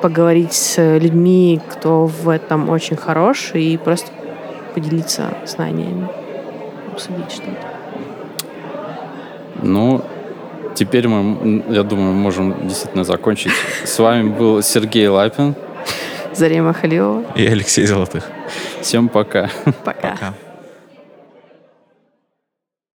поговорить 0.00 0.52
с 0.52 0.98
людьми, 0.98 1.60
кто 1.68 2.06
в 2.06 2.28
этом 2.28 2.70
очень 2.70 2.96
хорош, 2.96 3.52
и 3.54 3.76
просто 3.76 4.10
поделиться 4.74 5.34
знаниями, 5.46 6.08
обсудить 6.92 7.30
что-то. 7.30 7.66
Ну, 9.62 10.04
теперь 10.74 11.08
мы, 11.08 11.64
я 11.68 11.82
думаю, 11.82 12.12
можем 12.12 12.68
действительно 12.68 13.04
закончить. 13.04 13.52
С 13.84 13.98
вами 13.98 14.28
был 14.28 14.62
Сергей 14.62 15.08
Лапин. 15.08 15.54
Зарема 16.32 16.72
Халилова. 16.72 17.24
И 17.34 17.46
Алексей 17.46 17.86
Золотых. 17.86 18.30
Всем 18.80 19.08
пока. 19.08 19.50
Пока. 19.84 20.10
Пока. 20.10 20.34